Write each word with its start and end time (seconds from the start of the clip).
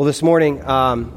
Well, 0.00 0.06
this 0.06 0.22
morning, 0.22 0.64
um, 0.64 1.12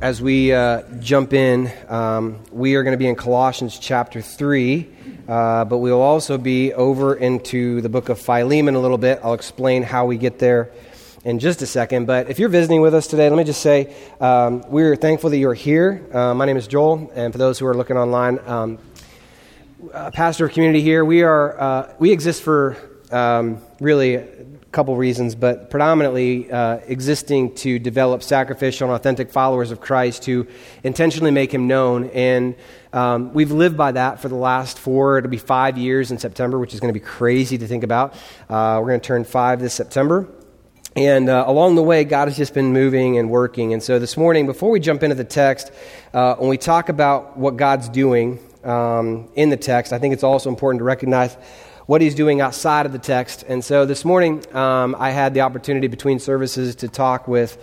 as 0.00 0.22
we 0.22 0.52
uh, 0.52 0.82
jump 1.00 1.32
in, 1.32 1.68
um, 1.88 2.38
we 2.52 2.76
are 2.76 2.84
going 2.84 2.92
to 2.92 2.96
be 2.96 3.08
in 3.08 3.16
Colossians 3.16 3.76
chapter 3.76 4.22
3, 4.22 4.88
uh, 5.26 5.64
but 5.64 5.78
we 5.78 5.90
will 5.90 6.00
also 6.00 6.38
be 6.38 6.72
over 6.72 7.16
into 7.16 7.80
the 7.80 7.88
book 7.88 8.10
of 8.10 8.20
Philemon 8.20 8.76
a 8.76 8.78
little 8.78 8.98
bit. 8.98 9.18
I'll 9.24 9.34
explain 9.34 9.82
how 9.82 10.06
we 10.06 10.16
get 10.16 10.38
there 10.38 10.70
in 11.24 11.40
just 11.40 11.60
a 11.62 11.66
second. 11.66 12.06
But 12.06 12.30
if 12.30 12.38
you're 12.38 12.50
visiting 12.50 12.82
with 12.82 12.94
us 12.94 13.08
today, 13.08 13.28
let 13.28 13.36
me 13.36 13.42
just 13.42 13.60
say 13.60 13.92
um, 14.20 14.62
we're 14.68 14.94
thankful 14.94 15.30
that 15.30 15.38
you're 15.38 15.52
here. 15.52 16.06
Uh, 16.12 16.34
my 16.34 16.44
name 16.44 16.56
is 16.56 16.68
Joel, 16.68 17.10
and 17.16 17.32
for 17.34 17.38
those 17.38 17.58
who 17.58 17.66
are 17.66 17.74
looking 17.74 17.96
online, 17.96 18.38
um, 18.46 18.78
pastor 20.12 20.46
of 20.46 20.52
community 20.52 20.82
here, 20.82 21.04
we, 21.04 21.24
are, 21.24 21.60
uh, 21.60 21.94
we 21.98 22.12
exist 22.12 22.44
for 22.44 22.76
um, 23.10 23.60
really 23.80 24.18
couple 24.74 24.96
reasons, 24.96 25.34
but 25.34 25.70
predominantly 25.70 26.50
uh, 26.50 26.78
existing 26.86 27.54
to 27.54 27.78
develop 27.78 28.22
sacrificial 28.22 28.88
and 28.88 28.94
authentic 28.94 29.30
followers 29.30 29.70
of 29.70 29.80
Christ 29.80 30.24
who 30.24 30.46
intentionally 30.82 31.30
make 31.30 31.54
him 31.54 31.68
known. 31.68 32.10
And 32.10 32.56
um, 32.92 33.32
we've 33.32 33.52
lived 33.52 33.76
by 33.76 33.92
that 33.92 34.20
for 34.20 34.28
the 34.28 34.34
last 34.34 34.78
four, 34.78 35.18
it'll 35.18 35.30
be 35.30 35.38
five 35.38 35.78
years 35.78 36.10
in 36.10 36.18
September, 36.18 36.58
which 36.58 36.74
is 36.74 36.80
going 36.80 36.92
to 36.92 36.98
be 36.98 37.04
crazy 37.04 37.56
to 37.56 37.66
think 37.66 37.84
about. 37.84 38.14
Uh, 38.50 38.78
we're 38.80 38.88
going 38.88 39.00
to 39.00 39.06
turn 39.06 39.24
five 39.24 39.60
this 39.60 39.74
September. 39.74 40.28
And 40.96 41.28
uh, 41.28 41.44
along 41.46 41.74
the 41.76 41.82
way, 41.82 42.04
God 42.04 42.28
has 42.28 42.36
just 42.36 42.54
been 42.54 42.72
moving 42.72 43.18
and 43.18 43.30
working. 43.30 43.72
And 43.72 43.82
so 43.82 43.98
this 43.98 44.16
morning, 44.16 44.46
before 44.46 44.70
we 44.70 44.80
jump 44.80 45.02
into 45.02 45.16
the 45.16 45.24
text, 45.24 45.72
uh, 46.12 46.34
when 46.36 46.48
we 46.48 46.58
talk 46.58 46.88
about 46.88 47.36
what 47.36 47.56
God's 47.56 47.88
doing 47.88 48.38
um, 48.62 49.28
in 49.34 49.50
the 49.50 49.56
text, 49.56 49.92
I 49.92 49.98
think 49.98 50.14
it's 50.14 50.22
also 50.22 50.50
important 50.50 50.80
to 50.80 50.84
recognize 50.84 51.36
what 51.86 52.00
he's 52.00 52.14
doing 52.14 52.40
outside 52.40 52.86
of 52.86 52.92
the 52.92 52.98
text. 52.98 53.44
And 53.46 53.62
so 53.62 53.84
this 53.84 54.04
morning, 54.04 54.42
um, 54.56 54.96
I 54.98 55.10
had 55.10 55.34
the 55.34 55.42
opportunity 55.42 55.86
between 55.86 56.18
services 56.18 56.76
to 56.76 56.88
talk 56.88 57.28
with 57.28 57.58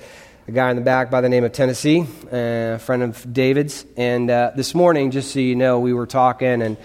a 0.47 0.51
guy 0.51 0.69
in 0.69 0.75
the 0.75 0.81
back 0.81 1.09
by 1.09 1.21
the 1.21 1.29
name 1.29 1.43
of 1.43 1.53
Tennessee, 1.53 2.05
a 2.31 2.77
friend 2.79 3.01
of 3.01 3.33
David's. 3.33 3.85
And 3.97 4.29
uh, 4.29 4.51
this 4.55 4.75
morning, 4.75 5.09
just 5.11 5.31
so 5.31 5.39
you 5.39 5.55
know, 5.55 5.79
we 5.79 5.93
were 5.93 6.05
talking, 6.05 6.61
and 6.61 6.77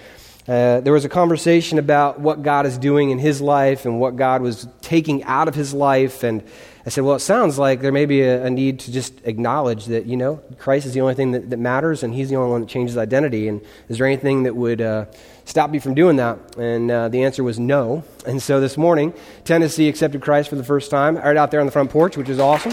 uh, 0.49 0.81
there 0.81 0.93
was 0.93 1.05
a 1.05 1.09
conversation 1.11 1.79
about 1.79 2.21
what 2.21 2.43
God 2.43 2.65
is 2.65 2.79
doing 2.79 3.11
in 3.11 3.19
his 3.19 3.41
life 3.41 3.85
and 3.85 4.01
what 4.01 4.17
God 4.17 4.41
was 4.41 4.67
taking 4.81 5.23
out 5.25 5.49
of 5.49 5.55
his 5.55 5.75
life. 5.75 6.23
And 6.23 6.43
I 6.87 6.89
said, 6.89 7.03
well, 7.03 7.17
it 7.17 7.21
sounds 7.21 7.59
like 7.59 7.81
there 7.81 7.93
may 7.93 8.07
be 8.07 8.23
a, 8.23 8.45
a, 8.45 8.51
need 8.51 8.79
to 8.81 8.93
just 8.93 9.21
acknowledge 9.25 9.87
that, 9.87 10.07
you 10.07 10.17
know, 10.17 10.37
Christ 10.59 10.87
is 10.87 10.95
the 10.95 11.01
only 11.01 11.15
thing 11.15 11.33
that, 11.33 11.51
that, 11.51 11.59
matters 11.59 12.05
and 12.05 12.15
he's 12.15 12.31
the 12.31 12.37
only 12.37 12.53
one 12.53 12.61
that 12.61 12.71
changes 12.71 12.97
identity. 12.97 13.49
And 13.49 13.61
is 13.89 13.99
there 13.99 14.07
anything 14.07 14.45
that 14.45 14.55
would 14.55 14.81
uh, 14.81 15.07
stop 15.47 15.71
me 15.71 15.79
from 15.79 15.95
doing 15.95 16.17
that? 16.17 16.39
And 16.59 16.91
uh, 16.91 17.09
the 17.09 17.25
answer 17.25 17.43
was 17.43 17.59
no. 17.59 18.05
And 18.27 18.43
so 18.43 18.61
this 18.61 18.77
morning, 18.77 19.15
Tennessee 19.45 19.89
accepted 19.89 20.21
Christ 20.21 20.51
for 20.51 20.57
the 20.57 20.65
first 20.65 20.91
time, 20.91 21.17
right 21.17 21.37
out 21.37 21.51
there 21.51 21.61
on 21.61 21.67
the 21.67 21.73
front 21.73 21.91
porch, 21.91 22.19
which 22.19 22.29
is 22.29 22.39
awesome. 22.39 22.73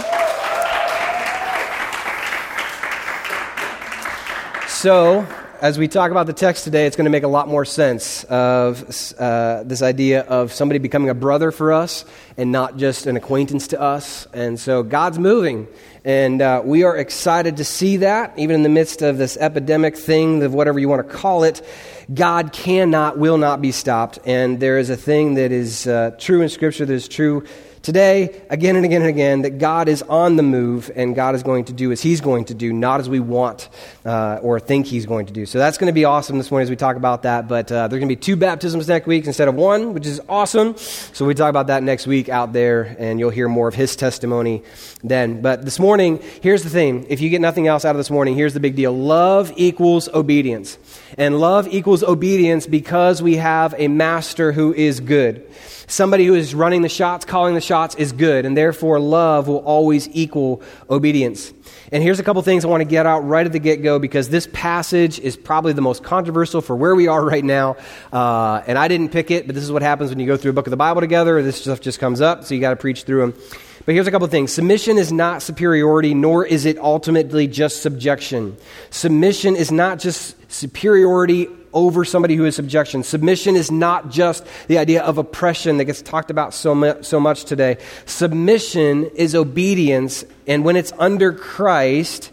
So, 4.67 5.25
as 5.63 5.79
we 5.79 5.87
talk 5.87 6.11
about 6.11 6.27
the 6.27 6.33
text 6.33 6.65
today, 6.65 6.85
it's 6.85 6.97
going 6.97 7.05
to 7.05 7.09
make 7.09 7.23
a 7.23 7.27
lot 7.29 7.47
more 7.47 7.63
sense 7.63 8.25
of 8.25 8.83
uh, 9.17 9.63
this 9.63 9.81
idea 9.81 10.23
of 10.23 10.51
somebody 10.51 10.77
becoming 10.77 11.09
a 11.09 11.13
brother 11.13 11.51
for 11.51 11.71
us 11.71 12.03
and 12.35 12.51
not 12.51 12.75
just 12.75 13.05
an 13.05 13.15
acquaintance 13.15 13.67
to 13.69 13.79
us. 13.79 14.27
And 14.33 14.59
so 14.59 14.83
God's 14.83 15.19
moving, 15.19 15.69
and 16.03 16.41
uh, 16.41 16.61
we 16.65 16.83
are 16.83 16.97
excited 16.97 17.55
to 17.57 17.63
see 17.63 17.95
that, 17.97 18.37
even 18.37 18.57
in 18.57 18.63
the 18.63 18.67
midst 18.67 19.01
of 19.01 19.17
this 19.17 19.37
epidemic 19.37 19.95
thing, 19.95 20.43
of 20.43 20.53
whatever 20.53 20.79
you 20.79 20.89
want 20.89 21.07
to 21.07 21.15
call 21.15 21.45
it. 21.45 21.65
God 22.13 22.51
cannot, 22.51 23.17
will 23.17 23.37
not 23.37 23.61
be 23.61 23.71
stopped. 23.71 24.19
And 24.25 24.59
there 24.59 24.77
is 24.77 24.89
a 24.89 24.97
thing 24.97 25.35
that 25.35 25.53
is 25.53 25.87
uh, 25.87 26.11
true 26.17 26.41
in 26.41 26.49
Scripture 26.49 26.85
that 26.85 26.93
is 26.93 27.07
true 27.07 27.45
today, 27.83 28.41
again 28.49 28.77
and 28.77 28.85
again 28.85 29.01
and 29.01 29.09
again, 29.09 29.41
that 29.41 29.59
God 29.59 29.89
is 29.89 30.01
on 30.03 30.37
the 30.37 30.43
move 30.43 30.89
and 30.95 31.13
God 31.13 31.35
is 31.35 31.43
going 31.43 31.65
to 31.65 31.73
do 31.73 31.91
as 31.91 32.01
He's 32.01 32.21
going 32.21 32.45
to 32.45 32.53
do, 32.53 32.71
not 32.71 33.01
as 33.01 33.09
we 33.09 33.19
want 33.19 33.69
uh, 34.05 34.39
or 34.41 34.59
think 34.59 34.87
He's 34.87 35.05
going 35.05 35.27
to 35.27 35.33
do. 35.33 35.45
So 35.45 35.59
that's 35.59 35.77
going 35.77 35.87
to 35.87 35.93
be 35.93 36.05
awesome 36.05 36.37
this 36.37 36.49
morning 36.49 36.63
as 36.63 36.69
we 36.69 36.77
talk 36.77 36.95
about 36.95 37.23
that. 37.23 37.47
But 37.47 37.71
uh, 37.71 37.89
there's 37.89 37.99
going 37.99 38.09
to 38.09 38.15
be 38.15 38.19
two 38.19 38.37
baptisms 38.37 38.87
next 38.87 39.05
week 39.05 39.27
instead 39.27 39.49
of 39.49 39.55
one, 39.55 39.93
which 39.93 40.07
is 40.07 40.21
awesome. 40.27 40.77
So 40.77 41.25
we 41.25 41.35
talk 41.35 41.49
about 41.49 41.67
that 41.67 41.83
next 41.83 42.07
week 42.07 42.29
out 42.29 42.53
there, 42.53 42.95
and 42.97 43.19
you'll 43.19 43.29
hear 43.29 43.49
more 43.49 43.67
of 43.67 43.75
His 43.75 43.95
testimony 43.97 44.63
then. 45.03 45.41
But 45.41 45.65
this 45.65 45.77
morning, 45.77 46.21
here's 46.41 46.63
the 46.63 46.69
thing 46.69 47.05
if 47.09 47.19
you 47.19 47.29
get 47.29 47.41
nothing 47.41 47.67
else 47.67 47.83
out 47.83 47.91
of 47.91 47.97
this 47.97 48.09
morning, 48.09 48.35
here's 48.35 48.53
the 48.53 48.61
big 48.61 48.75
deal 48.75 48.97
love 48.97 49.51
equals 49.57 50.07
obedience. 50.07 50.77
And 51.17 51.39
love 51.39 51.67
equals 51.67 52.01
obedience 52.01 52.65
because 52.65 53.21
we 53.21 53.35
have 53.35 53.75
a 53.77 53.87
master 53.87 54.51
who 54.51 54.73
is 54.73 54.99
good. 54.99 55.45
Somebody 55.93 56.25
who 56.25 56.33
is 56.33 56.55
running 56.55 56.81
the 56.81 56.89
shots, 56.89 57.23
calling 57.23 57.53
the 57.53 57.61
shots 57.61 57.93
is 57.93 58.13
good, 58.13 58.47
and 58.47 58.57
therefore 58.57 58.99
love 58.99 59.47
will 59.47 59.59
always 59.59 60.09
equal 60.11 60.63
obedience. 60.89 61.53
And 61.91 62.01
here's 62.01 62.19
a 62.19 62.23
couple 62.23 62.41
things 62.41 62.65
I 62.65 62.67
want 62.67 62.81
to 62.81 62.85
get 62.85 63.05
out 63.05 63.19
right 63.19 63.45
at 63.45 63.51
the 63.51 63.59
get 63.59 63.83
go 63.83 63.99
because 63.99 64.29
this 64.29 64.47
passage 64.53 65.19
is 65.19 65.37
probably 65.37 65.71
the 65.73 65.83
most 65.83 66.03
controversial 66.03 66.61
for 66.61 66.75
where 66.75 66.95
we 66.95 67.07
are 67.07 67.23
right 67.23 67.43
now. 67.43 67.77
Uh, 68.11 68.63
and 68.65 68.79
I 68.79 68.87
didn't 68.87 69.09
pick 69.09 69.29
it, 69.29 69.45
but 69.45 69.53
this 69.53 69.63
is 69.63 69.71
what 69.71 69.83
happens 69.83 70.09
when 70.09 70.17
you 70.17 70.25
go 70.25 70.35
through 70.35 70.49
a 70.49 70.53
book 70.55 70.65
of 70.65 70.71
the 70.71 70.77
Bible 70.77 70.99
together. 70.99 71.43
This 71.43 71.61
stuff 71.61 71.79
just 71.79 71.99
comes 71.99 72.21
up, 72.21 72.43
so 72.43 72.55
you 72.55 72.59
got 72.59 72.71
to 72.71 72.75
preach 72.75 73.03
through 73.03 73.31
them. 73.31 73.41
But 73.85 73.95
here's 73.95 74.07
a 74.07 74.11
couple 74.11 74.25
of 74.25 74.31
things. 74.31 74.53
Submission 74.53 74.97
is 74.97 75.11
not 75.11 75.41
superiority, 75.41 76.13
nor 76.13 76.45
is 76.45 76.65
it 76.65 76.77
ultimately 76.77 77.47
just 77.47 77.81
subjection. 77.81 78.55
Submission 78.91 79.57
is 79.57 79.71
not 79.71 79.99
just 79.99 80.35
superiority 80.51 81.49
over 81.73 82.05
somebody 82.05 82.35
who 82.35 82.45
is 82.45 82.55
subjection. 82.55 83.03
Submission 83.03 83.55
is 83.55 83.71
not 83.71 84.09
just 84.09 84.45
the 84.67 84.77
idea 84.77 85.03
of 85.03 85.17
oppression 85.17 85.77
that 85.77 85.85
gets 85.85 86.01
talked 86.01 86.31
about 86.31 86.53
so, 86.53 86.73
much, 86.73 87.03
so 87.03 87.19
much 87.19 87.43
today. 87.43 87.77
Submission 88.05 89.05
is 89.15 89.35
obedience, 89.35 90.23
and 90.47 90.63
when 90.63 90.75
it's 90.75 90.93
under 90.97 91.33
Christ, 91.33 92.31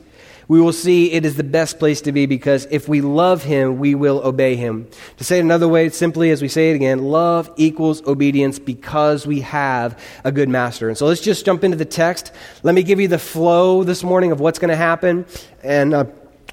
we 0.51 0.61
will 0.61 0.73
see 0.73 1.13
it 1.13 1.25
is 1.25 1.37
the 1.37 1.45
best 1.45 1.79
place 1.79 2.01
to 2.01 2.11
be 2.11 2.27
because 2.27 2.67
if 2.73 2.89
we 2.89 3.01
love 3.01 3.45
him, 3.45 3.79
we 3.79 3.95
will 3.95 4.21
obey 4.27 4.57
him. 4.57 4.89
To 5.19 5.23
say 5.23 5.39
it 5.39 5.43
another 5.43 5.69
way, 5.69 5.89
simply 5.91 6.33
as 6.33 6.43
we 6.43 6.49
say 6.49 6.73
it 6.73 6.75
again, 6.75 7.05
love 7.05 7.49
equals 7.57 8.05
obedience 8.05 8.59
because 8.59 9.29
we 9.29 9.43
have 9.43 9.97
a 10.25 10.33
good 10.33 10.49
master. 10.49 10.89
And 10.89 10.99
so 10.99 11.07
let's 11.07 11.21
just 11.21 11.47
jump 11.47 11.63
into 11.63 11.77
the 11.77 11.85
text. 11.85 12.33
Let 12.65 12.75
me 12.75 12.83
give 12.83 12.99
you 12.99 13.07
the 13.07 13.17
flow 13.17 13.85
this 13.85 14.03
morning 14.03 14.33
of 14.33 14.41
what's 14.41 14.59
going 14.59 14.71
to 14.71 14.77
happen. 14.77 15.25
And 15.63 15.95
uh, 15.95 16.07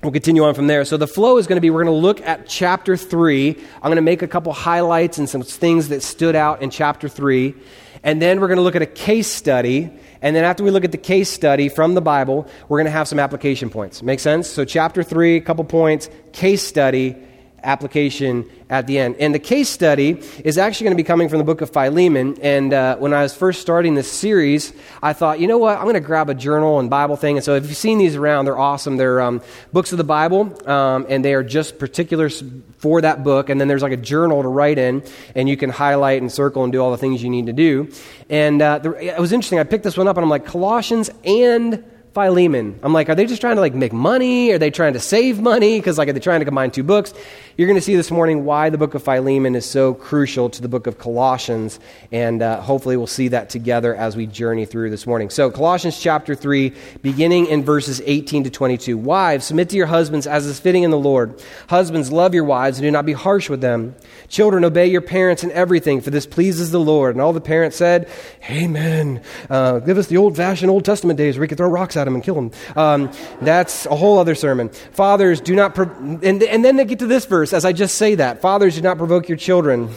We'll 0.04 0.12
continue 0.12 0.44
on 0.44 0.54
from 0.54 0.68
there. 0.68 0.86
So, 0.86 0.98
the 0.98 1.08
flow 1.08 1.40
is 1.40 1.48
going 1.48 1.58
to 1.58 1.62
be 1.62 1.72
we're 1.72 1.84
going 1.84 1.96
to 1.96 2.00
look 2.00 2.22
at 2.22 2.48
chapter 2.48 2.96
3. 2.96 3.50
I'm 3.50 3.82
going 3.82 3.96
to 3.96 4.04
make 4.04 4.22
a 4.22 4.28
couple 4.28 4.54
highlights 4.54 5.18
and 5.18 5.28
some 5.28 5.42
things 5.42 5.90
that 5.90 6.04
stood 6.04 6.36
out 6.36 6.62
in 6.62 6.70
chapter 6.70 7.10
3. 7.10 7.56
And 8.04 8.22
then 8.22 8.40
we're 8.40 8.48
going 8.48 8.58
to 8.58 8.64
look 8.64 8.76
at 8.76 8.84
a 8.84 8.86
case 8.86 9.28
study. 9.28 9.90
And 10.22 10.36
then, 10.36 10.44
after 10.44 10.64
we 10.64 10.72
look 10.72 10.84
at 10.84 10.92
the 10.92 10.98
case 10.98 11.30
study 11.30 11.70
from 11.70 11.94
the 11.94 12.02
Bible, 12.02 12.48
we're 12.70 12.78
going 12.78 12.86
to 12.86 12.92
have 12.92 13.08
some 13.08 13.20
application 13.20 13.70
points. 13.70 14.02
Make 14.02 14.20
sense? 14.20 14.48
So, 14.48 14.66
chapter 14.66 15.04
3, 15.04 15.38
a 15.38 15.42
couple 15.42 15.64
points, 15.64 16.10
case 16.32 16.64
study, 16.64 17.16
application 17.64 18.50
at 18.70 18.88
the 18.88 19.00
end. 19.00 19.16
And 19.20 19.34
the 19.34 19.40
case 19.40 19.70
study 19.70 20.22
is 20.44 20.58
actually 20.58 20.86
going 20.86 20.98
to 20.98 21.04
be 21.04 21.08
coming 21.08 21.30
from 21.30 21.38
the 21.38 21.44
book 21.44 21.62
of 21.62 21.70
Philemon. 21.70 22.38
And 22.42 22.74
uh, 22.74 22.98
when 22.98 23.14
I 23.14 23.24
was 23.24 23.36
first 23.36 23.62
starting 23.62 23.96
this 23.96 24.12
series, 24.12 24.74
I 25.02 25.14
thought, 25.14 25.40
you 25.40 25.48
know 25.48 25.58
what? 25.58 25.78
I'm 25.78 25.84
going 25.84 25.96
to 25.96 26.00
grab 26.00 26.30
a 26.30 26.36
journal 26.36 26.80
and 26.80 26.90
Bible 26.90 27.16
thing. 27.16 27.38
And 27.38 27.44
so 27.44 27.56
if 27.56 27.68
you've 27.68 27.78
seen 27.78 27.98
these 27.98 28.16
around, 28.16 28.46
they're 28.46 28.58
awesome. 28.58 28.98
They're 28.98 29.22
um, 29.22 29.42
books 29.74 29.92
of 29.92 29.98
the 29.98 30.04
Bible, 30.04 30.56
um, 30.70 31.06
and 31.10 31.24
they 31.24 31.34
are 31.34 31.44
just 31.44 31.80
particulars 31.80 32.44
for 32.78 33.02
that 33.02 33.24
book. 33.24 33.50
And 33.50 33.60
then 33.60 33.68
there's 33.68 33.84
like 33.84 33.94
a 33.94 33.98
journal 33.98 34.42
to 34.42 34.48
write 34.48 34.78
in, 34.78 35.04
and 35.36 35.50
you 35.50 35.58
can 35.58 35.70
highlight 35.70 36.22
and 36.22 36.32
circle 36.32 36.64
and 36.64 36.72
do 36.72 36.82
all 36.82 36.92
the 36.92 36.98
things 36.98 37.24
you 37.24 37.30
need 37.30 37.48
to 37.48 37.54
do. 37.54 37.92
And 38.30 38.62
uh, 38.62 38.80
it 39.00 39.20
was 39.20 39.32
interesting. 39.32 39.60
I 39.60 39.64
picked 39.64 39.84
this 39.84 39.98
one 39.98 40.08
up, 40.08 40.18
and 40.18 40.24
I'm 40.24 40.30
like, 40.30 40.46
Colossians 40.46 41.10
and 41.26 41.84
Philemon. 42.18 42.80
I'm 42.82 42.94
like, 42.94 43.10
are 43.10 43.16
they 43.16 43.28
just 43.28 43.42
trying 43.42 43.58
to 43.58 43.62
like 43.62 43.76
make 43.76 43.94
money? 43.94 44.52
Are 44.52 44.58
they 44.58 44.72
trying 44.72 44.94
to 44.94 45.00
save 45.00 45.40
money? 45.40 45.78
Because 45.78 46.00
like, 46.00 46.10
are 46.10 46.14
they 46.14 46.20
trying 46.20 46.40
to 46.40 46.46
combine 46.46 46.72
two 46.72 46.82
books? 46.82 47.14
You're 47.58 47.66
going 47.66 47.80
to 47.80 47.82
see 47.82 47.96
this 47.96 48.12
morning 48.12 48.46
why 48.46 48.70
the 48.70 48.78
book 48.78 48.94
of 48.94 49.02
Philemon 49.02 49.56
is 49.56 49.66
so 49.66 49.96
crucial 49.96 50.48
to 50.48 50.62
the 50.62 50.68
book 50.68 50.86
of 50.86 51.00
Colossians, 51.00 51.80
and 52.12 52.44
uh, 52.44 52.62
hopefully 52.62 52.98
we'll 52.98 53.08
see 53.08 53.30
that 53.30 53.50
together 53.50 53.96
as 53.96 54.16
we 54.16 54.28
journey 54.28 54.68
through 54.68 54.92
this 54.92 55.08
morning. 55.08 55.32
So, 55.32 55.50
Colossians 55.50 56.00
chapter 56.00 56.36
3, 56.36 56.72
beginning 57.02 57.48
in 57.48 57.64
verses 57.64 58.00
18 58.06 58.44
to 58.44 58.52
22. 58.52 58.96
Wives, 58.96 59.46
submit 59.46 59.70
to 59.70 59.76
your 59.76 59.88
husbands 59.88 60.28
as 60.28 60.46
is 60.46 60.60
fitting 60.60 60.84
in 60.84 60.92
the 60.92 61.00
Lord. 61.00 61.42
Husbands, 61.68 62.12
love 62.12 62.36
your 62.36 62.44
wives 62.44 62.78
and 62.78 62.84
do 62.84 62.92
not 62.92 63.08
be 63.08 63.14
harsh 63.14 63.50
with 63.50 63.62
them. 63.62 63.96
Children, 64.28 64.64
obey 64.64 64.86
your 64.86 65.02
parents 65.02 65.44
in 65.44 65.52
everything, 65.52 66.02
for 66.02 66.12
this 66.12 66.28
pleases 66.28 66.70
the 66.70 66.80
Lord. 66.80 67.16
And 67.16 67.22
all 67.24 67.34
the 67.34 67.42
parents 67.42 67.76
said, 67.76 68.08
Amen. 68.52 69.24
Uh, 69.50 69.80
give 69.80 69.98
us 69.98 70.06
the 70.06 70.18
old 70.18 70.38
fashioned 70.38 70.70
Old 70.70 70.86
Testament 70.86 71.18
days 71.18 71.38
where 71.38 71.42
we 71.42 71.48
could 71.48 71.58
throw 71.58 71.70
rocks 71.70 71.98
at 71.98 72.04
them 72.04 72.14
and 72.14 72.24
kill 72.24 72.36
them. 72.36 72.52
Um, 72.76 73.12
that's 73.42 73.88
a 73.88 73.96
whole 73.96 74.20
other 74.20 74.36
sermon. 74.36 74.70
Fathers, 74.92 75.42
do 75.42 75.56
not. 75.56 75.74
Pro- 75.74 75.90
and, 76.22 76.44
and 76.44 76.64
then 76.64 76.76
they 76.76 76.86
get 76.86 77.00
to 77.00 77.08
this 77.08 77.26
verse 77.26 77.47
as 77.54 77.66
I 77.66 77.74
just 77.74 77.96
say 77.96 78.16
that. 78.16 78.42
Fathers, 78.42 78.76
do 78.76 78.82
not 78.82 78.98
provoke 78.98 79.28
your 79.30 79.38
children. 79.38 79.90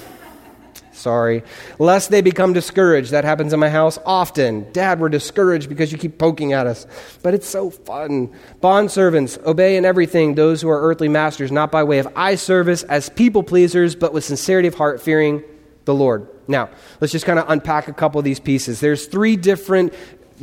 Sorry. 0.93 1.43
Lest 1.79 2.11
they 2.11 2.20
become 2.20 2.52
discouraged. 2.52 3.12
That 3.12 3.25
happens 3.25 3.52
in 3.52 3.61
my 3.61 3.70
house 3.70 3.99
often. 4.05 4.70
Dad, 4.73 5.00
we're 5.00 5.08
discouraged 5.08 5.69
because 5.69 5.91
you 5.93 5.99
keep 5.99 6.19
poking 6.19 6.52
at 6.52 6.67
us. 6.67 6.87
But 7.23 7.32
it's 7.32 7.49
so 7.49 7.70
fun. 7.70 8.31
Bond 8.61 8.91
servants, 8.91 9.38
obey 9.47 9.76
in 9.76 9.87
everything 9.87 10.35
those 10.35 10.61
who 10.61 10.69
are 10.69 10.82
earthly 10.82 11.08
masters, 11.08 11.50
not 11.50 11.73
by 11.73 11.85
way 11.85 12.00
of 12.00 12.08
eye 12.17 12.35
service 12.35 12.82
as 12.82 13.08
people 13.08 13.43
pleasers, 13.43 13.94
but 13.94 14.12
with 14.12 14.25
sincerity 14.25 14.69
of 14.69 14.75
heart, 14.75 15.00
fearing 15.00 15.43
the 15.87 15.94
Lord. 15.94 16.29
Now, 16.47 16.69
let's 17.00 17.12
just 17.12 17.25
kind 17.25 17.38
of 17.38 17.49
unpack 17.49 17.88
a 17.88 17.94
couple 17.94 18.19
of 18.19 18.25
these 18.25 18.41
pieces. 18.41 18.81
There's 18.81 19.06
three 19.06 19.37
different 19.37 19.94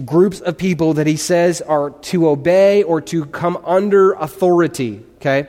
groups 0.05 0.39
of 0.41 0.57
people 0.57 0.95
that 0.95 1.05
he 1.07 1.17
says 1.17 1.61
are 1.61 1.89
to 1.89 2.29
obey 2.29 2.83
or 2.83 3.01
to 3.01 3.25
come 3.25 3.57
under 3.63 4.13
authority, 4.13 5.03
okay? 5.17 5.47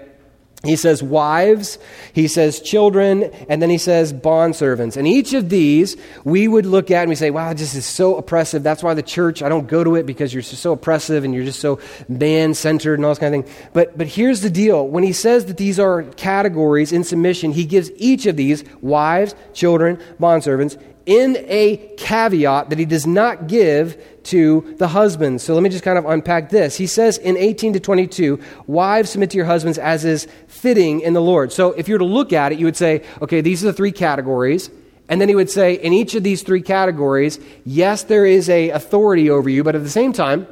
He 0.65 0.75
says 0.75 1.05
wives, 1.05 1.79
he 2.13 2.27
says 2.27 2.61
children, 2.61 3.25
and 3.49 3.63
then 3.63 3.71
he 3.71 3.79
says 3.79 4.13
bondservants. 4.13 4.97
And 4.97 5.07
each 5.07 5.33
of 5.33 5.51
these 5.51 5.97
we 6.25 6.49
would 6.49 6.67
look 6.67 6.91
at 6.91 7.03
and 7.03 7.09
we 7.09 7.15
say, 7.15 7.31
wow, 7.31 7.53
this 7.53 7.77
is 7.77 7.87
so 7.87 8.17
oppressive. 8.17 8.65
That's 8.65 8.83
why 8.83 8.95
the 8.95 9.03
church, 9.03 9.41
I 9.41 9.49
don't 9.49 9.69
go 9.69 9.85
to 9.85 9.95
it 9.95 10.05
because 10.05 10.35
you're 10.35 10.43
so 10.43 10.73
oppressive 10.73 11.23
and 11.23 11.33
you're 11.33 11.45
just 11.45 11.61
so 11.61 11.79
man 12.09 12.55
centered 12.55 12.95
and 12.95 13.05
all 13.05 13.13
this 13.13 13.21
kind 13.21 13.35
of 13.37 13.47
thing. 13.47 13.55
But, 13.73 13.97
but 13.97 14.09
here's 14.09 14.41
the 14.41 14.51
deal 14.51 14.89
when 14.89 15.05
he 15.05 15.13
says 15.13 15.47
that 15.47 15.59
these 15.59 15.79
are 15.79 16.03
categories 16.03 16.91
in 16.91 17.05
submission, 17.05 17.53
he 17.53 17.65
gives 17.65 17.93
each 17.95 18.27
of 18.27 18.37
these 18.37 18.65
wives, 18.81 19.37
children, 19.55 20.01
bondservants 20.21 20.77
in 21.09 21.39
a 21.49 21.79
caveat 21.97 22.69
that 22.69 22.79
he 22.79 22.85
does 22.85 23.07
not 23.07 23.47
give 23.47 23.97
to 24.25 24.75
the 24.77 24.89
husbands. 24.89 25.43
So 25.43 25.55
let 25.55 25.63
me 25.63 25.71
just 25.71 25.83
kind 25.83 25.97
of 25.97 26.05
unpack 26.05 26.51
this. 26.51 26.77
He 26.77 26.87
says 26.87 27.17
in 27.17 27.39
18 27.39 27.73
to 27.73 27.81
22, 27.81 28.39
wives 28.67 29.09
submit 29.09 29.31
to 29.31 29.39
your 29.39 29.47
husbands 29.47 29.79
as 29.79 30.05
is 30.05 30.29
fitting 30.49 31.01
in 31.01 31.15
the 31.15 31.23
Lord. 31.23 31.51
So 31.51 31.73
if 31.73 31.89
you 31.89 31.95
were 31.95 32.01
to 32.01 32.05
look 32.05 32.35
at 32.35 32.53
it, 32.53 32.59
you 32.59 32.67
would 32.67 32.77
say, 32.77 33.07
okay, 33.23 33.41
these 33.41 33.65
are 33.65 33.69
the 33.69 33.73
three 33.73 33.91
categories. 33.91 34.71
And 35.09 35.19
then 35.19 35.31
he 35.31 35.35
would 35.35 35.49
say, 35.49 35.73
in 35.73 35.95
each 35.95 36.15
of 36.15 36.23
these 36.25 36.43
three 36.43 36.61
categories, 36.61 37.41
yes, 37.65 38.03
there 38.03 38.27
is 38.27 38.51
a 38.51 38.69
authority 38.69 39.31
over 39.31 39.49
you, 39.49 39.65
but 39.65 39.75
at 39.75 39.83
the 39.83 39.89
same 39.89 40.13
time, 40.13 40.47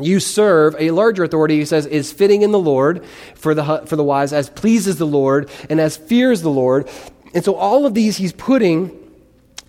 you 0.00 0.20
serve 0.20 0.74
a 0.78 0.90
larger 0.92 1.22
authority, 1.22 1.58
he 1.58 1.66
says, 1.66 1.84
is 1.84 2.10
fitting 2.10 2.40
in 2.40 2.50
the 2.50 2.58
Lord 2.58 3.04
for 3.34 3.54
the, 3.54 3.82
for 3.84 3.96
the 3.96 4.04
wives, 4.04 4.32
as 4.32 4.48
pleases 4.48 4.96
the 4.96 5.06
Lord 5.06 5.50
and 5.68 5.78
as 5.78 5.98
fears 5.98 6.40
the 6.40 6.48
Lord. 6.48 6.88
And 7.34 7.44
so 7.44 7.56
all 7.56 7.84
of 7.84 7.92
these 7.92 8.16
he's 8.16 8.32
putting 8.32 9.01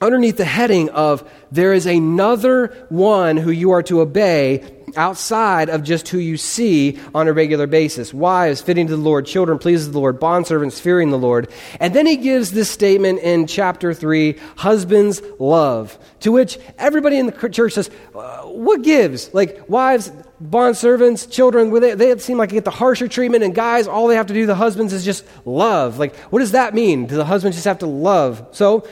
underneath 0.02 0.38
the 0.38 0.46
heading 0.46 0.90
of 0.90 1.30
there 1.52 1.74
is 1.74 1.86
another 1.86 2.86
one 2.90 3.38
who 3.38 3.52
you 3.52 3.72
are 3.72 3.84
to 3.84 4.02
obey 4.02 4.84
outside 4.96 5.70
of 5.70 5.84
just 5.84 6.08
who 6.10 6.18
you 6.18 6.38
see 6.38 7.00
on 7.14 7.28
a 7.28 7.34
regular 7.34 7.68
basis. 7.68 8.14
Wives, 8.14 8.62
fitting 8.62 8.88
to 8.88 8.96
the 8.96 9.02
Lord, 9.02 9.26
children, 9.26 9.58
pleases 9.58 9.92
the 9.92 10.00
Lord, 10.00 10.20
bondservants, 10.20 10.80
fearing 10.80 11.10
the 11.10 11.18
Lord. 11.18 11.52
And 11.80 11.94
then 11.94 12.06
he 12.06 12.18
gives 12.18 12.52
this 12.52 12.70
statement 12.70 13.20
in 13.20 13.48
chapter 13.48 13.94
3 13.94 14.38
husbands, 14.56 15.22
love. 15.40 15.98
To 16.22 16.32
which 16.32 16.58
everybody 16.78 17.18
in 17.18 17.26
the 17.26 17.50
church 17.50 17.74
says, 17.74 17.90
uh, 18.16 18.44
What 18.44 18.82
gives? 18.82 19.34
Like, 19.34 19.70
wives, 19.70 20.12
bondservants, 20.42 21.30
children, 21.30 21.72
they, 21.80 21.96
they 21.96 22.18
seem 22.18 22.38
like 22.38 22.50
they 22.50 22.56
get 22.56 22.66
the 22.66 22.72
harsher 22.72 23.08
treatment, 23.08 23.44
and 23.44 23.56
guys, 23.56 23.88
all 23.88 24.08
they 24.08 24.16
have 24.16 24.28
to 24.28 24.34
do, 24.34 24.46
the 24.46 24.56
husbands, 24.56 24.94
is 24.94 25.06
just 25.06 25.26
love. 25.46 26.00
Like, 26.00 26.16
what 26.32 26.40
does 26.40 26.52
that 26.52 26.74
mean? 26.74 27.08
Do 27.08 27.16
the 27.16 27.26
husbands 27.26 27.58
just 27.58 27.66
have 27.66 27.80
to 27.80 27.88
love? 27.88 28.50
So, 28.52 28.88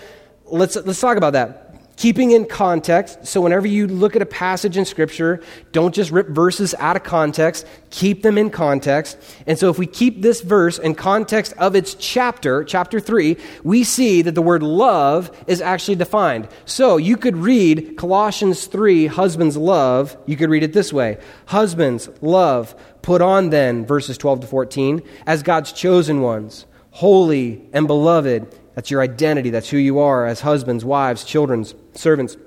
let's, 0.51 0.75
let's 0.75 0.99
talk 0.99 1.17
about 1.17 1.33
that. 1.33 1.71
Keeping 2.01 2.31
in 2.31 2.45
context, 2.45 3.27
so 3.27 3.41
whenever 3.41 3.67
you 3.67 3.85
look 3.85 4.15
at 4.15 4.23
a 4.23 4.25
passage 4.25 4.75
in 4.75 4.85
Scripture, 4.85 5.39
don't 5.71 5.93
just 5.93 6.09
rip 6.09 6.29
verses 6.29 6.73
out 6.79 6.95
of 6.95 7.03
context, 7.03 7.67
keep 7.91 8.23
them 8.23 8.39
in 8.39 8.49
context. 8.49 9.19
And 9.45 9.59
so 9.59 9.69
if 9.69 9.77
we 9.77 9.85
keep 9.85 10.21
this 10.23 10.41
verse 10.41 10.79
in 10.79 10.95
context 10.95 11.53
of 11.59 11.75
its 11.75 11.93
chapter, 11.93 12.63
chapter 12.63 12.99
3, 12.99 13.37
we 13.63 13.83
see 13.83 14.23
that 14.23 14.33
the 14.33 14.41
word 14.41 14.63
love 14.63 15.29
is 15.45 15.61
actually 15.61 15.93
defined. 15.95 16.47
So 16.65 16.97
you 16.97 17.17
could 17.17 17.37
read 17.37 17.97
Colossians 17.97 18.65
3, 18.65 19.05
husbands 19.05 19.55
love, 19.55 20.17
you 20.25 20.37
could 20.37 20.49
read 20.49 20.63
it 20.63 20.73
this 20.73 20.91
way 20.91 21.19
Husbands, 21.45 22.09
love, 22.21 22.73
put 23.03 23.21
on 23.21 23.51
then, 23.51 23.85
verses 23.85 24.17
12 24.17 24.39
to 24.39 24.47
14, 24.47 25.03
as 25.27 25.43
God's 25.43 25.71
chosen 25.71 26.21
ones, 26.21 26.65
holy 26.89 27.61
and 27.73 27.85
beloved 27.85 28.57
that's 28.75 28.89
your 28.89 29.01
identity. 29.01 29.49
That's 29.49 29.69
who 29.69 29.77
you 29.77 29.99
are 29.99 30.25
as 30.25 30.41
husbands, 30.41 30.85
wives, 30.85 31.23
children, 31.23 31.65
servants. 31.93 32.37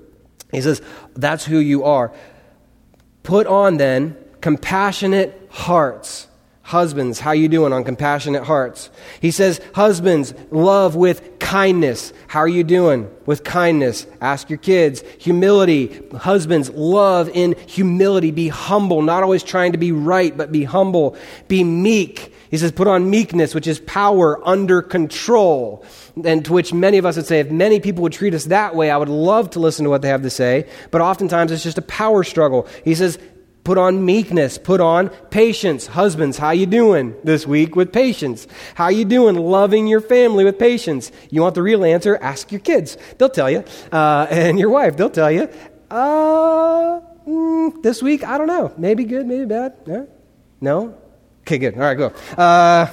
He 0.51 0.61
says, 0.61 0.81
that's 1.15 1.45
who 1.45 1.59
you 1.59 1.85
are. 1.85 2.13
Put 3.23 3.47
on 3.47 3.77
then 3.77 4.17
compassionate 4.41 5.49
hearts. 5.51 6.29
Husbands, 6.63 7.21
how 7.21 7.33
you 7.33 7.49
doing 7.49 7.75
on 7.75 7.85
compassionate 7.85 8.45
hearts? 8.45 8.89
He 9.21 9.31
says, 9.31 9.61
husbands, 9.75 10.33
love 10.51 10.97
with 10.97 11.39
kindness. 11.39 12.13
How 12.27 12.41
are 12.41 12.49
you 12.49 12.65
doing 12.65 13.11
with 13.27 13.45
kindness? 13.45 14.07
Ask 14.23 14.49
your 14.49 14.59
kids. 14.59 15.03
Humility. 15.19 16.01
Husbands, 16.17 16.71
love 16.71 17.29
in 17.29 17.55
humility. 17.67 18.31
Be 18.31 18.49
humble, 18.49 19.03
not 19.03 19.23
always 19.23 19.43
trying 19.43 19.73
to 19.73 19.79
be 19.79 19.93
right, 19.93 20.35
but 20.35 20.53
be 20.53 20.65
humble. 20.65 21.17
Be 21.49 21.65
meek. 21.65 22.34
He 22.55 22.59
says, 22.59 22.71
put 22.71 22.87
on 22.87 23.11
meekness, 23.11 23.53
which 23.53 23.67
is 23.67 23.81
power 23.81 24.41
under 24.47 24.81
control. 24.81 25.85
And 26.25 26.45
to 26.45 26.53
which 26.53 26.73
many 26.73 26.99
of 26.99 27.05
us 27.05 27.17
would 27.17 27.27
say, 27.27 27.41
if 27.41 27.51
many 27.51 27.81
people 27.81 28.05
would 28.05 28.13
treat 28.13 28.33
us 28.33 28.45
that 28.45 28.77
way, 28.77 28.93
I 28.93 28.97
would 28.97 29.09
love 29.09 29.51
to 29.51 29.59
listen 29.59 29.83
to 29.83 29.91
what 29.91 30.03
they 30.03 30.09
have 30.09 30.23
to 30.23 30.31
say. 30.31 30.69
But 30.93 31.01
oftentimes 31.01 31.51
it's 31.51 31.65
just 31.65 31.79
a 31.79 31.83
power 31.83 32.23
struggle. 32.23 32.69
He 32.85 32.95
says, 32.95 33.19
put 33.65 33.77
on 33.77 34.05
meekness, 34.05 34.57
put 34.57 34.81
on 34.81 35.09
patience. 35.31 35.89
Husbands, 35.89 36.39
how 36.39 36.53
you 36.53 36.67
doing 36.67 37.17
this 37.25 37.45
week 37.45 37.75
with 37.75 37.93
patience? 37.93 38.47
How 38.77 38.87
you 38.87 39.05
doing 39.05 39.35
loving 39.35 39.89
your 39.89 40.01
family 40.01 40.45
with 40.45 40.57
patience? 40.57 41.11
You 41.31 41.43
want 41.43 41.57
the 41.57 41.63
real 41.63 41.85
answer? 41.85 42.17
Ask 42.23 42.53
your 42.53 42.61
kids. 42.61 42.97
They'll 43.19 43.31
tell 43.31 43.51
you. 43.51 43.65
Uh, 43.91 44.29
and 44.31 44.61
your 44.61 44.71
wife, 44.71 44.97
they'll 44.97 45.11
tell 45.11 45.33
you. 45.33 45.49
Uh, 45.91 47.01
mm, 47.27 47.83
this 47.83 48.01
week, 48.01 48.23
I 48.23 48.39
don't 48.39 48.47
know. 48.47 48.73
Maybe 48.79 49.03
good, 49.03 49.27
maybe 49.27 49.45
bad. 49.45 49.75
Yeah? 49.89 50.05
No? 50.61 50.99
Okay, 51.45 51.59
good. 51.59 51.75
All 51.75 51.81
right, 51.81 51.95
go. 51.95 52.07
Uh, 52.39 52.91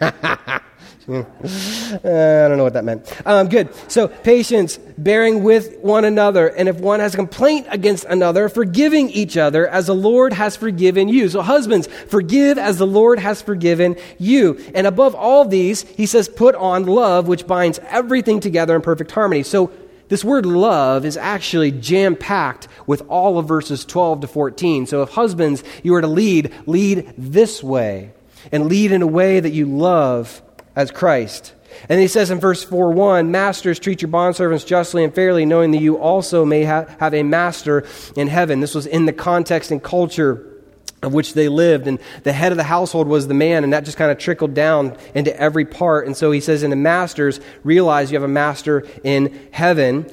I 0.00 0.60
don't 1.08 2.56
know 2.58 2.64
what 2.64 2.72
that 2.72 2.84
meant. 2.84 3.08
Um, 3.24 3.48
good. 3.48 3.72
So, 3.88 4.08
patience, 4.08 4.78
bearing 4.98 5.44
with 5.44 5.78
one 5.78 6.04
another, 6.04 6.48
and 6.48 6.68
if 6.68 6.80
one 6.80 6.98
has 6.98 7.14
a 7.14 7.16
complaint 7.16 7.68
against 7.70 8.04
another, 8.06 8.48
forgiving 8.48 9.10
each 9.10 9.36
other 9.36 9.68
as 9.68 9.86
the 9.86 9.94
Lord 9.94 10.32
has 10.32 10.56
forgiven 10.56 11.08
you. 11.08 11.28
So, 11.28 11.40
husbands, 11.40 11.86
forgive 11.86 12.58
as 12.58 12.78
the 12.78 12.86
Lord 12.86 13.20
has 13.20 13.42
forgiven 13.42 13.94
you. 14.18 14.58
And 14.74 14.84
above 14.84 15.14
all 15.14 15.44
these, 15.44 15.82
he 15.82 16.06
says, 16.06 16.28
put 16.28 16.56
on 16.56 16.84
love, 16.84 17.28
which 17.28 17.46
binds 17.46 17.78
everything 17.86 18.40
together 18.40 18.74
in 18.74 18.82
perfect 18.82 19.12
harmony. 19.12 19.44
So, 19.44 19.70
this 20.08 20.24
word 20.24 20.46
love 20.46 21.04
is 21.04 21.16
actually 21.16 21.70
jam 21.70 22.16
packed 22.16 22.68
with 22.86 23.02
all 23.08 23.38
of 23.38 23.46
verses 23.46 23.84
12 23.84 24.22
to 24.22 24.26
14. 24.26 24.86
So 24.86 25.02
if 25.02 25.10
husbands, 25.10 25.62
you 25.82 25.94
are 25.94 26.00
to 26.00 26.06
lead, 26.06 26.52
lead 26.66 27.12
this 27.16 27.62
way 27.62 28.12
and 28.50 28.66
lead 28.66 28.92
in 28.92 29.02
a 29.02 29.06
way 29.06 29.40
that 29.40 29.50
you 29.50 29.66
love 29.66 30.42
as 30.74 30.90
Christ. 30.90 31.54
And 31.88 32.00
he 32.00 32.08
says 32.08 32.30
in 32.30 32.40
verse 32.40 32.64
4 32.64 32.92
1, 32.92 33.30
Masters, 33.30 33.78
treat 33.78 34.02
your 34.02 34.10
bondservants 34.10 34.66
justly 34.66 35.04
and 35.04 35.14
fairly, 35.14 35.44
knowing 35.44 35.70
that 35.72 35.82
you 35.82 35.98
also 35.98 36.44
may 36.44 36.64
ha- 36.64 36.86
have 36.98 37.14
a 37.14 37.22
master 37.22 37.86
in 38.16 38.28
heaven. 38.28 38.60
This 38.60 38.74
was 38.74 38.86
in 38.86 39.06
the 39.06 39.12
context 39.12 39.70
and 39.70 39.82
culture 39.82 40.57
of 41.02 41.14
which 41.14 41.34
they 41.34 41.48
lived. 41.48 41.86
And 41.86 41.98
the 42.24 42.32
head 42.32 42.52
of 42.52 42.58
the 42.58 42.64
household 42.64 43.08
was 43.08 43.28
the 43.28 43.34
man, 43.34 43.64
and 43.64 43.72
that 43.72 43.84
just 43.84 43.96
kind 43.96 44.10
of 44.10 44.18
trickled 44.18 44.54
down 44.54 44.96
into 45.14 45.38
every 45.38 45.64
part. 45.64 46.06
And 46.06 46.16
so 46.16 46.30
he 46.30 46.40
says, 46.40 46.62
in 46.62 46.70
the 46.70 46.76
masters, 46.76 47.40
realize 47.64 48.10
you 48.10 48.16
have 48.16 48.24
a 48.24 48.28
master 48.28 48.86
in 49.04 49.38
heaven. 49.52 50.10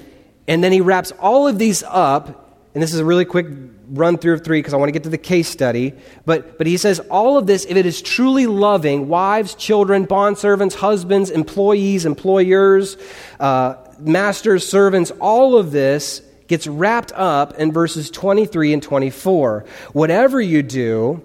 And 0.48 0.64
then 0.64 0.72
he 0.72 0.82
wraps 0.82 1.12
all 1.20 1.48
of 1.48 1.58
these 1.58 1.84
up, 1.84 2.60
and 2.74 2.84
this 2.84 2.94
is 2.94 3.00
a 3.00 3.06
really 3.06 3.26
quick 3.26 3.48
run 3.90 4.18
through 4.18 4.34
of 4.34 4.44
three 4.44 4.60
because 4.60 4.74
I 4.74 4.78
want 4.78 4.90
to 4.90 4.94
get 4.94 5.04
to 5.04 5.10
the 5.10 5.18
case 5.18 5.48
study. 5.48 5.94
But, 6.26 6.58
but 6.58 6.68
he 6.68 6.78
says, 6.78 7.00
all 7.00 7.38
of 7.38 7.48
this, 7.48 7.66
if 7.66 7.78
it 7.78 7.86
is 7.86 8.02
truly 8.02 8.48
loving, 8.48 9.08
wives, 9.08 9.56
children, 9.56 10.08
bondservants, 10.08 10.76
husbands, 10.76 11.30
employees, 11.30 12.06
employers, 12.06 12.98
uh, 13.40 13.76
masters, 14.00 14.68
servants, 14.68 15.12
all 15.20 15.58
of 15.58 15.72
this 15.72 16.22
gets 16.48 16.68
wrapped 16.68 17.12
up 17.14 17.56
in 17.60 17.72
verses 17.72 18.10
23 18.10 18.74
and 18.74 18.84
24. 18.84 19.66
Whatever 19.94 20.40
you 20.42 20.62
do, 20.64 21.24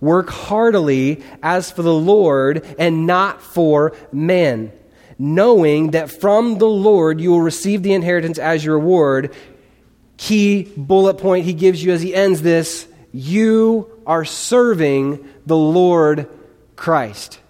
work 0.00 0.30
heartily 0.30 1.22
as 1.42 1.70
for 1.70 1.82
the 1.82 1.94
Lord 1.94 2.64
and 2.78 3.06
not 3.06 3.42
for 3.42 3.94
men, 4.12 4.72
knowing 5.18 5.92
that 5.92 6.10
from 6.10 6.58
the 6.58 6.68
Lord 6.68 7.20
you 7.20 7.30
will 7.30 7.40
receive 7.40 7.82
the 7.82 7.94
inheritance 7.94 8.38
as 8.38 8.64
your 8.64 8.78
reward. 8.78 9.34
Key 10.16 10.64
bullet 10.76 11.14
point 11.14 11.44
he 11.44 11.54
gives 11.54 11.82
you 11.82 11.92
as 11.92 12.02
he 12.02 12.14
ends 12.14 12.42
this 12.42 12.86
you 13.12 13.90
are 14.06 14.24
serving 14.24 15.26
the 15.46 15.56
Lord 15.56 16.28
Christ. 16.76 17.40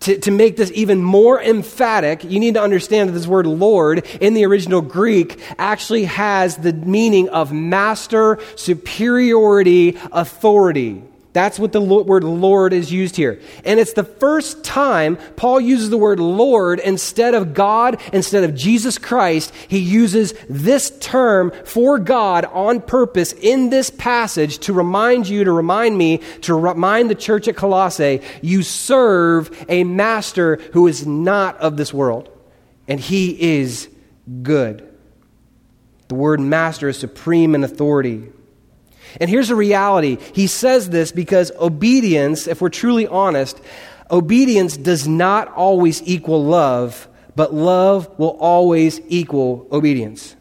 To, 0.00 0.18
to 0.18 0.30
make 0.30 0.56
this 0.56 0.70
even 0.74 1.02
more 1.02 1.40
emphatic, 1.40 2.24
you 2.24 2.40
need 2.40 2.54
to 2.54 2.62
understand 2.62 3.10
that 3.10 3.12
this 3.12 3.26
word 3.26 3.46
Lord 3.46 4.06
in 4.20 4.32
the 4.32 4.46
original 4.46 4.80
Greek 4.80 5.38
actually 5.58 6.04
has 6.04 6.56
the 6.56 6.72
meaning 6.72 7.28
of 7.28 7.52
master, 7.52 8.38
superiority, 8.56 9.98
authority. 10.10 11.02
That's 11.32 11.60
what 11.60 11.70
the 11.70 11.80
word 11.80 12.24
Lord 12.24 12.72
is 12.72 12.92
used 12.92 13.14
here. 13.14 13.40
And 13.64 13.78
it's 13.78 13.92
the 13.92 14.02
first 14.02 14.64
time 14.64 15.16
Paul 15.36 15.60
uses 15.60 15.88
the 15.88 15.96
word 15.96 16.18
Lord 16.18 16.80
instead 16.80 17.34
of 17.34 17.54
God, 17.54 18.00
instead 18.12 18.42
of 18.42 18.56
Jesus 18.56 18.98
Christ. 18.98 19.54
He 19.68 19.78
uses 19.78 20.34
this 20.48 20.90
term 20.98 21.52
for 21.64 22.00
God 22.00 22.46
on 22.46 22.80
purpose 22.80 23.32
in 23.32 23.70
this 23.70 23.90
passage 23.90 24.58
to 24.60 24.72
remind 24.72 25.28
you, 25.28 25.44
to 25.44 25.52
remind 25.52 25.96
me, 25.96 26.18
to 26.42 26.54
remind 26.54 27.10
the 27.10 27.14
church 27.14 27.46
at 27.46 27.54
Colossae, 27.54 28.22
you 28.42 28.64
serve 28.64 29.64
a 29.68 29.84
master 29.84 30.56
who 30.72 30.88
is 30.88 31.06
not 31.06 31.56
of 31.58 31.76
this 31.76 31.94
world. 31.94 32.28
And 32.88 32.98
he 32.98 33.60
is 33.60 33.88
good. 34.42 34.84
The 36.08 36.16
word 36.16 36.40
master 36.40 36.88
is 36.88 36.98
supreme 36.98 37.54
in 37.54 37.62
authority. 37.62 38.32
And 39.20 39.30
here's 39.30 39.48
the 39.48 39.54
reality 39.54 40.18
He 40.34 40.46
says 40.46 40.90
this 40.90 41.12
because 41.12 41.50
obedience, 41.58 42.46
if 42.46 42.60
we're 42.60 42.68
truly 42.68 43.06
honest, 43.06 43.60
obedience 44.10 44.76
does 44.76 45.08
not 45.08 45.52
always 45.52 46.02
equal 46.04 46.44
love, 46.44 47.08
but 47.36 47.54
love 47.54 48.18
will 48.18 48.36
always 48.38 49.00
equal 49.08 49.66
obedience. 49.72 50.36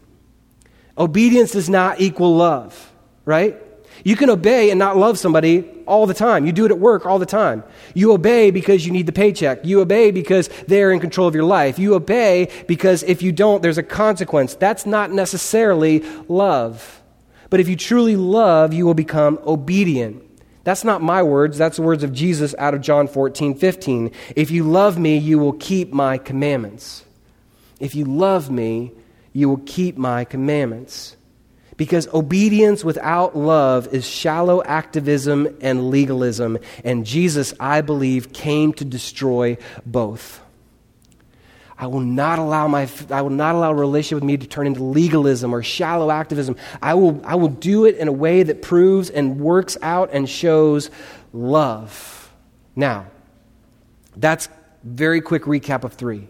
Obedience 0.98 1.52
does 1.52 1.70
not 1.70 2.02
equal 2.02 2.36
love, 2.36 2.92
right? 3.26 3.56
You 4.04 4.16
can 4.16 4.30
obey 4.30 4.70
and 4.70 4.80
not 4.80 4.98
love 4.98 5.18
somebody 5.20 5.70
all 5.86 6.06
the 6.06 6.14
time. 6.14 6.46
You 6.46 6.52
do 6.52 6.66
it 6.66 6.72
at 6.72 6.80
work 6.80 7.06
all 7.06 7.20
the 7.20 7.26
time. 7.26 7.64
You 7.94 8.14
obey 8.14 8.52
because 8.52 8.86
you 8.86 8.92
need 8.92 9.06
the 9.06 9.12
paycheck. 9.12 9.66
You 9.66 9.82
obey 9.82 10.12
because 10.12 10.50
they're 10.68 10.92
in 10.92 11.00
control 11.00 11.28
of 11.28 11.36
your 11.36 11.44
life. 11.44 11.80
You 11.80 11.96
obey 11.96 12.50
because 12.68 13.04
if 13.04 13.22
you 13.22 13.32
don't, 13.32 13.62
there's 13.62 13.78
a 13.78 13.84
consequence. 13.84 14.56
That's 14.56 14.86
not 14.86 15.12
necessarily 15.12 16.00
love. 16.28 16.99
But 17.50 17.60
if 17.60 17.68
you 17.68 17.76
truly 17.76 18.16
love, 18.16 18.74
you 18.74 18.86
will 18.86 18.94
become 18.94 19.40
obedient. 19.46 20.24
That's 20.64 20.84
not 20.84 21.02
my 21.02 21.24
words. 21.24 21.58
That's 21.58 21.78
the 21.78 21.84
words 21.84 22.04
of 22.04 22.14
Jesus 22.14 22.54
out 22.60 22.74
of 22.74 22.82
John 22.82 23.08
14, 23.08 23.56
15. 23.56 24.12
If 24.36 24.52
you 24.52 24.64
love 24.64 25.00
me, 25.00 25.18
you 25.18 25.40
will 25.40 25.54
keep 25.54 25.92
my 25.92 26.18
commandments. 26.18 27.06
If 27.80 27.96
you 27.96 28.06
love 28.06 28.52
me, 28.52 28.92
you 29.34 29.50
will 29.50 29.62
keep 29.66 29.98
my 29.98 30.26
commandments. 30.26 31.16
Because 31.78 32.14
obedience 32.14 32.84
without 32.84 33.38
love 33.38 33.88
is 33.94 34.06
shallow 34.06 34.62
activism 34.64 35.58
and 35.62 35.90
legalism. 35.90 36.58
And 36.84 37.06
Jesus, 37.06 37.54
I 37.60 37.80
believe, 37.82 38.34
came 38.34 38.74
to 38.74 38.86
destroy 38.86 39.58
both. 39.86 40.42
I 41.82 41.88
will 41.88 42.02
not 42.02 42.40
allow 42.40 42.68
my 42.68 42.90
I 43.10 43.22
will 43.22 43.30
not 43.30 43.56
allow 43.56 43.72
a 43.72 43.76
relationship 43.76 44.18
with 44.18 44.26
me 44.26 44.36
to 44.36 44.46
turn 44.46 44.68
into 44.68 44.84
legalism 44.84 45.56
or 45.56 45.64
shallow 45.64 46.12
activism. 46.12 46.58
I 46.82 46.94
will 46.96 47.22
I 47.24 47.36
will 47.36 47.48
do 47.48 47.86
it 47.86 47.96
in 47.96 48.10
a 48.10 48.12
way 48.12 48.44
that 48.44 48.62
proves 48.62 49.10
and 49.10 49.40
works 49.40 49.78
out 49.82 50.10
and 50.12 50.30
shows 50.30 50.92
love. 51.32 52.34
Now, 52.76 53.08
that's 54.18 54.50
very 54.84 55.22
quick 55.22 55.44
recap 55.44 55.86
of 55.86 55.94
3. 55.94 56.28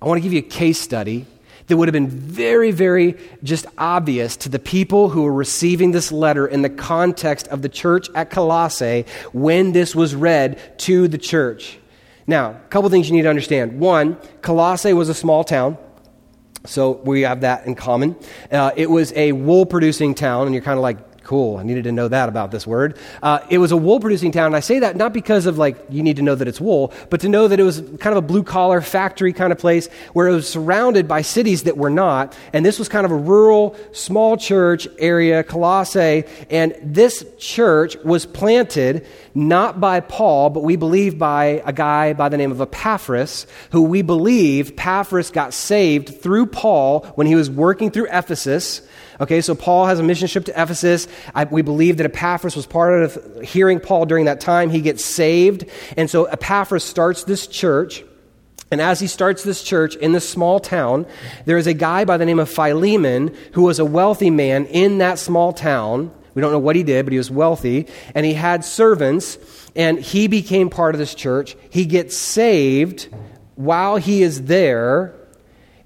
I 0.00 0.06
want 0.06 0.18
to 0.18 0.22
give 0.22 0.32
you 0.32 0.38
a 0.38 0.42
case 0.42 0.80
study 0.80 1.26
that 1.66 1.76
would 1.76 1.88
have 1.88 1.92
been 1.92 2.08
very, 2.08 2.70
very 2.70 3.18
just 3.42 3.66
obvious 3.76 4.36
to 4.38 4.48
the 4.48 4.58
people 4.58 5.10
who 5.10 5.24
were 5.24 5.32
receiving 5.32 5.90
this 5.90 6.10
letter 6.10 6.46
in 6.46 6.62
the 6.62 6.70
context 6.70 7.46
of 7.48 7.60
the 7.60 7.68
church 7.68 8.08
at 8.14 8.30
Colossae 8.30 9.04
when 9.32 9.72
this 9.72 9.94
was 9.94 10.14
read 10.14 10.78
to 10.78 11.08
the 11.08 11.18
church. 11.18 11.78
Now, 12.28 12.50
a 12.50 12.68
couple 12.68 12.90
things 12.90 13.08
you 13.08 13.16
need 13.16 13.22
to 13.22 13.30
understand. 13.30 13.80
One, 13.80 14.18
Colossae 14.42 14.92
was 14.92 15.08
a 15.08 15.14
small 15.14 15.42
town. 15.42 15.78
So 16.66 17.00
we 17.02 17.22
have 17.22 17.40
that 17.40 17.66
in 17.66 17.74
common. 17.74 18.16
Uh, 18.52 18.72
it 18.76 18.90
was 18.90 19.12
a 19.14 19.32
wool 19.32 19.64
producing 19.64 20.14
town, 20.14 20.46
and 20.46 20.54
you're 20.54 20.62
kind 20.62 20.76
of 20.76 20.82
like, 20.82 20.98
Cool. 21.28 21.58
I 21.58 21.62
needed 21.62 21.84
to 21.84 21.92
know 21.92 22.08
that 22.08 22.30
about 22.30 22.52
this 22.52 22.66
word. 22.66 22.96
Uh, 23.22 23.40
it 23.50 23.58
was 23.58 23.70
a 23.70 23.76
wool 23.76 24.00
producing 24.00 24.32
town. 24.32 24.46
And 24.46 24.56
I 24.56 24.60
say 24.60 24.78
that 24.78 24.96
not 24.96 25.12
because 25.12 25.44
of 25.44 25.58
like 25.58 25.76
you 25.90 26.02
need 26.02 26.16
to 26.16 26.22
know 26.22 26.34
that 26.34 26.48
it's 26.48 26.58
wool, 26.58 26.90
but 27.10 27.20
to 27.20 27.28
know 27.28 27.48
that 27.48 27.60
it 27.60 27.64
was 27.64 27.80
kind 28.00 28.16
of 28.16 28.16
a 28.16 28.22
blue 28.22 28.42
collar 28.42 28.80
factory 28.80 29.34
kind 29.34 29.52
of 29.52 29.58
place 29.58 29.88
where 30.14 30.26
it 30.26 30.32
was 30.32 30.48
surrounded 30.48 31.06
by 31.06 31.20
cities 31.20 31.64
that 31.64 31.76
were 31.76 31.90
not. 31.90 32.34
And 32.54 32.64
this 32.64 32.78
was 32.78 32.88
kind 32.88 33.04
of 33.04 33.10
a 33.10 33.14
rural, 33.14 33.76
small 33.92 34.38
church 34.38 34.88
area, 34.98 35.44
Colossae. 35.44 36.24
And 36.48 36.74
this 36.82 37.22
church 37.36 37.98
was 38.06 38.24
planted 38.24 39.06
not 39.34 39.80
by 39.80 40.00
Paul, 40.00 40.48
but 40.48 40.62
we 40.62 40.76
believe 40.76 41.18
by 41.18 41.62
a 41.66 41.74
guy 41.74 42.14
by 42.14 42.30
the 42.30 42.38
name 42.38 42.52
of 42.52 42.62
Epaphras, 42.62 43.46
who 43.70 43.82
we 43.82 44.00
believe 44.00 44.70
Epaphras 44.70 45.30
got 45.30 45.52
saved 45.52 46.22
through 46.22 46.46
Paul 46.46 47.00
when 47.16 47.26
he 47.26 47.34
was 47.34 47.50
working 47.50 47.90
through 47.90 48.06
Ephesus. 48.10 48.80
Okay, 49.20 49.40
so 49.40 49.56
Paul 49.56 49.86
has 49.86 49.98
a 49.98 50.02
mission 50.04 50.28
trip 50.28 50.44
to 50.44 50.52
Ephesus. 50.52 51.08
I, 51.34 51.44
we 51.44 51.62
believe 51.62 51.96
that 51.96 52.06
Epaphras 52.06 52.54
was 52.54 52.66
part 52.66 53.02
of 53.02 53.42
hearing 53.42 53.80
Paul 53.80 54.06
during 54.06 54.26
that 54.26 54.40
time. 54.40 54.70
He 54.70 54.80
gets 54.80 55.04
saved. 55.04 55.64
And 55.96 56.08
so 56.08 56.26
Epaphras 56.26 56.84
starts 56.84 57.24
this 57.24 57.48
church. 57.48 58.04
And 58.70 58.80
as 58.80 59.00
he 59.00 59.06
starts 59.06 59.42
this 59.42 59.64
church 59.64 59.96
in 59.96 60.12
this 60.12 60.28
small 60.28 60.60
town, 60.60 61.06
there 61.46 61.56
is 61.56 61.66
a 61.66 61.74
guy 61.74 62.04
by 62.04 62.16
the 62.16 62.26
name 62.26 62.38
of 62.38 62.48
Philemon 62.48 63.34
who 63.52 63.62
was 63.62 63.78
a 63.78 63.84
wealthy 63.84 64.30
man 64.30 64.66
in 64.66 64.98
that 64.98 65.18
small 65.18 65.52
town. 65.52 66.12
We 66.34 66.42
don't 66.42 66.52
know 66.52 66.58
what 66.60 66.76
he 66.76 66.84
did, 66.84 67.04
but 67.04 67.12
he 67.12 67.18
was 67.18 67.30
wealthy. 67.30 67.88
And 68.14 68.24
he 68.24 68.34
had 68.34 68.64
servants, 68.64 69.38
and 69.74 69.98
he 69.98 70.28
became 70.28 70.70
part 70.70 70.94
of 70.94 71.00
this 71.00 71.14
church. 71.14 71.56
He 71.70 71.86
gets 71.86 72.16
saved 72.16 73.08
while 73.56 73.96
he 73.96 74.22
is 74.22 74.44
there, 74.44 75.14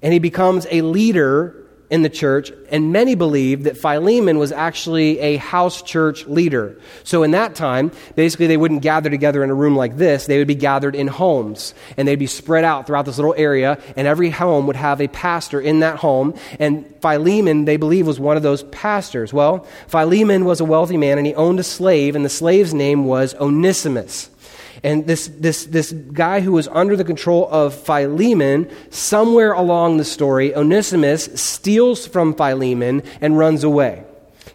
and 0.03 0.13
he 0.13 0.19
becomes 0.19 0.67
a 0.69 0.81
leader 0.83 1.62
in 1.89 2.01
the 2.01 2.09
church, 2.09 2.51
and 2.69 2.91
many 2.91 3.13
believe 3.13 3.63
that 3.63 3.77
Philemon 3.77 4.39
was 4.39 4.51
actually 4.51 5.19
a 5.19 5.37
house 5.37 5.81
church 5.81 6.25
leader. 6.25 6.75
So 7.03 7.23
in 7.23 7.31
that 7.31 7.55
time, 7.55 7.91
basically 8.15 8.47
they 8.47 8.57
wouldn't 8.57 8.81
gather 8.81 9.09
together 9.09 9.43
in 9.43 9.49
a 9.49 9.53
room 9.53 9.75
like 9.75 9.97
this, 9.97 10.25
they 10.25 10.37
would 10.39 10.47
be 10.47 10.55
gathered 10.55 10.95
in 10.95 11.07
homes, 11.07 11.73
and 11.97 12.07
they'd 12.07 12.15
be 12.15 12.27
spread 12.27 12.63
out 12.63 12.87
throughout 12.87 13.05
this 13.05 13.17
little 13.17 13.35
area, 13.37 13.79
and 13.95 14.07
every 14.07 14.29
home 14.29 14.65
would 14.67 14.75
have 14.75 15.01
a 15.01 15.07
pastor 15.07 15.61
in 15.61 15.81
that 15.81 15.97
home, 15.97 16.33
and 16.59 16.85
Philemon, 17.01 17.65
they 17.65 17.77
believe, 17.77 18.07
was 18.07 18.19
one 18.19 18.37
of 18.37 18.43
those 18.43 18.63
pastors. 18.63 19.33
Well, 19.33 19.67
Philemon 19.87 20.45
was 20.45 20.61
a 20.61 20.65
wealthy 20.65 20.97
man, 20.97 21.17
and 21.17 21.27
he 21.27 21.35
owned 21.35 21.59
a 21.59 21.63
slave, 21.63 22.15
and 22.15 22.25
the 22.25 22.29
slave's 22.29 22.73
name 22.73 23.05
was 23.05 23.35
Onesimus. 23.35 24.29
And 24.83 25.07
this, 25.07 25.29
this, 25.39 25.65
this 25.65 25.91
guy 25.91 26.41
who 26.41 26.51
was 26.51 26.67
under 26.67 26.97
the 26.97 27.05
control 27.05 27.47
of 27.49 27.73
Philemon, 27.73 28.69
somewhere 28.89 29.53
along 29.53 29.97
the 29.97 30.03
story, 30.03 30.53
Onesimus 30.53 31.29
steals 31.35 32.05
from 32.05 32.35
Philemon 32.35 33.01
and 33.21 33.37
runs 33.37 33.63
away. 33.63 34.03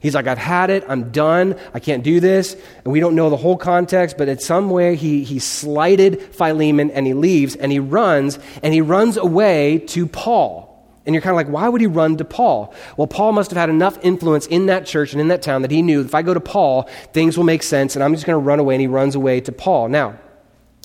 He's 0.01 0.15
like, 0.15 0.27
I've 0.27 0.39
had 0.39 0.71
it. 0.71 0.85
I'm 0.87 1.11
done. 1.11 1.59
I 1.75 1.81
can't 1.81 2.05
do 2.05 2.21
this. 2.21 2.57
And 2.85 2.93
we 2.93 3.01
don't 3.01 3.15
know 3.15 3.31
the 3.31 3.37
whole 3.37 3.57
context, 3.57 4.17
but 4.17 4.29
in 4.29 4.39
some 4.39 4.71
way, 4.71 4.97
he, 4.97 5.25
he 5.25 5.39
slighted 5.39 6.23
Philemon 6.23 6.91
and 6.91 7.07
he 7.07 7.15
leaves 7.15 7.57
and 7.57 7.73
he 7.73 7.79
runs 7.81 8.39
and 8.63 8.73
he 8.73 8.81
runs 8.81 9.17
away 9.17 9.79
to 9.89 10.07
Paul. 10.07 10.68
And 11.09 11.15
you're 11.15 11.23
kind 11.23 11.31
of 11.31 11.37
like, 11.37 11.49
why 11.49 11.71
would 11.71 11.81
he 11.81 11.87
run 11.87 12.19
to 12.19 12.25
Paul? 12.27 12.75
Well, 12.99 13.07
Paul 13.07 13.33
must 13.33 13.51
have 13.51 13.57
had 13.57 13.71
enough 13.71 13.99
influence 14.03 14.47
in 14.47 14.67
that 14.67 14.85
church 14.85 15.13
and 15.13 15.23
in 15.23 15.29
that 15.29 15.41
town 15.41 15.63
that 15.63 15.71
he 15.71 15.81
knew 15.81 16.03
if 16.03 16.15
I 16.15 16.21
go 16.21 16.35
to 16.35 16.41
Paul, 16.41 16.83
things 17.15 17.39
will 17.39 17.45
make 17.45 17.63
sense, 17.63 17.97
and 17.97 18.05
I'm 18.05 18.13
just 18.13 18.27
going 18.27 18.35
to 18.35 18.45
run 18.45 18.61
away. 18.61 18.75
And 18.75 18.83
he 18.83 18.89
runs 18.89 19.15
away 19.15 19.41
to 19.41 19.51
Paul. 19.51 19.89
Now, 19.89 20.19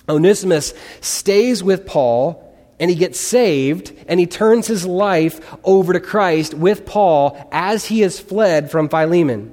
Onesimus 0.07 0.73
stays 1.01 1.63
with 1.63 1.85
Paul 1.85 2.41
and 2.79 2.89
he 2.89 2.95
gets 2.95 3.19
saved 3.19 3.93
and 4.07 4.19
he 4.19 4.25
turns 4.25 4.67
his 4.67 4.85
life 4.85 5.41
over 5.63 5.93
to 5.93 5.99
Christ 5.99 6.53
with 6.53 6.85
Paul 6.85 7.37
as 7.51 7.85
he 7.85 7.99
has 7.99 8.19
fled 8.19 8.71
from 8.71 8.89
Philemon. 8.89 9.52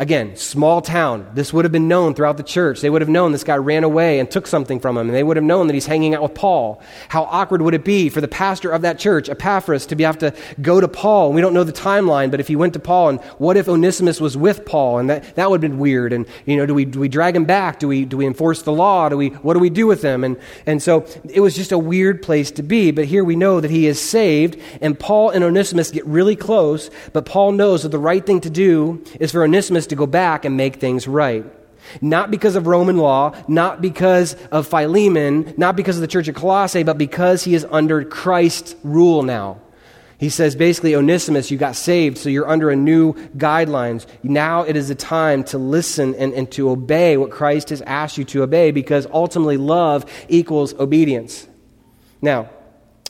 Again, 0.00 0.34
small 0.34 0.80
town. 0.80 1.30
This 1.34 1.52
would 1.52 1.66
have 1.66 1.72
been 1.72 1.86
known 1.86 2.14
throughout 2.14 2.38
the 2.38 2.42
church. 2.42 2.80
They 2.80 2.88
would 2.88 3.02
have 3.02 3.10
known 3.10 3.32
this 3.32 3.44
guy 3.44 3.56
ran 3.56 3.84
away 3.84 4.18
and 4.18 4.30
took 4.30 4.46
something 4.46 4.80
from 4.80 4.96
him, 4.96 5.08
and 5.08 5.14
they 5.14 5.22
would 5.22 5.36
have 5.36 5.44
known 5.44 5.66
that 5.66 5.74
he's 5.74 5.84
hanging 5.84 6.14
out 6.14 6.22
with 6.22 6.32
Paul. 6.32 6.80
How 7.10 7.24
awkward 7.24 7.60
would 7.60 7.74
it 7.74 7.84
be 7.84 8.08
for 8.08 8.22
the 8.22 8.26
pastor 8.26 8.70
of 8.70 8.80
that 8.80 8.98
church, 8.98 9.28
Epaphras, 9.28 9.84
to 9.84 9.96
be 9.96 10.04
have 10.04 10.16
to 10.20 10.34
go 10.62 10.80
to 10.80 10.88
Paul? 10.88 11.34
We 11.34 11.42
don't 11.42 11.52
know 11.52 11.64
the 11.64 11.72
timeline, 11.74 12.30
but 12.30 12.40
if 12.40 12.48
he 12.48 12.56
went 12.56 12.72
to 12.72 12.78
Paul, 12.78 13.10
and 13.10 13.20
what 13.36 13.58
if 13.58 13.68
Onesimus 13.68 14.22
was 14.22 14.38
with 14.38 14.64
Paul? 14.64 15.00
And 15.00 15.10
that, 15.10 15.36
that 15.36 15.50
would 15.50 15.62
have 15.62 15.70
been 15.70 15.78
weird. 15.78 16.14
And, 16.14 16.24
you 16.46 16.56
know, 16.56 16.64
do 16.64 16.72
we, 16.72 16.86
do 16.86 16.98
we 16.98 17.08
drag 17.08 17.36
him 17.36 17.44
back? 17.44 17.78
Do 17.78 17.86
we, 17.86 18.06
do 18.06 18.16
we 18.16 18.26
enforce 18.26 18.62
the 18.62 18.72
law? 18.72 19.10
Do 19.10 19.18
we, 19.18 19.28
what 19.28 19.52
do 19.52 19.60
we 19.60 19.68
do 19.68 19.86
with 19.86 20.00
him? 20.00 20.24
And, 20.24 20.38
and 20.64 20.82
so 20.82 21.04
it 21.28 21.40
was 21.40 21.54
just 21.54 21.72
a 21.72 21.78
weird 21.78 22.22
place 22.22 22.50
to 22.52 22.62
be. 22.62 22.90
But 22.90 23.04
here 23.04 23.22
we 23.22 23.36
know 23.36 23.60
that 23.60 23.70
he 23.70 23.86
is 23.86 24.00
saved, 24.00 24.58
and 24.80 24.98
Paul 24.98 25.28
and 25.28 25.44
Onesimus 25.44 25.90
get 25.90 26.06
really 26.06 26.36
close, 26.36 26.88
but 27.12 27.26
Paul 27.26 27.52
knows 27.52 27.82
that 27.82 27.90
the 27.90 27.98
right 27.98 28.24
thing 28.24 28.40
to 28.40 28.48
do 28.48 29.04
is 29.20 29.30
for 29.30 29.44
Onesimus 29.44 29.89
to 29.90 29.96
go 29.96 30.06
back 30.06 30.44
and 30.44 30.56
make 30.56 30.76
things 30.76 31.06
right. 31.06 31.44
Not 32.00 32.30
because 32.30 32.56
of 32.56 32.66
Roman 32.66 32.98
law, 32.98 33.34
not 33.48 33.80
because 33.80 34.34
of 34.52 34.66
Philemon, 34.66 35.54
not 35.56 35.76
because 35.76 35.96
of 35.96 36.02
the 36.02 36.08
church 36.08 36.28
of 36.28 36.34
Colossae, 36.34 36.82
but 36.82 36.98
because 36.98 37.44
he 37.44 37.54
is 37.54 37.66
under 37.70 38.04
Christ's 38.04 38.74
rule 38.82 39.22
now. 39.22 39.60
He 40.18 40.28
says 40.28 40.54
basically, 40.54 40.94
Onesimus, 40.94 41.50
you 41.50 41.56
got 41.56 41.76
saved, 41.76 42.18
so 42.18 42.28
you're 42.28 42.48
under 42.48 42.68
a 42.68 42.76
new 42.76 43.14
guidelines. 43.38 44.04
Now 44.22 44.62
it 44.62 44.76
is 44.76 44.88
the 44.88 44.94
time 44.94 45.44
to 45.44 45.56
listen 45.56 46.14
and, 46.16 46.34
and 46.34 46.50
to 46.52 46.68
obey 46.68 47.16
what 47.16 47.30
Christ 47.30 47.70
has 47.70 47.80
asked 47.82 48.18
you 48.18 48.24
to 48.24 48.42
obey 48.42 48.70
because 48.70 49.06
ultimately 49.10 49.56
love 49.56 50.04
equals 50.28 50.74
obedience. 50.74 51.48
Now, 52.20 52.50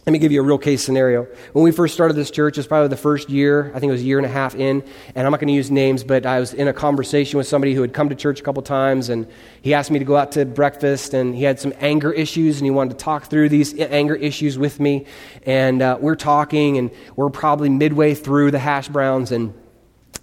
let 0.06 0.12
me 0.12 0.18
give 0.18 0.32
you 0.32 0.40
a 0.40 0.44
real 0.44 0.58
case 0.58 0.82
scenario. 0.82 1.26
When 1.52 1.62
we 1.62 1.72
first 1.72 1.92
started 1.92 2.14
this 2.14 2.30
church, 2.30 2.56
it 2.56 2.60
was 2.60 2.66
probably 2.66 2.88
the 2.88 2.96
first 2.96 3.28
year, 3.28 3.70
I 3.74 3.80
think 3.80 3.90
it 3.90 3.92
was 3.92 4.00
a 4.00 4.04
year 4.04 4.18
and 4.18 4.24
a 4.24 4.30
half 4.30 4.54
in, 4.54 4.82
and 5.14 5.26
I'm 5.26 5.30
not 5.30 5.40
going 5.40 5.48
to 5.48 5.54
use 5.54 5.70
names, 5.70 6.04
but 6.04 6.24
I 6.24 6.40
was 6.40 6.54
in 6.54 6.68
a 6.68 6.72
conversation 6.72 7.36
with 7.36 7.46
somebody 7.46 7.74
who 7.74 7.82
had 7.82 7.92
come 7.92 8.08
to 8.08 8.14
church 8.14 8.40
a 8.40 8.42
couple 8.42 8.62
times, 8.62 9.10
and 9.10 9.26
he 9.60 9.74
asked 9.74 9.90
me 9.90 9.98
to 9.98 10.04
go 10.06 10.16
out 10.16 10.32
to 10.32 10.46
breakfast, 10.46 11.12
and 11.12 11.34
he 11.34 11.44
had 11.44 11.60
some 11.60 11.74
anger 11.80 12.12
issues, 12.12 12.58
and 12.58 12.64
he 12.64 12.70
wanted 12.70 12.98
to 12.98 13.04
talk 13.04 13.26
through 13.26 13.50
these 13.50 13.78
anger 13.78 14.14
issues 14.16 14.56
with 14.56 14.80
me. 14.80 15.04
And 15.44 15.82
uh, 15.82 15.98
we're 16.00 16.16
talking, 16.16 16.78
and 16.78 16.90
we're 17.14 17.28
probably 17.28 17.68
midway 17.68 18.14
through 18.14 18.52
the 18.52 18.58
hash 18.58 18.88
browns, 18.88 19.32
and 19.32 19.52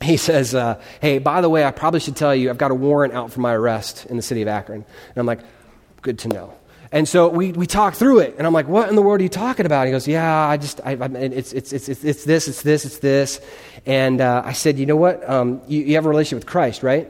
he 0.01 0.17
says, 0.17 0.55
uh, 0.55 0.81
Hey, 1.01 1.19
by 1.19 1.41
the 1.41 1.49
way, 1.49 1.63
I 1.63 1.71
probably 1.71 1.99
should 1.99 2.15
tell 2.15 2.35
you, 2.35 2.49
I've 2.49 2.57
got 2.57 2.71
a 2.71 2.75
warrant 2.75 3.13
out 3.13 3.31
for 3.31 3.41
my 3.41 3.53
arrest 3.53 4.07
in 4.07 4.17
the 4.17 4.23
city 4.23 4.41
of 4.41 4.47
Akron. 4.47 4.83
And 4.83 5.17
I'm 5.17 5.27
like, 5.27 5.41
Good 6.01 6.19
to 6.19 6.29
know. 6.29 6.53
And 6.91 7.07
so 7.07 7.27
we, 7.27 7.51
we 7.51 7.67
talk 7.67 7.95
through 7.95 8.19
it, 8.19 8.35
and 8.37 8.47
I'm 8.47 8.53
like, 8.53 8.67
what 8.67 8.89
in 8.89 8.95
the 8.95 9.01
world 9.01 9.19
are 9.19 9.23
you 9.23 9.29
talking 9.29 9.65
about? 9.65 9.81
And 9.81 9.87
He 9.89 9.91
goes, 9.91 10.07
yeah, 10.07 10.47
I 10.47 10.57
just, 10.57 10.79
I, 10.85 10.91
I, 10.91 11.05
it's, 11.05 11.51
it's, 11.51 11.73
it's, 11.73 11.89
it's, 11.89 12.23
this, 12.23 12.47
it's 12.47 12.61
this, 12.61 12.85
it's 12.85 12.99
this. 12.99 13.41
And 13.85 14.21
uh, 14.21 14.41
I 14.45 14.53
said, 14.53 14.77
you 14.79 14.85
know 14.85 14.95
what? 14.95 15.27
Um, 15.29 15.61
you, 15.67 15.83
you 15.83 15.95
have 15.95 16.05
a 16.05 16.09
relationship 16.09 16.45
with 16.45 16.51
Christ, 16.51 16.83
right? 16.83 17.09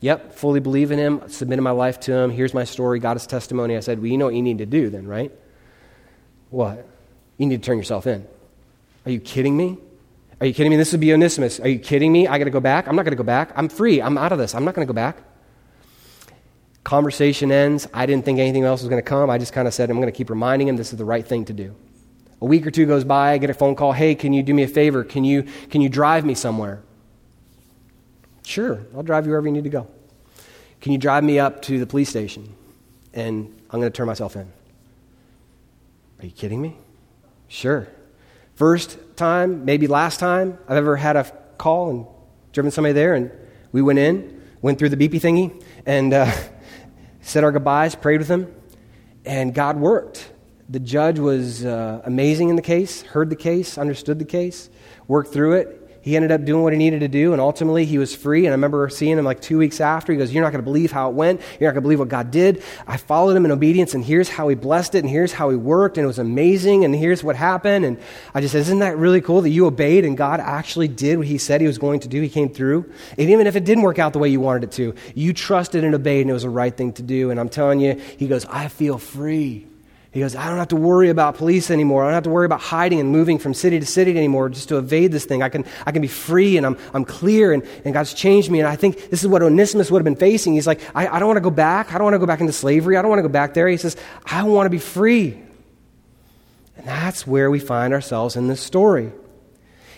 Yep, 0.00 0.34
fully 0.34 0.60
believe 0.60 0.92
in 0.92 0.98
him, 0.98 1.28
submitted 1.28 1.62
my 1.62 1.72
life 1.72 2.00
to 2.00 2.12
him. 2.12 2.30
Here's 2.30 2.54
my 2.54 2.64
story, 2.64 3.00
got 3.00 3.16
his 3.16 3.26
testimony. 3.26 3.76
I 3.76 3.80
said, 3.80 3.98
Well, 3.98 4.06
you 4.06 4.16
know 4.16 4.26
what 4.26 4.34
you 4.34 4.42
need 4.42 4.58
to 4.58 4.66
do 4.66 4.88
then, 4.90 5.06
right? 5.06 5.32
What? 6.50 6.86
You 7.36 7.46
need 7.46 7.62
to 7.62 7.66
turn 7.66 7.78
yourself 7.78 8.06
in. 8.06 8.26
Are 9.04 9.10
you 9.10 9.20
kidding 9.20 9.56
me? 9.56 9.78
Are 10.40 10.46
you 10.46 10.54
kidding 10.54 10.70
me? 10.70 10.76
This 10.76 10.92
would 10.92 11.00
be 11.00 11.12
Onesimus. 11.12 11.60
Are 11.60 11.68
you 11.68 11.78
kidding 11.78 12.12
me? 12.12 12.26
I 12.26 12.38
got 12.38 12.44
to 12.44 12.50
go 12.50 12.60
back? 12.60 12.88
I'm 12.88 12.96
not 12.96 13.02
going 13.04 13.12
to 13.12 13.16
go 13.16 13.24
back. 13.24 13.52
I'm 13.56 13.68
free. 13.68 14.00
I'm 14.00 14.16
out 14.16 14.32
of 14.32 14.38
this. 14.38 14.54
I'm 14.54 14.64
not 14.64 14.74
going 14.74 14.86
to 14.86 14.90
go 14.90 14.94
back. 14.94 15.18
Conversation 16.90 17.52
ends. 17.52 17.86
I 17.94 18.04
didn't 18.04 18.24
think 18.24 18.40
anything 18.40 18.64
else 18.64 18.80
was 18.82 18.88
going 18.88 19.00
to 19.00 19.08
come. 19.08 19.30
I 19.30 19.38
just 19.38 19.52
kind 19.52 19.68
of 19.68 19.72
said, 19.72 19.90
I'm 19.90 19.98
going 19.98 20.08
to 20.08 20.12
keep 20.12 20.28
reminding 20.28 20.66
him 20.66 20.74
this 20.74 20.90
is 20.90 20.98
the 20.98 21.04
right 21.04 21.24
thing 21.24 21.44
to 21.44 21.52
do. 21.52 21.72
A 22.40 22.44
week 22.44 22.66
or 22.66 22.72
two 22.72 22.84
goes 22.84 23.04
by. 23.04 23.30
I 23.30 23.38
get 23.38 23.48
a 23.48 23.54
phone 23.54 23.76
call. 23.76 23.92
Hey, 23.92 24.16
can 24.16 24.32
you 24.32 24.42
do 24.42 24.52
me 24.52 24.64
a 24.64 24.66
favor? 24.66 25.04
Can 25.04 25.22
you, 25.22 25.44
can 25.70 25.82
you 25.82 25.88
drive 25.88 26.24
me 26.24 26.34
somewhere? 26.34 26.82
Sure, 28.44 28.84
I'll 28.92 29.04
drive 29.04 29.24
you 29.24 29.30
wherever 29.30 29.46
you 29.46 29.52
need 29.52 29.62
to 29.62 29.70
go. 29.70 29.86
Can 30.80 30.90
you 30.90 30.98
drive 30.98 31.22
me 31.22 31.38
up 31.38 31.62
to 31.62 31.78
the 31.78 31.86
police 31.86 32.08
station? 32.08 32.52
And 33.14 33.56
I'm 33.70 33.78
going 33.78 33.92
to 33.92 33.96
turn 33.96 34.08
myself 34.08 34.34
in. 34.34 34.50
Are 36.18 36.26
you 36.26 36.32
kidding 36.32 36.60
me? 36.60 36.76
Sure. 37.46 37.86
First 38.56 38.98
time, 39.14 39.64
maybe 39.64 39.86
last 39.86 40.18
time 40.18 40.58
I've 40.66 40.78
ever 40.78 40.96
had 40.96 41.14
a 41.14 41.22
call 41.56 41.90
and 41.90 42.06
driven 42.52 42.72
somebody 42.72 42.94
there, 42.94 43.14
and 43.14 43.30
we 43.70 43.80
went 43.80 44.00
in, 44.00 44.42
went 44.60 44.80
through 44.80 44.88
the 44.88 44.96
beepy 44.96 45.20
thingy, 45.20 45.62
and 45.86 46.12
uh, 46.12 46.32
said 47.30 47.44
our 47.44 47.52
goodbyes, 47.52 47.94
prayed 47.94 48.18
with 48.18 48.28
him, 48.28 48.52
and 49.24 49.54
God 49.54 49.78
worked. 49.78 50.32
The 50.68 50.80
judge 50.80 51.20
was 51.20 51.64
uh, 51.64 52.02
amazing 52.04 52.48
in 52.48 52.56
the 52.56 52.62
case, 52.62 53.02
heard 53.02 53.30
the 53.30 53.36
case, 53.36 53.78
understood 53.78 54.18
the 54.18 54.24
case, 54.24 54.68
worked 55.06 55.32
through 55.32 55.52
it, 55.52 55.79
he 56.02 56.16
ended 56.16 56.32
up 56.32 56.44
doing 56.44 56.62
what 56.62 56.72
he 56.72 56.78
needed 56.78 57.00
to 57.00 57.08
do, 57.08 57.32
and 57.32 57.40
ultimately 57.40 57.84
he 57.84 57.98
was 57.98 58.14
free. 58.14 58.46
And 58.46 58.48
I 58.48 58.56
remember 58.56 58.88
seeing 58.88 59.18
him 59.18 59.24
like 59.24 59.40
two 59.40 59.58
weeks 59.58 59.80
after. 59.80 60.12
He 60.12 60.18
goes, 60.18 60.32
You're 60.32 60.42
not 60.42 60.50
going 60.50 60.62
to 60.62 60.64
believe 60.64 60.90
how 60.90 61.10
it 61.10 61.14
went. 61.14 61.40
You're 61.58 61.68
not 61.68 61.74
going 61.74 61.82
to 61.82 61.86
believe 61.86 61.98
what 61.98 62.08
God 62.08 62.30
did. 62.30 62.62
I 62.86 62.96
followed 62.96 63.36
him 63.36 63.44
in 63.44 63.50
obedience, 63.50 63.94
and 63.94 64.04
here's 64.04 64.28
how 64.28 64.48
he 64.48 64.54
blessed 64.54 64.94
it, 64.94 65.00
and 65.00 65.10
here's 65.10 65.32
how 65.32 65.50
he 65.50 65.56
worked, 65.56 65.98
and 65.98 66.04
it 66.04 66.06
was 66.06 66.18
amazing, 66.18 66.84
and 66.84 66.94
here's 66.94 67.22
what 67.22 67.36
happened. 67.36 67.84
And 67.84 67.98
I 68.34 68.40
just 68.40 68.52
said, 68.52 68.60
Isn't 68.60 68.78
that 68.78 68.96
really 68.96 69.20
cool 69.20 69.42
that 69.42 69.50
you 69.50 69.66
obeyed 69.66 70.04
and 70.04 70.16
God 70.16 70.40
actually 70.40 70.88
did 70.88 71.18
what 71.18 71.26
he 71.26 71.38
said 71.38 71.60
he 71.60 71.66
was 71.66 71.78
going 71.78 72.00
to 72.00 72.08
do? 72.08 72.20
He 72.22 72.28
came 72.28 72.48
through. 72.48 72.90
And 73.18 73.30
even 73.30 73.46
if 73.46 73.56
it 73.56 73.64
didn't 73.64 73.82
work 73.82 73.98
out 73.98 74.12
the 74.12 74.18
way 74.18 74.28
you 74.28 74.40
wanted 74.40 74.64
it 74.64 74.72
to, 74.72 74.94
you 75.14 75.32
trusted 75.32 75.84
and 75.84 75.94
obeyed, 75.94 76.22
and 76.22 76.30
it 76.30 76.34
was 76.34 76.42
the 76.42 76.50
right 76.50 76.74
thing 76.74 76.92
to 76.94 77.02
do. 77.02 77.30
And 77.30 77.38
I'm 77.38 77.48
telling 77.48 77.80
you, 77.80 77.94
he 78.16 78.26
goes, 78.26 78.44
I 78.46 78.68
feel 78.68 78.98
free. 78.98 79.69
He 80.12 80.18
goes, 80.18 80.34
I 80.34 80.48
don't 80.48 80.58
have 80.58 80.68
to 80.68 80.76
worry 80.76 81.08
about 81.08 81.36
police 81.36 81.70
anymore. 81.70 82.02
I 82.02 82.06
don't 82.06 82.14
have 82.14 82.24
to 82.24 82.30
worry 82.30 82.44
about 82.44 82.60
hiding 82.60 82.98
and 82.98 83.12
moving 83.12 83.38
from 83.38 83.54
city 83.54 83.78
to 83.78 83.86
city 83.86 84.16
anymore 84.16 84.48
just 84.48 84.68
to 84.70 84.78
evade 84.78 85.12
this 85.12 85.24
thing. 85.24 85.40
I 85.40 85.48
can, 85.48 85.64
I 85.86 85.92
can 85.92 86.02
be 86.02 86.08
free 86.08 86.56
and 86.56 86.66
I'm, 86.66 86.76
I'm 86.92 87.04
clear 87.04 87.52
and, 87.52 87.62
and 87.84 87.94
God's 87.94 88.12
changed 88.12 88.50
me. 88.50 88.58
And 88.58 88.66
I 88.66 88.74
think 88.74 89.10
this 89.10 89.22
is 89.22 89.28
what 89.28 89.40
Onesimus 89.40 89.88
would 89.88 90.00
have 90.00 90.04
been 90.04 90.16
facing. 90.16 90.54
He's 90.54 90.66
like, 90.66 90.80
I, 90.96 91.06
I 91.06 91.20
don't 91.20 91.28
want 91.28 91.36
to 91.36 91.42
go 91.42 91.50
back. 91.50 91.94
I 91.94 91.98
don't 91.98 92.04
want 92.04 92.14
to 92.14 92.18
go 92.18 92.26
back 92.26 92.40
into 92.40 92.52
slavery. 92.52 92.96
I 92.96 93.02
don't 93.02 93.08
want 93.08 93.20
to 93.20 93.28
go 93.28 93.28
back 93.28 93.54
there. 93.54 93.68
He 93.68 93.76
says, 93.76 93.96
I 94.26 94.42
want 94.42 94.66
to 94.66 94.70
be 94.70 94.80
free. 94.80 95.40
And 96.76 96.86
that's 96.88 97.24
where 97.24 97.48
we 97.48 97.60
find 97.60 97.94
ourselves 97.94 98.34
in 98.34 98.48
this 98.48 98.60
story. 98.60 99.12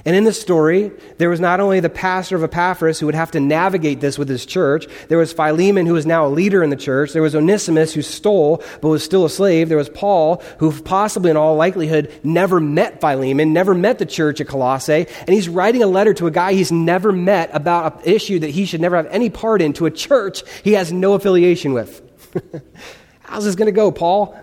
And 0.05 0.17
in 0.17 0.25
the 0.25 0.33
story, 0.33 0.91
there 1.19 1.31
was 1.31 1.39
not 1.39 1.61
only 1.61 1.79
the 1.79 1.89
pastor 1.89 2.35
of 2.35 2.43
Epaphras 2.43 2.99
who 2.99 3.07
would 3.07 3.15
have 3.15 3.31
to 3.33 3.41
navigate 3.41 4.01
this 4.01 4.19
with 4.19 4.29
his 4.29 4.45
church, 4.45 4.87
there 5.09 5.19
was 5.19 5.33
Philemon, 5.33 5.87
who 5.87 5.93
was 5.93 6.07
now 6.07 6.27
a 6.27 6.29
leader 6.29 6.63
in 6.63 6.71
the 6.71 6.77
church, 6.77 7.13
there 7.13 7.23
was 7.23 7.37
Onesimus, 7.37 7.95
who 7.95 8.03
stole 8.03 8.63
but 8.81 8.89
was 8.89 9.05
still 9.05 9.25
a 9.25 9.31
slave, 9.31 9.69
there 9.69 9.79
was 9.79 9.89
Paul, 9.89 10.43
who 10.59 10.73
possibly 10.83 11.31
in 11.31 11.37
all 11.37 11.55
likelihood 11.55 12.13
never 12.25 12.59
met 12.59 13.01
Philemon, 13.01 13.53
never 13.53 13.75
met 13.75 13.99
the 13.99 14.07
church 14.07 14.41
at 14.41 14.49
Colossae, 14.49 15.07
and 15.21 15.29
he's 15.29 15.49
writing 15.49 15.83
a 15.85 15.87
letter 15.87 16.13
to 16.15 16.27
a 16.27 16.33
guy 16.33 16.53
he's 16.53 16.73
never 16.73 17.13
met 17.13 17.51
about 17.53 18.05
an 18.05 18.13
issue 18.13 18.41
that 18.41 18.51
he 18.51 18.65
should 18.65 18.81
never 18.81 18.97
have 18.97 19.07
any 19.07 19.31
part 19.31 19.63
in 19.63 19.73
to 19.75 19.87
a 19.87 19.91
church 19.91 20.43
he 20.65 20.73
has 20.73 20.93
no 20.93 21.15
affiliation 21.15 21.73
with. 21.73 22.03
How's 23.21 23.45
this 23.45 23.55
going 23.55 23.67
to 23.67 23.73
go, 23.73 23.93
Paul? 23.93 24.37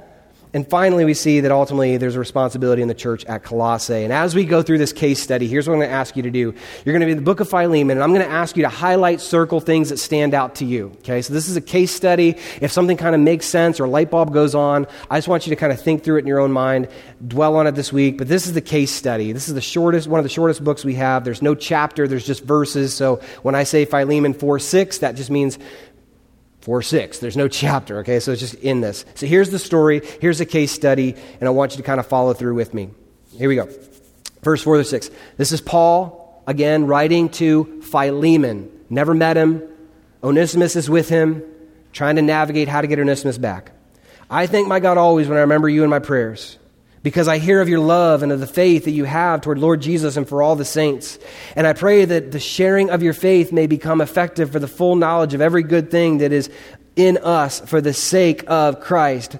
And 0.51 0.67
finally, 0.67 1.05
we 1.05 1.13
see 1.13 1.41
that 1.41 1.51
ultimately 1.51 1.97
there's 1.97 2.15
a 2.15 2.19
responsibility 2.19 2.81
in 2.81 2.88
the 2.88 2.95
church 2.95 3.23
at 3.25 3.43
Colossae. 3.43 4.03
And 4.03 4.12
as 4.12 4.33
we 4.33 4.45
go 4.45 4.63
through 4.63 4.79
this 4.79 4.91
case 4.91 5.21
study, 5.21 5.47
here's 5.47 5.67
what 5.67 5.75
I'm 5.75 5.79
going 5.79 5.89
to 5.89 5.95
ask 5.95 6.17
you 6.17 6.23
to 6.23 6.31
do. 6.31 6.55
You're 6.83 6.93
going 6.93 7.01
to 7.01 7.05
be 7.05 7.12
in 7.12 7.19
the 7.19 7.23
book 7.23 7.39
of 7.39 7.47
Philemon, 7.47 7.97
and 7.97 8.03
I'm 8.03 8.13
going 8.13 8.25
to 8.25 8.31
ask 8.31 8.57
you 8.57 8.63
to 8.63 8.69
highlight, 8.69 9.21
circle 9.21 9.59
things 9.59 9.89
that 9.89 9.97
stand 9.97 10.33
out 10.33 10.55
to 10.55 10.65
you. 10.65 10.88
Okay, 10.99 11.21
so 11.21 11.33
this 11.33 11.49
is 11.49 11.55
a 11.55 11.62
case 11.62 11.93
study. 11.93 12.35
If 12.62 12.71
something 12.71 12.97
kind 12.97 13.13
of 13.13 13.21
makes 13.21 13.45
sense 13.45 13.79
or 13.79 13.83
a 13.85 13.89
light 13.89 14.09
bulb 14.09 14.33
goes 14.33 14.55
on, 14.55 14.88
I 15.12 15.19
just 15.19 15.27
want 15.27 15.45
you 15.45 15.51
to 15.51 15.55
kind 15.55 15.71
of 15.71 15.79
think 15.79 16.03
through 16.03 16.17
it 16.17 16.21
in 16.21 16.27
your 16.27 16.39
own 16.39 16.51
mind, 16.51 16.88
dwell 17.27 17.55
on 17.55 17.67
it 17.67 17.75
this 17.75 17.93
week. 17.93 18.17
But 18.17 18.27
this 18.27 18.47
is 18.47 18.53
the 18.53 18.62
case 18.62 18.91
study. 18.91 19.31
This 19.33 19.49
is 19.49 19.53
the 19.53 19.62
shortest, 19.62 20.07
one 20.07 20.19
of 20.19 20.23
the 20.23 20.29
shortest 20.29 20.63
books 20.63 20.83
we 20.83 20.95
have. 20.95 21.25
There's 21.25 21.43
no 21.43 21.53
chapter, 21.53 22.07
there's 22.07 22.25
just 22.25 22.43
verses. 22.43 22.95
So 22.95 23.17
when 23.43 23.53
I 23.53 23.65
say 23.65 23.85
Philemon 23.85 24.33
4 24.33 24.57
6, 24.57 24.97
that 24.99 25.15
just 25.15 25.29
means 25.29 25.59
4 26.69 26.84
6. 26.84 27.17
There's 27.17 27.36
no 27.36 27.47
chapter, 27.47 27.97
okay? 28.01 28.19
So 28.19 28.32
it's 28.32 28.41
just 28.41 28.53
in 28.53 28.79
this. 28.79 29.03
So 29.15 29.25
here's 29.25 29.49
the 29.49 29.58
story, 29.58 30.03
here's 30.21 30.39
a 30.39 30.45
case 30.45 30.71
study, 30.71 31.15
and 31.39 31.47
I 31.47 31.49
want 31.49 31.71
you 31.71 31.77
to 31.77 31.84
kind 31.84 31.99
of 31.99 32.05
follow 32.05 32.32
through 32.36 32.53
with 32.53 32.75
me. 32.75 32.91
Here 33.36 33.49
we 33.49 33.55
go. 33.55 33.67
Verse 34.43 34.62
4 34.62 34.77
to 34.77 34.84
6. 34.84 35.10
This 35.38 35.51
is 35.51 35.62
Paul, 35.62 36.43
again, 36.45 36.86
writing 36.86 37.29
to 37.29 37.82
Philemon. 37.82 38.69
Never 38.88 39.15
met 39.15 39.36
him. 39.36 39.63
Onesimus 40.23 40.75
is 40.75 40.88
with 40.91 41.10
him, 41.10 41.41
trying 41.91 42.17
to 42.17 42.21
navigate 42.21 42.67
how 42.67 42.82
to 42.82 42.88
get 42.88 42.99
Onesimus 42.99 43.39
back. 43.39 43.71
I 44.29 44.45
thank 44.45 44.67
my 44.67 44.79
God 44.79 44.99
always 44.99 45.27
when 45.27 45.39
I 45.39 45.41
remember 45.41 45.69
you 45.69 45.84
in 45.84 45.89
my 45.89 45.97
prayers 45.97 46.60
because 47.01 47.27
I 47.27 47.38
hear 47.38 47.62
of 47.62 47.69
your 47.69 47.79
love 47.79 48.23
and 48.23 48.31
of 48.31 48.39
the 48.39 48.47
faith 48.47 48.85
that 48.85 48.91
you 48.91 49.05
have 49.05 49.41
toward 49.41 49.57
Lord 49.57 49.81
Jesus 49.81 50.17
and 50.17 50.27
for 50.27 50.41
all 50.41 50.55
the 50.55 50.65
saints. 50.65 51.17
And 51.55 51.65
I 51.65 51.73
pray 51.73 52.05
that 52.05 52.31
the 52.31 52.39
sharing 52.39 52.89
of 52.89 53.01
your 53.01 53.13
faith 53.13 53.51
may 53.51 53.67
become 53.67 54.01
effective 54.01 54.51
for 54.51 54.59
the 54.59 54.67
full 54.67 54.95
knowledge 54.95 55.33
of 55.33 55.41
every 55.41 55.63
good 55.63 55.91
thing 55.91 56.19
that 56.19 56.31
is 56.31 56.49
in 56.95 57.17
us 57.17 57.62
for 57.62 57.79
the 57.79 57.93
sake 57.93 58.43
of 58.47 58.81
Christ. 58.81 59.38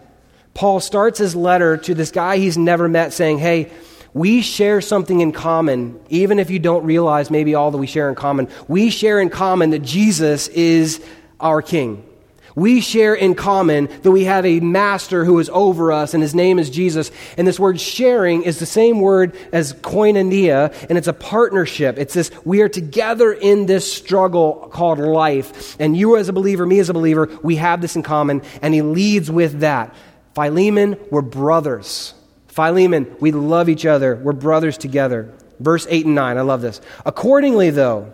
Paul 0.54 0.80
starts 0.80 1.20
his 1.20 1.36
letter 1.36 1.78
to 1.78 1.94
this 1.94 2.12
guy 2.12 2.38
he's 2.38 2.58
never 2.58 2.88
met 2.88 3.14
saying, 3.14 3.40
Hey, 3.40 3.72
we 4.14 4.42
share 4.42 4.82
something 4.82 5.20
in 5.20 5.32
common, 5.32 6.00
even 6.10 6.40
if 6.40 6.50
you 6.50 6.60
don't 6.60 6.84
realize 6.84 7.30
maybe 7.30 7.54
all 7.56 7.72
that 7.72 7.78
we 7.78 7.88
share 7.88 8.10
in 8.10 8.16
common. 8.16 8.48
We 8.68 8.90
share 8.90 9.20
in 9.20 9.30
common 9.30 9.70
that 9.70 9.80
Jesus 9.80 10.48
is 10.48 11.04
our 11.40 11.62
King. 11.62 12.09
We 12.56 12.82
share 12.82 13.14
in 13.14 13.36
common 13.36 13.88
that 14.02 14.12
we 14.12 14.26
have 14.26 14.46
a 14.46 14.60
master 14.60 15.26
who 15.26 15.40
is 15.40 15.50
over 15.50 15.92
us, 15.92 16.14
and 16.14 16.24
his 16.24 16.36
name 16.36 16.60
is 16.60 16.70
Jesus. 16.70 17.12
And 17.38 17.48
this 17.48 17.60
word 17.60 17.80
sharing 17.80 18.44
is 18.44 18.60
the 18.60 18.66
same 18.66 19.02
word 19.02 19.36
as 19.52 19.74
koinonia, 19.74 20.74
and 20.90 20.98
it's 20.98 21.08
a 21.08 21.14
partnership. 21.14 21.98
It's 21.98 22.14
this, 22.14 22.32
we 22.46 22.62
are 22.62 22.70
together 22.70 23.32
in 23.32 23.66
this 23.66 23.92
struggle 23.92 24.70
called 24.74 25.00
life. 25.00 25.80
And 25.80 25.96
you 25.96 26.18
as 26.18 26.30
a 26.30 26.34
believer, 26.34 26.66
me 26.66 26.80
as 26.80 26.90
a 26.90 26.94
believer, 26.94 27.30
we 27.44 27.58
have 27.58 27.82
this 27.82 27.96
in 27.96 28.04
common, 28.04 28.42
and 28.62 28.74
he 28.74 28.82
leads 28.82 29.30
with 29.30 29.60
that. 29.60 29.94
Philemon, 30.36 30.98
we're 31.12 31.22
brothers. 31.22 32.14
Philemon, 32.48 33.16
we 33.20 33.32
love 33.32 33.70
each 33.70 33.86
other. 33.86 34.16
We're 34.16 34.34
brothers 34.34 34.78
together. 34.78 35.34
Verse 35.60 35.86
8 35.90 36.06
and 36.06 36.16
9, 36.16 36.38
I 36.38 36.42
love 36.42 36.62
this. 36.62 36.82
Accordingly, 37.06 37.70
though, 37.70 38.14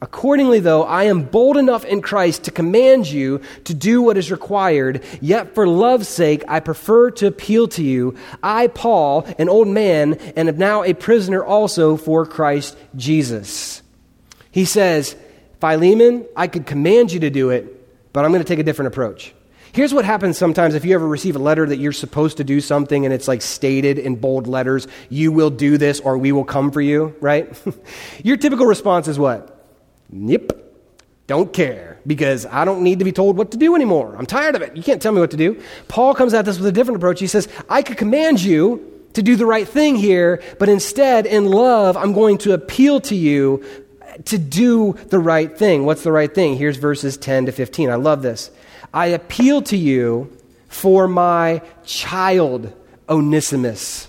Accordingly, 0.00 0.60
though, 0.60 0.84
I 0.84 1.04
am 1.04 1.22
bold 1.22 1.56
enough 1.56 1.84
in 1.84 2.02
Christ 2.02 2.44
to 2.44 2.52
command 2.52 3.10
you 3.10 3.40
to 3.64 3.74
do 3.74 4.00
what 4.00 4.16
is 4.16 4.30
required, 4.30 5.02
yet 5.20 5.56
for 5.56 5.66
love's 5.66 6.06
sake 6.06 6.44
I 6.46 6.60
prefer 6.60 7.10
to 7.12 7.26
appeal 7.26 7.66
to 7.68 7.82
you. 7.82 8.16
I, 8.40 8.68
Paul, 8.68 9.26
an 9.38 9.48
old 9.48 9.66
man, 9.66 10.14
and 10.36 10.48
am 10.48 10.56
now 10.56 10.84
a 10.84 10.94
prisoner 10.94 11.44
also 11.44 11.96
for 11.96 12.24
Christ 12.26 12.76
Jesus. 12.94 13.82
He 14.52 14.64
says, 14.64 15.16
Philemon, 15.60 16.26
I 16.36 16.46
could 16.46 16.64
command 16.64 17.10
you 17.10 17.18
to 17.20 17.30
do 17.30 17.50
it, 17.50 18.12
but 18.12 18.24
I'm 18.24 18.30
going 18.30 18.42
to 18.42 18.48
take 18.48 18.60
a 18.60 18.64
different 18.64 18.88
approach. 18.88 19.34
Here's 19.72 19.92
what 19.92 20.04
happens 20.04 20.38
sometimes 20.38 20.76
if 20.76 20.84
you 20.84 20.94
ever 20.94 21.06
receive 21.06 21.34
a 21.34 21.40
letter 21.40 21.66
that 21.66 21.76
you're 21.76 21.92
supposed 21.92 22.36
to 22.36 22.44
do 22.44 22.60
something 22.60 23.04
and 23.04 23.12
it's 23.12 23.26
like 23.26 23.42
stated 23.42 23.98
in 23.98 24.14
bold 24.14 24.46
letters, 24.46 24.86
you 25.08 25.32
will 25.32 25.50
do 25.50 25.76
this 25.76 25.98
or 25.98 26.16
we 26.16 26.30
will 26.30 26.44
come 26.44 26.70
for 26.70 26.80
you, 26.80 27.16
right? 27.20 27.60
Your 28.24 28.36
typical 28.36 28.64
response 28.64 29.08
is 29.08 29.18
what? 29.18 29.56
Yep. 30.10 30.52
Don't 31.26 31.52
care 31.52 31.98
because 32.06 32.46
I 32.46 32.64
don't 32.64 32.82
need 32.82 33.00
to 33.00 33.04
be 33.04 33.12
told 33.12 33.36
what 33.36 33.50
to 33.50 33.58
do 33.58 33.74
anymore. 33.74 34.16
I'm 34.18 34.24
tired 34.24 34.56
of 34.56 34.62
it. 34.62 34.74
You 34.74 34.82
can't 34.82 35.00
tell 35.00 35.12
me 35.12 35.20
what 35.20 35.30
to 35.32 35.36
do. 35.36 35.62
Paul 35.86 36.14
comes 36.14 36.32
at 36.32 36.46
this 36.46 36.58
with 36.58 36.66
a 36.66 36.72
different 36.72 36.96
approach. 36.96 37.20
He 37.20 37.26
says, 37.26 37.48
I 37.68 37.82
could 37.82 37.98
command 37.98 38.42
you 38.42 39.06
to 39.12 39.22
do 39.22 39.36
the 39.36 39.44
right 39.44 39.68
thing 39.68 39.96
here, 39.96 40.42
but 40.58 40.70
instead, 40.70 41.26
in 41.26 41.46
love, 41.46 41.96
I'm 41.98 42.14
going 42.14 42.38
to 42.38 42.54
appeal 42.54 43.00
to 43.02 43.14
you 43.14 43.62
to 44.24 44.38
do 44.38 44.94
the 45.08 45.18
right 45.18 45.56
thing. 45.56 45.84
What's 45.84 46.02
the 46.02 46.12
right 46.12 46.34
thing? 46.34 46.56
Here's 46.56 46.78
verses 46.78 47.18
10 47.18 47.46
to 47.46 47.52
15. 47.52 47.90
I 47.90 47.96
love 47.96 48.22
this. 48.22 48.50
I 48.94 49.08
appeal 49.08 49.60
to 49.62 49.76
you 49.76 50.34
for 50.68 51.08
my 51.08 51.60
child, 51.84 52.72
Onesimus 53.08 54.07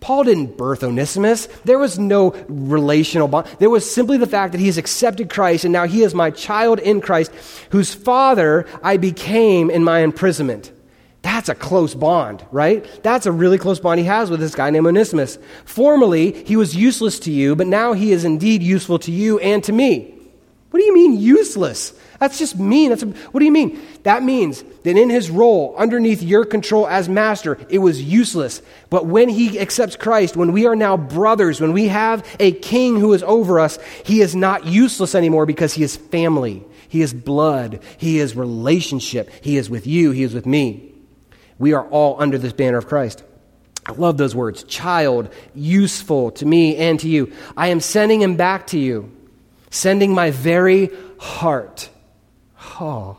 Paul 0.00 0.24
didn't 0.24 0.56
birth 0.56 0.84
Onesimus. 0.84 1.46
There 1.64 1.78
was 1.78 1.98
no 1.98 2.30
relational 2.48 3.26
bond. 3.26 3.48
There 3.58 3.70
was 3.70 3.90
simply 3.90 4.16
the 4.16 4.26
fact 4.26 4.52
that 4.52 4.60
he 4.60 4.66
has 4.66 4.78
accepted 4.78 5.28
Christ 5.28 5.64
and 5.64 5.72
now 5.72 5.86
he 5.86 6.02
is 6.02 6.14
my 6.14 6.30
child 6.30 6.78
in 6.78 7.00
Christ, 7.00 7.32
whose 7.70 7.94
father 7.94 8.66
I 8.82 8.96
became 8.96 9.70
in 9.70 9.82
my 9.82 10.00
imprisonment. 10.00 10.72
That's 11.22 11.48
a 11.48 11.54
close 11.54 11.94
bond, 11.94 12.44
right? 12.52 12.86
That's 13.02 13.26
a 13.26 13.32
really 13.32 13.58
close 13.58 13.80
bond 13.80 13.98
he 13.98 14.06
has 14.06 14.30
with 14.30 14.38
this 14.38 14.54
guy 14.54 14.70
named 14.70 14.86
Onesimus. 14.86 15.36
Formerly, 15.64 16.44
he 16.44 16.56
was 16.56 16.76
useless 16.76 17.18
to 17.20 17.32
you, 17.32 17.56
but 17.56 17.66
now 17.66 17.92
he 17.92 18.12
is 18.12 18.24
indeed 18.24 18.62
useful 18.62 19.00
to 19.00 19.10
you 19.10 19.38
and 19.40 19.62
to 19.64 19.72
me. 19.72 20.17
What 20.70 20.80
do 20.80 20.84
you 20.84 20.94
mean 20.94 21.18
useless? 21.18 21.94
That's 22.18 22.38
just 22.38 22.58
mean. 22.58 22.90
That's 22.90 23.02
a, 23.02 23.06
what 23.06 23.40
do 23.40 23.46
you 23.46 23.52
mean? 23.52 23.80
That 24.02 24.22
means 24.22 24.62
that 24.82 24.96
in 24.96 25.08
his 25.08 25.30
role 25.30 25.74
underneath 25.78 26.22
your 26.22 26.44
control 26.44 26.86
as 26.86 27.08
master, 27.08 27.58
it 27.70 27.78
was 27.78 28.02
useless. 28.02 28.60
But 28.90 29.06
when 29.06 29.28
he 29.28 29.58
accepts 29.58 29.96
Christ, 29.96 30.36
when 30.36 30.52
we 30.52 30.66
are 30.66 30.76
now 30.76 30.96
brothers, 30.96 31.60
when 31.60 31.72
we 31.72 31.88
have 31.88 32.26
a 32.38 32.52
king 32.52 33.00
who 33.00 33.12
is 33.14 33.22
over 33.22 33.60
us, 33.60 33.78
he 34.04 34.20
is 34.20 34.36
not 34.36 34.66
useless 34.66 35.14
anymore 35.14 35.46
because 35.46 35.72
he 35.72 35.82
is 35.82 35.96
family. 35.96 36.64
He 36.88 37.02
is 37.02 37.14
blood. 37.14 37.80
He 37.96 38.18
is 38.18 38.34
relationship. 38.34 39.30
He 39.42 39.56
is 39.56 39.70
with 39.70 39.86
you. 39.86 40.10
He 40.10 40.22
is 40.22 40.34
with 40.34 40.46
me. 40.46 40.92
We 41.58 41.72
are 41.72 41.86
all 41.88 42.20
under 42.20 42.36
this 42.36 42.52
banner 42.52 42.78
of 42.78 42.88
Christ. 42.88 43.24
I 43.86 43.92
love 43.92 44.18
those 44.18 44.34
words 44.34 44.64
child, 44.64 45.32
useful 45.54 46.32
to 46.32 46.46
me 46.46 46.76
and 46.76 47.00
to 47.00 47.08
you. 47.08 47.32
I 47.56 47.68
am 47.68 47.80
sending 47.80 48.20
him 48.20 48.36
back 48.36 48.66
to 48.68 48.78
you, 48.78 49.10
sending 49.70 50.14
my 50.14 50.30
very 50.30 50.90
heart. 51.18 51.90
Oh, 52.80 53.18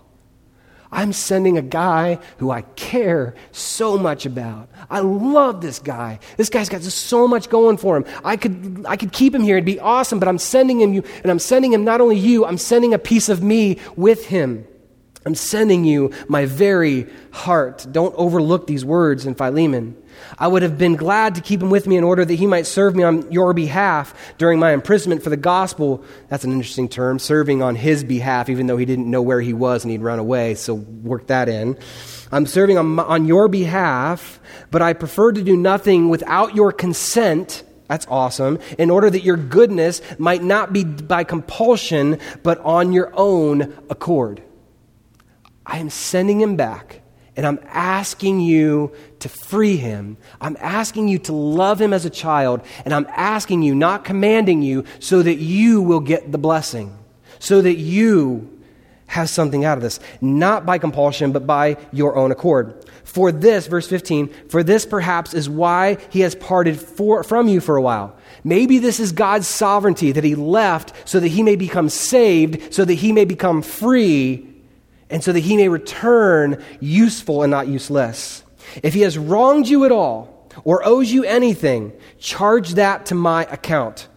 I'm 0.92 1.14
sending 1.14 1.58
a 1.58 1.62
guy 1.62 2.20
who 2.38 2.50
I 2.50 2.62
care 2.62 3.36
so 3.52 3.98
much 3.98 4.26
about. 4.26 4.70
I 4.90 5.02
love 5.02 5.62
this 5.62 5.78
guy. 5.78 6.20
This 6.38 6.50
guy's 6.50 6.68
got 6.68 6.82
so 6.82 7.28
much 7.28 7.50
going 7.50 7.78
for 7.78 7.96
him. 7.96 8.06
I 8.24 8.38
could, 8.38 8.86
I 8.88 8.98
could 8.98 9.12
keep 9.12 9.36
him 9.36 9.44
here. 9.44 9.58
It'd 9.58 9.66
be 9.66 9.80
awesome, 9.80 10.18
but 10.18 10.28
I'm 10.28 10.40
sending 10.40 10.82
him 10.82 10.94
you, 10.94 11.04
and 11.22 11.30
I'm 11.30 11.40
sending 11.40 11.74
him 11.74 11.84
not 11.84 12.02
only 12.02 12.18
you, 12.18 12.46
I'm 12.46 12.58
sending 12.58 12.94
a 12.94 13.00
piece 13.00 13.30
of 13.30 13.44
me 13.44 13.78
with 13.96 14.26
him. 14.26 14.66
I'm 15.26 15.36
sending 15.36 15.84
you 15.84 16.12
my 16.28 16.46
very 16.46 17.06
heart. 17.32 17.86
Don't 17.92 18.16
overlook 18.16 18.66
these 18.66 18.84
words 18.84 19.28
in 19.28 19.36
Philemon. 19.36 19.96
I 20.38 20.48
would 20.48 20.62
have 20.62 20.78
been 20.78 20.96
glad 20.96 21.36
to 21.36 21.42
keep 21.42 21.62
him 21.62 21.70
with 21.70 21.88
me 21.88 21.98
in 21.98 22.04
order 22.04 22.26
that 22.26 22.34
he 22.36 22.46
might 22.46 22.66
serve 22.66 22.96
me 22.96 23.04
on 23.04 23.32
your 23.32 23.54
behalf 23.54 24.14
during 24.38 24.60
my 24.60 24.72
imprisonment 24.72 25.24
for 25.24 25.30
the 25.30 25.38
gospel. 25.38 26.04
That's 26.28 26.44
an 26.44 26.52
interesting 26.52 26.90
term, 26.90 27.20
serving 27.20 27.62
on 27.62 27.76
his 27.76 28.04
behalf, 28.04 28.50
even 28.50 28.68
though 28.68 28.78
he 28.78 28.86
didn't 28.86 29.10
know 29.10 29.22
where 29.22 29.42
he 29.42 29.54
was 29.54 29.84
and 29.84 29.92
he'd 29.92 30.02
run 30.02 30.20
away. 30.20 30.56
So 30.56 30.76
work 30.76 31.28
that 31.28 31.50
in. 31.50 31.78
I'm 32.32 32.46
serving 32.46 32.78
on, 32.78 33.00
on 33.00 33.26
your 33.26 33.48
behalf, 33.48 34.40
but 34.72 34.82
I 34.82 34.94
prefer 34.94 35.32
to 35.32 35.42
do 35.42 35.58
nothing 35.58 36.10
without 36.10 36.56
your 36.56 36.72
consent. 36.72 37.64
That's 37.88 38.06
awesome. 38.08 38.60
In 38.78 38.90
order 38.90 39.10
that 39.10 39.24
your 39.24 39.38
goodness 39.38 40.02
might 40.20 40.44
not 40.44 40.72
be 40.72 40.84
by 40.84 41.24
compulsion, 41.24 42.20
but 42.44 42.60
on 42.60 42.94
your 42.94 43.12
own 43.16 43.76
accord. 43.90 44.44
I 45.66 45.78
am 45.78 45.90
sending 45.90 46.40
him 46.40 46.56
back 46.56 47.02
and 47.40 47.48
I'm 47.48 47.60
asking 47.70 48.42
you 48.42 48.92
to 49.20 49.30
free 49.30 49.78
him. 49.78 50.18
I'm 50.42 50.58
asking 50.60 51.08
you 51.08 51.20
to 51.20 51.32
love 51.32 51.80
him 51.80 51.94
as 51.94 52.04
a 52.04 52.10
child. 52.10 52.60
And 52.84 52.94
I'm 52.94 53.08
asking 53.12 53.62
you, 53.62 53.74
not 53.74 54.04
commanding 54.04 54.62
you, 54.62 54.84
so 55.00 55.24
that 55.24 55.36
you 55.36 55.82
will 55.82 56.02
get 56.02 56.34
the 56.34 56.38
blessing, 56.38 57.00
so 57.40 57.62
that 57.62 57.78
you 57.78 58.60
have 59.08 59.30
something 59.30 59.64
out 59.64 59.78
of 59.78 59.82
this. 59.82 60.02
Not 60.20 60.66
by 60.66 60.80
compulsion, 60.80 61.32
but 61.32 61.48
by 61.48 61.78
your 61.94 62.18
own 62.18 62.34
accord. 62.34 62.86
For 63.06 63.32
this, 63.32 63.68
verse 63.68 63.88
15, 63.88 64.28
for 64.50 64.62
this 64.62 64.86
perhaps 64.86 65.34
is 65.34 65.50
why 65.50 65.96
he 66.10 66.20
has 66.20 66.36
parted 66.36 66.78
for, 66.78 67.24
from 67.24 67.48
you 67.48 67.62
for 67.62 67.78
a 67.78 67.82
while. 67.82 68.18
Maybe 68.44 68.80
this 68.80 69.00
is 69.00 69.14
God's 69.14 69.48
sovereignty 69.48 70.12
that 70.12 70.26
he 70.26 70.36
left 70.36 70.92
so 71.08 71.22
that 71.22 71.30
he 71.30 71.42
may 71.42 71.56
become 71.56 71.88
saved, 71.88 72.74
so 72.74 72.84
that 72.84 72.96
he 72.96 73.14
may 73.14 73.24
become 73.24 73.62
free 73.62 74.49
and 75.10 75.24
so 75.24 75.32
that 75.32 75.40
he 75.40 75.58
may 75.58 75.70
return 75.70 76.64
useful 76.80 77.44
and 77.44 77.52
not 77.52 77.68
useless. 77.68 78.44
If 78.84 78.94
he 78.94 79.02
has 79.02 79.18
wronged 79.18 79.68
you 79.68 79.86
at 79.86 79.92
all 79.92 80.48
or 80.64 80.86
owes 80.86 81.12
you 81.12 81.24
anything, 81.24 81.94
charge 82.20 82.76
that 82.76 83.08
to 83.08 83.16
my 83.16 83.44
account. 83.46 84.08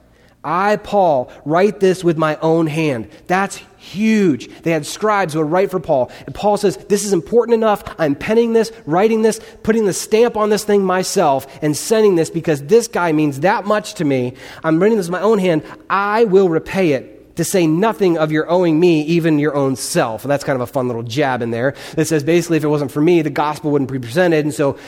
I, 0.44 0.76
Paul, 0.76 1.30
write 1.44 1.78
this 1.78 2.02
with 2.02 2.18
my 2.18 2.36
own 2.36 2.66
hand. 2.66 3.08
That's 3.28 3.60
huge. 3.78 4.48
They 4.62 4.72
had 4.72 4.84
scribes 4.84 5.34
who 5.34 5.40
would 5.40 5.50
write 5.52 5.70
for 5.70 5.78
Paul. 5.78 6.10
And 6.26 6.34
Paul 6.34 6.56
says, 6.56 6.76
This 6.88 7.04
is 7.04 7.12
important 7.12 7.54
enough. 7.54 7.84
I'm 7.96 8.16
penning 8.16 8.52
this, 8.52 8.72
writing 8.84 9.22
this, 9.22 9.40
putting 9.62 9.86
the 9.86 9.92
stamp 9.92 10.36
on 10.36 10.50
this 10.50 10.64
thing 10.64 10.84
myself, 10.84 11.46
and 11.62 11.76
sending 11.76 12.16
this 12.16 12.28
because 12.28 12.64
this 12.64 12.88
guy 12.88 13.12
means 13.12 13.40
that 13.40 13.66
much 13.66 13.94
to 13.94 14.04
me. 14.04 14.34
I'm 14.64 14.82
writing 14.82 14.98
this 14.98 15.06
with 15.06 15.12
my 15.12 15.22
own 15.22 15.38
hand. 15.38 15.62
I 15.88 16.24
will 16.24 16.48
repay 16.48 16.92
it 16.92 17.11
to 17.36 17.44
say 17.44 17.66
nothing 17.66 18.18
of 18.18 18.32
your 18.32 18.50
owing 18.50 18.78
me, 18.78 19.02
even 19.02 19.38
your 19.38 19.54
own 19.54 19.76
self. 19.76 20.24
And 20.24 20.30
that's 20.30 20.44
kind 20.44 20.56
of 20.56 20.60
a 20.60 20.72
fun 20.72 20.86
little 20.86 21.02
jab 21.02 21.42
in 21.42 21.50
there 21.50 21.74
that 21.96 22.06
says 22.06 22.24
basically, 22.24 22.58
if 22.58 22.64
it 22.64 22.68
wasn't 22.68 22.90
for 22.90 23.00
me, 23.00 23.22
the 23.22 23.30
gospel 23.30 23.70
wouldn't 23.70 23.90
be 23.90 23.98
presented. 23.98 24.44
And 24.44 24.54
so 24.54 24.78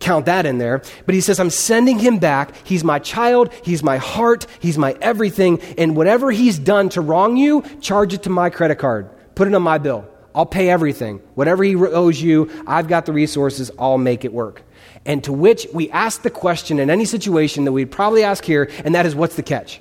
count 0.00 0.26
that 0.26 0.46
in 0.46 0.58
there. 0.58 0.82
But 1.06 1.14
he 1.14 1.20
says, 1.20 1.38
I'm 1.38 1.50
sending 1.50 1.98
him 1.98 2.18
back. 2.18 2.54
He's 2.66 2.84
my 2.84 2.98
child. 2.98 3.52
He's 3.62 3.82
my 3.82 3.98
heart. 3.98 4.46
He's 4.60 4.78
my 4.78 4.96
everything. 5.00 5.60
And 5.78 5.96
whatever 5.96 6.30
he's 6.30 6.58
done 6.58 6.88
to 6.90 7.00
wrong 7.00 7.36
you, 7.36 7.62
charge 7.80 8.14
it 8.14 8.22
to 8.24 8.30
my 8.30 8.50
credit 8.50 8.76
card. 8.76 9.10
Put 9.34 9.48
it 9.48 9.54
on 9.54 9.62
my 9.62 9.78
bill. 9.78 10.08
I'll 10.34 10.46
pay 10.46 10.70
everything. 10.70 11.18
Whatever 11.34 11.62
he 11.62 11.76
owes 11.76 12.20
you, 12.20 12.50
I've 12.66 12.88
got 12.88 13.04
the 13.04 13.12
resources. 13.12 13.70
I'll 13.78 13.98
make 13.98 14.24
it 14.24 14.32
work. 14.32 14.62
And 15.04 15.22
to 15.24 15.32
which 15.32 15.66
we 15.74 15.90
ask 15.90 16.22
the 16.22 16.30
question 16.30 16.78
in 16.78 16.88
any 16.88 17.04
situation 17.04 17.64
that 17.64 17.72
we'd 17.72 17.90
probably 17.90 18.24
ask 18.24 18.44
here, 18.44 18.70
and 18.84 18.94
that 18.94 19.04
is, 19.04 19.14
what's 19.14 19.36
the 19.36 19.42
catch? 19.42 19.80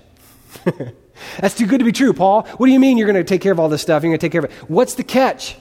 That's 1.40 1.56
too 1.56 1.66
good 1.66 1.80
to 1.80 1.86
be 1.86 1.92
true, 1.92 2.14
Paul. 2.14 2.44
What 2.58 2.68
do 2.68 2.72
you 2.72 2.80
mean 2.80 2.98
you're 2.98 3.08
going 3.08 3.24
to 3.24 3.24
take 3.24 3.42
care 3.42 3.52
of 3.52 3.60
all 3.60 3.70
this 3.70 3.82
stuff? 3.82 4.04
You're 4.04 4.12
going 4.12 4.20
to 4.20 4.26
take 4.26 4.32
care 4.32 4.44
of 4.44 4.46
it. 4.46 4.70
What's 4.70 4.96
the 4.96 5.04
catch? 5.04 5.56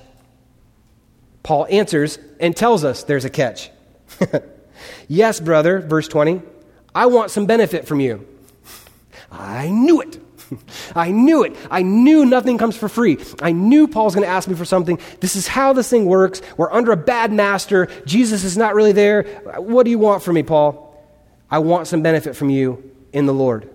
Paul 1.43 1.67
answers 1.71 2.19
and 2.39 2.57
tells 2.57 2.85
us 2.85 3.05
there's 3.05 3.25
a 3.25 3.31
catch. 3.31 3.71
yes, 5.09 5.41
brother, 5.41 5.81
verse 5.81 6.09
20, 6.09 6.43
I 6.95 7.07
want 7.07 7.31
some 7.31 7.47
benefit 7.47 7.87
from 7.87 8.01
you. 8.01 8.27
I 9.31 9.69
knew 9.69 10.01
it. 10.01 10.19
I 10.97 11.11
knew 11.11 11.45
it. 11.45 11.57
I 11.71 11.83
knew 11.83 12.27
nothing 12.27 12.59
comes 12.59 12.77
for 12.77 12.89
free. 12.89 13.19
I 13.41 13.53
knew 13.53 13.87
Paul's 13.87 14.15
going 14.15 14.27
to 14.27 14.31
ask 14.31 14.49
me 14.49 14.55
for 14.55 14.65
something. 14.65 14.99
This 15.21 15.37
is 15.37 15.47
how 15.47 15.73
this 15.73 15.89
thing 15.89 16.07
works. 16.07 16.43
We're 16.57 16.73
under 16.73 16.93
a 16.93 16.97
bad 16.97 17.33
master. 17.33 17.89
Jesus 18.05 18.45
is 18.45 18.57
not 18.57 18.75
really 18.75 18.93
there. 18.93 19.23
What 19.57 19.85
do 19.85 19.91
you 19.91 19.99
want 19.99 20.23
from 20.23 20.35
me, 20.35 20.43
Paul? 20.43 20.87
I 21.51 21.61
want 21.61 21.87
some 21.87 22.03
benefit 22.03 22.37
from 22.37 22.51
you 22.51 22.93
in 23.13 23.27
the 23.27 23.35
Lord. 23.35 23.69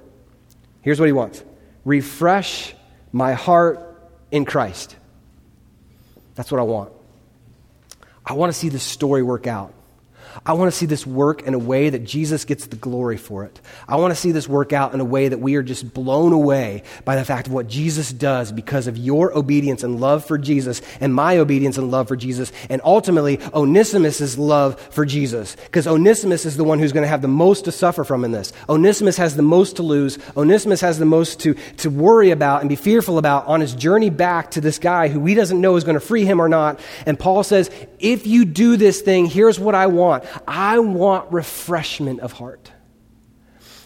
Here's 0.82 1.00
what 1.00 1.08
he 1.08 1.14
wants 1.14 1.44
refresh 1.86 2.74
my 3.14 3.34
heart 3.34 3.80
in 4.32 4.44
Christ. 4.44 4.96
That's 6.34 6.52
what 6.52 6.60
I 6.60 6.64
want. 6.64 6.92
I 8.26 8.34
want 8.34 8.52
to 8.52 8.58
see 8.58 8.70
the 8.70 8.80
story 8.80 9.22
work 9.22 9.46
out. 9.46 9.74
I 10.46 10.54
want 10.54 10.72
to 10.72 10.78
see 10.78 10.86
this 10.86 11.06
work 11.06 11.44
in 11.44 11.54
a 11.54 11.60
way 11.60 11.90
that 11.90 12.04
Jesus 12.04 12.46
gets 12.46 12.68
the 12.68 12.76
glory 12.76 13.18
for 13.18 13.46
it. 13.46 13.62
I 13.88 13.98
want 13.98 14.12
to 14.12 14.16
see 14.16 14.32
this 14.32 14.50
work 14.50 14.74
out 14.74 14.94
in 14.94 15.00
a 15.00 15.06
way 15.06 15.28
that 15.28 15.40
we 15.40 15.56
are 15.56 15.64
just 15.64 15.94
blown 15.94 16.34
away 16.34 16.84
by 17.06 17.16
the 17.16 17.24
fact 17.24 17.48
of 17.48 17.54
what 17.54 17.68
Jesus 17.68 18.12
does 18.12 18.52
because 18.52 18.88
of 18.88 18.98
your 18.98 19.38
obedience 19.38 19.84
and 19.84 20.02
love 20.02 20.26
for 20.26 20.38
Jesus 20.38 20.82
and 21.00 21.14
my 21.14 21.38
obedience 21.38 21.78
and 21.78 21.92
love 21.92 22.08
for 22.08 22.16
Jesus 22.16 22.52
and 22.70 22.82
ultimately 22.84 23.40
Onesimus' 23.54 24.38
love 24.38 24.80
for 24.92 25.06
Jesus. 25.06 25.56
Because 25.56 25.88
Onesimus 25.88 26.46
is 26.46 26.58
the 26.58 26.64
one 26.64 26.80
who's 26.80 26.92
going 26.92 27.04
to 27.04 27.10
have 27.10 27.22
the 27.22 27.28
most 27.28 27.66
to 27.66 27.72
suffer 27.72 28.04
from 28.04 28.26
in 28.26 28.32
this. 28.32 28.52
Onesimus 28.68 29.18
has 29.18 29.36
the 29.36 29.42
most 29.42 29.78
to 29.78 29.84
lose. 29.84 30.18
Onesimus 30.36 30.82
has 30.82 31.00
the 31.00 31.06
most 31.06 31.40
to, 31.42 31.54
to 31.78 31.90
worry 31.90 32.32
about 32.32 32.62
and 32.62 32.70
be 32.70 32.76
fearful 32.76 33.18
about 33.18 33.46
on 33.48 33.62
his 33.62 33.74
journey 33.74 34.10
back 34.10 34.52
to 34.52 34.62
this 34.62 34.80
guy 34.80 35.08
who 35.08 35.26
he 35.26 35.36
doesn't 35.36 35.62
know 35.62 35.76
is 35.76 35.84
going 35.84 35.96
to 35.96 36.00
free 36.00 36.26
him 36.26 36.42
or 36.42 36.50
not. 36.50 36.80
And 37.06 37.18
Paul 37.18 37.44
says, 37.44 37.70
if 38.00 38.28
you 38.28 38.46
do 38.46 38.78
this 38.78 39.02
thing, 39.02 39.26
here's 39.26 39.60
what 39.60 39.76
I 39.76 39.88
want. 39.88 40.25
I 40.48 40.80
want 40.80 41.32
refreshment 41.32 42.20
of 42.20 42.34
heart. 42.34 42.72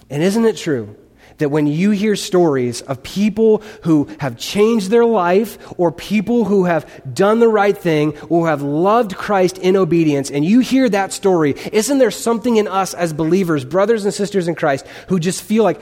And 0.10 0.24
isn't 0.24 0.46
it 0.46 0.58
true 0.58 0.96
that 1.38 1.50
when 1.50 1.68
you 1.68 1.92
hear 1.92 2.16
stories 2.16 2.82
of 2.82 3.02
people 3.02 3.60
who 3.84 4.10
have 4.20 4.38
changed 4.38 4.90
their 4.90 5.06
life 5.06 5.58
or 5.78 5.92
people 5.92 6.46
who 6.46 6.66
have 6.66 7.14
done 7.14 7.40
the 7.40 7.48
right 7.48 7.78
thing 7.78 8.18
or 8.28 8.48
have 8.48 8.62
loved 8.62 9.16
Christ 9.16 9.58
in 9.58 9.76
obedience, 9.76 10.30
and 10.30 10.44
you 10.44 10.60
hear 10.60 10.90
that 10.90 11.14
story, 11.14 11.56
isn't 11.72 11.98
there 11.98 12.12
something 12.12 12.58
in 12.58 12.68
us 12.68 12.94
as 12.94 13.14
believers, 13.14 13.64
brothers 13.66 14.04
and 14.06 14.14
sisters 14.14 14.48
in 14.48 14.56
Christ, 14.56 14.86
who 15.08 15.20
just 15.20 15.42
feel 15.42 15.64
like, 15.64 15.82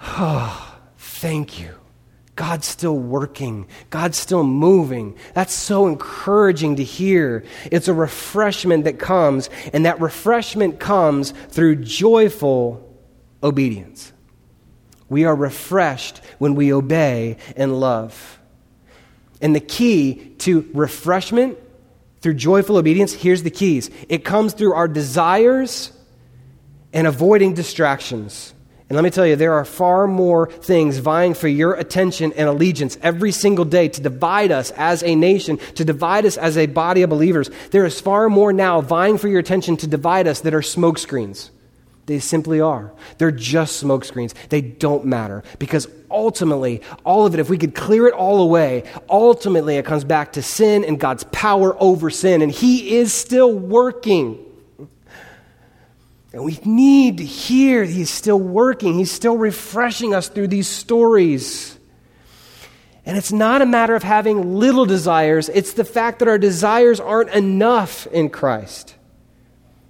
oh, 0.00 0.78
thank 0.96 1.60
you. 1.60 1.74
God's 2.36 2.66
still 2.66 2.98
working. 2.98 3.66
God's 3.90 4.18
still 4.18 4.42
moving. 4.42 5.16
That's 5.34 5.54
so 5.54 5.86
encouraging 5.86 6.76
to 6.76 6.84
hear. 6.84 7.44
It's 7.70 7.86
a 7.86 7.94
refreshment 7.94 8.84
that 8.84 8.98
comes, 8.98 9.50
and 9.72 9.86
that 9.86 10.00
refreshment 10.00 10.80
comes 10.80 11.30
through 11.50 11.76
joyful 11.76 12.92
obedience. 13.42 14.12
We 15.08 15.24
are 15.24 15.36
refreshed 15.36 16.20
when 16.38 16.54
we 16.54 16.72
obey 16.72 17.36
and 17.56 17.78
love. 17.78 18.40
And 19.40 19.54
the 19.54 19.60
key 19.60 20.34
to 20.38 20.68
refreshment 20.74 21.58
through 22.20 22.34
joyful 22.34 22.78
obedience, 22.78 23.12
here's 23.12 23.42
the 23.42 23.50
keys 23.50 23.90
it 24.08 24.24
comes 24.24 24.54
through 24.54 24.72
our 24.72 24.88
desires 24.88 25.92
and 26.92 27.06
avoiding 27.06 27.54
distractions. 27.54 28.53
And 28.88 28.96
let 28.96 29.02
me 29.02 29.10
tell 29.10 29.26
you, 29.26 29.34
there 29.34 29.54
are 29.54 29.64
far 29.64 30.06
more 30.06 30.50
things 30.50 30.98
vying 30.98 31.32
for 31.32 31.48
your 31.48 31.72
attention 31.72 32.34
and 32.34 32.48
allegiance 32.48 32.98
every 33.02 33.32
single 33.32 33.64
day 33.64 33.88
to 33.88 34.00
divide 34.02 34.52
us 34.52 34.72
as 34.72 35.02
a 35.02 35.14
nation, 35.14 35.56
to 35.76 35.84
divide 35.86 36.26
us 36.26 36.36
as 36.36 36.58
a 36.58 36.66
body 36.66 37.02
of 37.02 37.08
believers. 37.08 37.48
There 37.70 37.86
is 37.86 37.98
far 37.98 38.28
more 38.28 38.52
now 38.52 38.82
vying 38.82 39.16
for 39.16 39.28
your 39.28 39.40
attention 39.40 39.78
to 39.78 39.86
divide 39.86 40.28
us 40.28 40.40
that 40.40 40.52
are 40.52 40.60
smokescreens. 40.60 41.48
They 42.06 42.18
simply 42.18 42.60
are. 42.60 42.92
They're 43.16 43.30
just 43.30 43.82
smokescreens. 43.82 44.34
They 44.50 44.60
don't 44.60 45.06
matter 45.06 45.42
because 45.58 45.88
ultimately, 46.10 46.82
all 47.04 47.24
of 47.24 47.32
it, 47.32 47.40
if 47.40 47.48
we 47.48 47.56
could 47.56 47.74
clear 47.74 48.06
it 48.06 48.12
all 48.12 48.42
away, 48.42 48.84
ultimately 49.08 49.76
it 49.76 49.86
comes 49.86 50.04
back 50.04 50.34
to 50.34 50.42
sin 50.42 50.84
and 50.84 51.00
God's 51.00 51.24
power 51.24 51.74
over 51.82 52.10
sin. 52.10 52.42
And 52.42 52.52
He 52.52 52.96
is 52.96 53.14
still 53.14 53.52
working. 53.58 54.44
And 56.34 56.44
we 56.44 56.58
need 56.64 57.18
to 57.18 57.24
hear 57.24 57.84
He's 57.84 58.10
still 58.10 58.40
working, 58.40 58.94
He's 58.94 59.12
still 59.12 59.36
refreshing 59.36 60.16
us 60.16 60.28
through 60.28 60.48
these 60.48 60.68
stories. 60.68 61.78
And 63.06 63.16
it's 63.16 63.30
not 63.30 63.62
a 63.62 63.66
matter 63.66 63.94
of 63.94 64.02
having 64.02 64.56
little 64.56 64.84
desires, 64.84 65.48
it's 65.48 65.74
the 65.74 65.84
fact 65.84 66.18
that 66.18 66.26
our 66.26 66.38
desires 66.38 66.98
aren't 66.98 67.30
enough 67.30 68.08
in 68.08 68.30
Christ. 68.30 68.96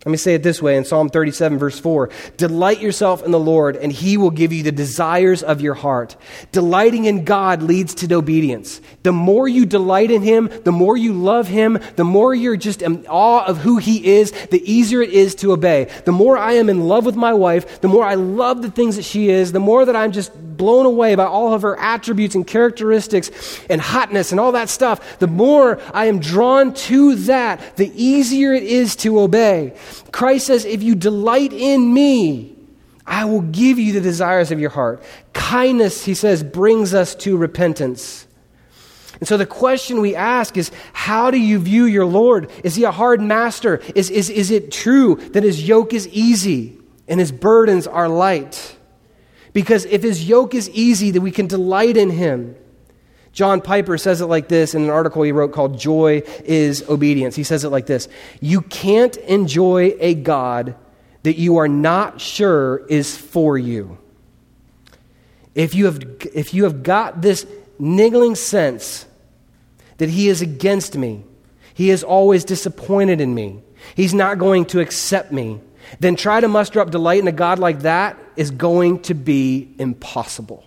Let 0.05 0.11
me 0.11 0.19
say 0.19 0.35
it 0.35 0.43
this 0.43 0.61
way 0.61 0.77
in 0.77 0.85
Psalm 0.85 1.09
37, 1.09 1.57
verse 1.59 1.79
4 1.81 2.11
Delight 2.37 2.83
yourself 2.83 3.23
in 3.23 3.31
the 3.31 3.41
Lord, 3.41 3.77
and 3.77 3.91
he 3.91 4.19
will 4.19 4.31
give 4.31 4.53
you 4.53 4.63
the 4.63 4.71
desires 4.71 5.43
of 5.43 5.63
your 5.63 5.73
heart. 5.73 6.17
Delighting 6.53 7.07
in 7.07 7.25
God 7.25 7.63
leads 7.63 7.95
to 7.95 8.15
obedience. 8.15 8.83
The 9.03 9.13
more 9.13 9.49
you 9.49 9.65
delight 9.65 10.11
in 10.11 10.21
him, 10.21 10.51
the 10.65 10.73
more 10.73 10.97
you 10.97 11.15
love 11.15 11.49
him, 11.49 11.79
the 11.97 12.05
more 12.05 12.35
you're 12.35 12.57
just 12.57 12.83
in 12.83 13.07
awe 13.07 13.47
of 13.47 13.59
who 13.59 13.79
he 13.79 14.17
is, 14.17 14.31
the 14.51 14.63
easier 14.71 15.01
it 15.01 15.11
is 15.11 15.35
to 15.37 15.53
obey. 15.53 15.91
The 16.05 16.13
more 16.13 16.37
I 16.37 16.53
am 16.53 16.69
in 16.69 16.87
love 16.87 17.07
with 17.07 17.17
my 17.17 17.33
wife, 17.33 17.81
the 17.81 17.89
more 17.89 18.05
I 18.05 18.15
love 18.15 18.61
the 18.61 18.71
things 18.71 18.97
that 18.97 19.05
she 19.05 19.31
is, 19.31 19.53
the 19.53 19.61
more 19.61 19.87
that 19.87 19.97
I'm 19.97 20.13
just 20.13 20.54
blown 20.57 20.87
away 20.87 21.15
by 21.15 21.25
all 21.25 21.53
of 21.53 21.63
her 21.63 21.79
attributes 21.79 22.35
and 22.35 22.47
characteristics 22.47 23.61
and 23.69 23.81
hotness 23.81 24.31
and 24.31 24.41
all 24.41 24.53
that 24.53 24.69
stuff, 24.69 25.19
the 25.19 25.27
more 25.27 25.81
I 25.93 26.07
am 26.07 26.21
drawn 26.21 26.75
to 26.75 27.15
that, 27.17 27.77
the 27.77 27.91
easier 27.95 28.53
it 28.53 28.63
is 28.63 28.97
to 28.97 29.21
obey. 29.21 29.77
Christ 30.13 30.47
says, 30.47 30.65
If 30.65 30.83
you 30.83 30.95
delight 30.95 31.53
in 31.53 31.93
me, 31.93 32.55
I 33.07 33.27
will 33.27 33.43
give 33.43 33.79
you 33.79 33.93
the 33.93 34.01
desires 34.01 34.51
of 34.51 34.61
your 34.61 34.71
heart. 34.71 35.03
Kindness, 35.33 36.05
he 36.05 36.15
says, 36.15 36.43
brings 36.43 36.95
us 36.95 37.15
to 37.17 37.37
repentance. 37.37 38.27
And 39.21 39.29
so 39.29 39.37
the 39.37 39.47
question 39.47 40.01
we 40.01 40.17
ask 40.17 40.57
is 40.57 40.71
how 40.93 41.31
do 41.31 41.39
you 41.39 41.59
view 41.59 41.85
your 41.85 42.07
Lord? 42.07 42.51
Is 42.63 42.75
he 42.75 42.85
a 42.85 42.91
hard 42.91 43.21
master? 43.21 43.81
Is, 43.95 44.11
is, 44.11 44.31
is 44.31 44.51
it 44.51 44.73
true 44.73 45.17
that 45.33 45.43
his 45.43 45.67
yoke 45.67 45.93
is 45.93 46.09
easy 46.09 46.79
and 47.07 47.21
his 47.21 47.31
burdens 47.31 47.87
are 47.87 48.09
light? 48.09 48.77
Because 49.55 49.87
if 49.87 50.03
his 50.03 50.29
yoke 50.29 50.55
is 50.55 50.69
easy, 50.71 51.11
then 51.13 51.23
we 51.23 51.31
can 51.31 51.47
delight 51.47 51.97
in 51.97 52.11
him. 52.11 52.57
John 53.33 53.61
Piper 53.61 53.97
says 53.97 54.21
it 54.21 54.27
like 54.27 54.49
this 54.49 54.75
in 54.75 54.83
an 54.83 54.91
article 54.91 55.23
he 55.23 55.33
wrote 55.33 55.53
called 55.53 55.79
Joy 55.79 56.23
is 56.45 56.87
Obedience. 56.89 57.35
He 57.35 57.43
says 57.43 57.65
it 57.65 57.71
like 57.71 57.87
this 57.87 58.09
You 58.41 58.61
can't 58.61 59.17
enjoy 59.17 59.95
a 59.99 60.15
God 60.15 60.77
that 61.23 61.39
you 61.39 61.57
are 61.57 61.69
not 61.69 62.21
sure 62.21 62.85
is 62.89 63.17
for 63.17 63.57
you. 63.57 63.97
If 65.55 65.75
you 65.75 65.87
have, 65.87 66.01
if 66.35 66.53
you 66.53 66.65
have 66.65 66.83
got 66.83 67.23
this 67.23 67.47
niggling 67.79 68.35
sense 68.35 69.07
that 69.99 70.11
he 70.11 70.29
is 70.29 70.43
against 70.43 70.97
me, 70.97 71.25
he 71.73 71.91
is 71.91 72.05
always 72.05 72.45
disappointed 72.45 73.21
in 73.21 73.35
me, 73.35 73.63
he's 73.97 74.15
not 74.15 74.39
going 74.39 74.65
to 74.67 74.81
accept 74.81 75.33
me, 75.33 75.61
then 76.01 76.17
try 76.17 76.41
to 76.41 76.49
muster 76.49 76.81
up 76.81 76.91
delight 76.91 77.21
in 77.21 77.29
a 77.29 77.33
God 77.33 77.59
like 77.59 77.81
that 77.81 78.19
is 78.37 78.51
going 78.51 79.01
to 79.03 79.15
be 79.15 79.75
impossible 79.79 80.65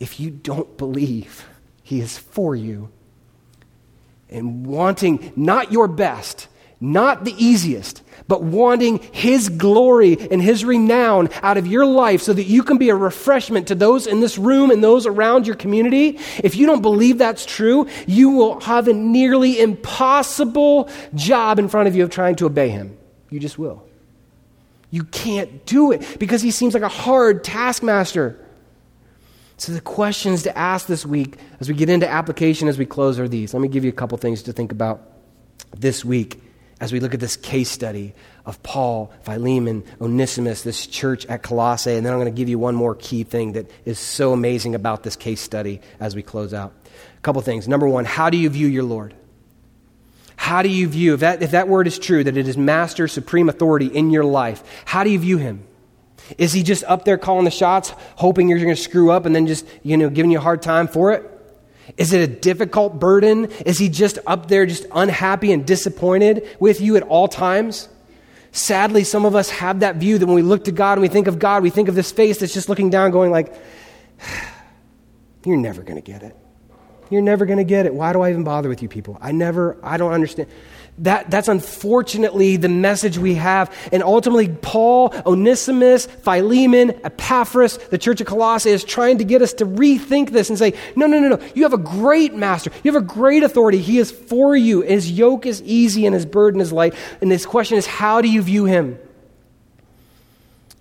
if 0.00 0.20
you 0.20 0.30
don't 0.30 0.76
believe 0.76 1.46
He 1.82 2.00
is 2.00 2.18
for 2.18 2.54
you 2.54 2.90
and 4.30 4.66
wanting 4.66 5.32
not 5.36 5.72
your 5.72 5.88
best, 5.88 6.48
not 6.80 7.24
the 7.24 7.34
easiest, 7.42 8.02
but 8.28 8.42
wanting 8.42 8.98
His 9.12 9.48
glory 9.48 10.16
and 10.30 10.40
His 10.42 10.64
renown 10.64 11.30
out 11.42 11.56
of 11.56 11.66
your 11.66 11.86
life 11.86 12.22
so 12.22 12.32
that 12.32 12.44
you 12.44 12.62
can 12.62 12.78
be 12.78 12.90
a 12.90 12.94
refreshment 12.94 13.68
to 13.68 13.74
those 13.74 14.06
in 14.06 14.20
this 14.20 14.38
room 14.38 14.70
and 14.70 14.84
those 14.84 15.06
around 15.06 15.46
your 15.46 15.56
community, 15.56 16.18
if 16.44 16.56
you 16.56 16.66
don't 16.66 16.82
believe 16.82 17.18
that's 17.18 17.46
true, 17.46 17.88
you 18.06 18.30
will 18.30 18.60
have 18.60 18.86
a 18.86 18.92
nearly 18.92 19.60
impossible 19.60 20.88
job 21.14 21.58
in 21.58 21.68
front 21.68 21.88
of 21.88 21.96
you 21.96 22.04
of 22.04 22.10
trying 22.10 22.36
to 22.36 22.46
obey 22.46 22.68
Him. 22.68 22.97
You 23.30 23.40
just 23.40 23.58
will. 23.58 23.84
You 24.90 25.04
can't 25.04 25.66
do 25.66 25.92
it 25.92 26.18
because 26.18 26.42
He 26.42 26.50
seems 26.50 26.74
like 26.74 26.82
a 26.82 26.88
hard 26.88 27.44
taskmaster. 27.44 28.44
So, 29.58 29.72
the 29.72 29.80
questions 29.80 30.44
to 30.44 30.56
ask 30.56 30.86
this 30.86 31.04
week 31.04 31.36
as 31.58 31.68
we 31.68 31.74
get 31.74 31.88
into 31.88 32.08
application 32.08 32.68
as 32.68 32.78
we 32.78 32.86
close 32.86 33.18
are 33.18 33.28
these. 33.28 33.52
Let 33.52 33.60
me 33.60 33.68
give 33.68 33.84
you 33.84 33.90
a 33.90 33.94
couple 33.94 34.16
things 34.16 34.42
to 34.44 34.52
think 34.52 34.70
about 34.70 35.02
this 35.76 36.04
week 36.04 36.40
as 36.80 36.92
we 36.92 37.00
look 37.00 37.12
at 37.12 37.20
this 37.20 37.36
case 37.36 37.68
study 37.68 38.14
of 38.46 38.62
Paul, 38.62 39.12
Philemon, 39.22 39.84
Onesimus, 40.00 40.62
this 40.62 40.86
church 40.86 41.26
at 41.26 41.42
Colossae. 41.42 41.96
And 41.96 42.06
then 42.06 42.12
I'm 42.12 42.20
going 42.20 42.32
to 42.32 42.36
give 42.36 42.48
you 42.48 42.58
one 42.58 42.74
more 42.74 42.94
key 42.94 43.24
thing 43.24 43.52
that 43.52 43.70
is 43.84 43.98
so 43.98 44.32
amazing 44.32 44.74
about 44.74 45.02
this 45.02 45.16
case 45.16 45.40
study 45.40 45.80
as 45.98 46.14
we 46.14 46.22
close 46.22 46.54
out. 46.54 46.72
A 47.16 47.20
couple 47.20 47.42
things. 47.42 47.66
Number 47.66 47.88
one, 47.88 48.04
how 48.04 48.30
do 48.30 48.38
you 48.38 48.48
view 48.48 48.68
your 48.68 48.84
Lord? 48.84 49.14
How 50.48 50.62
do 50.62 50.70
you 50.70 50.88
view, 50.88 51.12
if 51.12 51.20
that, 51.20 51.42
if 51.42 51.50
that 51.50 51.68
word 51.68 51.86
is 51.86 51.98
true, 51.98 52.24
that 52.24 52.38
it 52.38 52.48
is 52.48 52.56
master, 52.56 53.06
supreme 53.06 53.50
authority 53.50 53.88
in 53.88 54.08
your 54.08 54.24
life, 54.24 54.64
how 54.86 55.04
do 55.04 55.10
you 55.10 55.18
view 55.18 55.36
him? 55.36 55.62
Is 56.38 56.54
he 56.54 56.62
just 56.62 56.84
up 56.84 57.04
there 57.04 57.18
calling 57.18 57.44
the 57.44 57.50
shots, 57.50 57.92
hoping 58.16 58.48
you're 58.48 58.58
going 58.58 58.74
to 58.74 58.82
screw 58.82 59.10
up 59.10 59.26
and 59.26 59.36
then 59.36 59.46
just, 59.46 59.66
you 59.82 59.98
know, 59.98 60.08
giving 60.08 60.30
you 60.30 60.38
a 60.38 60.40
hard 60.40 60.62
time 60.62 60.88
for 60.88 61.12
it? 61.12 61.30
Is 61.98 62.14
it 62.14 62.22
a 62.22 62.32
difficult 62.32 62.98
burden? 62.98 63.50
Is 63.66 63.78
he 63.78 63.90
just 63.90 64.20
up 64.26 64.48
there 64.48 64.64
just 64.64 64.86
unhappy 64.90 65.52
and 65.52 65.66
disappointed 65.66 66.48
with 66.58 66.80
you 66.80 66.96
at 66.96 67.02
all 67.02 67.28
times? 67.28 67.90
Sadly, 68.50 69.04
some 69.04 69.26
of 69.26 69.34
us 69.34 69.50
have 69.50 69.80
that 69.80 69.96
view 69.96 70.16
that 70.16 70.24
when 70.24 70.34
we 70.34 70.40
look 70.40 70.64
to 70.64 70.72
God 70.72 70.92
and 70.92 71.02
we 71.02 71.08
think 71.08 71.26
of 71.26 71.38
God, 71.38 71.62
we 71.62 71.68
think 71.68 71.90
of 71.90 71.94
this 71.94 72.10
face 72.10 72.38
that's 72.38 72.54
just 72.54 72.70
looking 72.70 72.88
down 72.88 73.10
going 73.10 73.30
like, 73.30 73.54
you're 75.44 75.58
never 75.58 75.82
going 75.82 76.02
to 76.02 76.10
get 76.10 76.22
it. 76.22 76.34
You're 77.10 77.22
never 77.22 77.46
going 77.46 77.58
to 77.58 77.64
get 77.64 77.86
it. 77.86 77.94
Why 77.94 78.12
do 78.12 78.20
I 78.20 78.30
even 78.30 78.44
bother 78.44 78.68
with 78.68 78.82
you 78.82 78.88
people? 78.88 79.18
I 79.20 79.32
never, 79.32 79.76
I 79.82 79.96
don't 79.96 80.12
understand. 80.12 80.48
That, 80.98 81.30
that's 81.30 81.46
unfortunately 81.46 82.56
the 82.56 82.68
message 82.68 83.18
we 83.18 83.34
have. 83.34 83.74
And 83.92 84.02
ultimately, 84.02 84.48
Paul, 84.48 85.14
Onesimus, 85.24 86.06
Philemon, 86.06 87.00
Epaphras, 87.04 87.78
the 87.90 87.98
church 87.98 88.20
of 88.20 88.26
Colossae 88.26 88.70
is 88.70 88.82
trying 88.82 89.18
to 89.18 89.24
get 89.24 89.40
us 89.40 89.52
to 89.54 89.66
rethink 89.66 90.30
this 90.30 90.48
and 90.48 90.58
say, 90.58 90.74
no, 90.96 91.06
no, 91.06 91.20
no, 91.20 91.28
no. 91.36 91.46
You 91.54 91.62
have 91.62 91.72
a 91.72 91.78
great 91.78 92.34
master. 92.34 92.70
You 92.82 92.92
have 92.92 93.02
a 93.02 93.06
great 93.06 93.44
authority. 93.44 93.78
He 93.78 93.98
is 93.98 94.10
for 94.10 94.56
you. 94.56 94.82
His 94.82 95.10
yoke 95.12 95.46
is 95.46 95.62
easy 95.62 96.04
and 96.04 96.14
his 96.14 96.26
burden 96.26 96.60
is 96.60 96.72
light. 96.72 96.94
And 97.20 97.30
this 97.30 97.46
question 97.46 97.78
is, 97.78 97.86
how 97.86 98.20
do 98.20 98.28
you 98.28 98.42
view 98.42 98.64
him? 98.64 98.98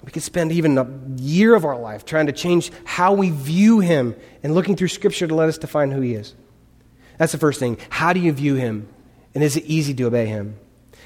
We 0.08 0.12
could 0.12 0.24
spend 0.24 0.54
even 0.54 0.78
a 0.78 0.88
year 1.18 1.54
of 1.54 1.66
our 1.66 1.78
life 1.78 2.06
trying 2.06 2.28
to 2.28 2.32
change 2.32 2.72
how 2.86 3.12
we 3.12 3.30
view 3.30 3.82
him 3.82 4.16
and 4.42 4.56
looking 4.56 4.78
through 4.78 4.88
Scripture 4.88 5.28
to 5.28 5.36
let 5.36 5.50
us 5.50 5.58
define 5.58 5.92
who 5.92 6.00
he 6.00 6.14
is. 6.14 6.34
That's 7.18 7.34
the 7.34 7.38
first 7.38 7.60
thing. 7.60 7.78
How 7.90 8.14
do 8.14 8.22
you 8.22 8.32
view 8.32 8.56
him? 8.56 8.88
And 9.36 9.44
is 9.44 9.58
it 9.58 9.66
easy 9.66 9.94
to 9.96 10.04
obey 10.04 10.26
him? 10.28 10.58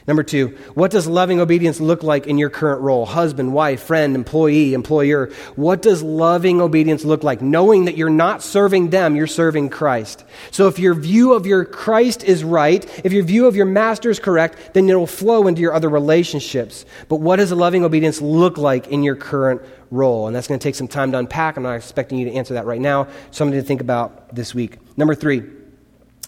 Number 0.08 0.24
two, 0.24 0.58
what 0.74 0.90
does 0.90 1.08
loving 1.08 1.40
obedience 1.40 1.80
look 1.80 2.02
like 2.02 2.26
in 2.26 2.38
your 2.38 2.50
current 2.50 2.82
role? 2.82 3.06
Husband, 3.06 3.54
wife, 3.54 3.84
friend, 3.84 4.16
employee, 4.16 4.74
employer. 4.74 5.32
What 5.56 5.82
does 5.82 6.02
loving 6.02 6.60
obedience 6.60 7.06
look 7.06 7.24
like? 7.24 7.42
Knowing 7.42 7.86
that 7.86 7.98
you're 7.98 8.10
not 8.10 8.42
serving 8.42 8.90
them, 8.90 9.16
you're 9.16 9.28
serving 9.28 9.70
Christ. 9.70 10.26
So 10.50 10.68
if 10.68 10.80
your 10.80 10.96
view 10.96 11.34
of 11.34 11.46
your 11.46 11.66
Christ 11.66 12.24
is 12.24 12.44
right, 12.44 12.84
if 13.06 13.14
your 13.14 13.24
view 13.24 13.46
of 13.46 13.56
your 13.56 13.68
master 13.68 14.10
is 14.10 14.20
correct, 14.20 14.74
then 14.74 14.90
it'll 14.90 15.06
flow 15.06 15.48
into 15.48 15.62
your 15.62 15.74
other 15.74 15.90
relationships. 15.90 16.86
But 17.08 17.18
what 17.18 17.36
does 17.36 17.52
loving 17.52 17.86
obedience 17.86 18.22
look 18.22 18.58
like 18.58 18.88
in 18.88 19.04
your 19.04 19.16
current 19.16 19.62
role? 19.92 20.26
And 20.26 20.36
that's 20.36 20.48
going 20.48 20.60
to 20.60 20.64
take 20.64 20.76
some 20.76 20.88
time 20.88 21.12
to 21.12 21.20
unpack. 21.20 21.58
I'm 21.58 21.64
not 21.64 21.76
expecting 21.76 22.18
you 22.18 22.26
to 22.26 22.34
answer 22.34 22.56
that 22.56 22.66
right 22.66 22.82
now. 22.82 23.08
Something 23.30 23.60
to 23.60 23.66
think 23.66 23.82
about 23.82 24.34
this 24.34 24.56
week. 24.56 24.78
Number 24.98 25.14
three, 25.14 25.44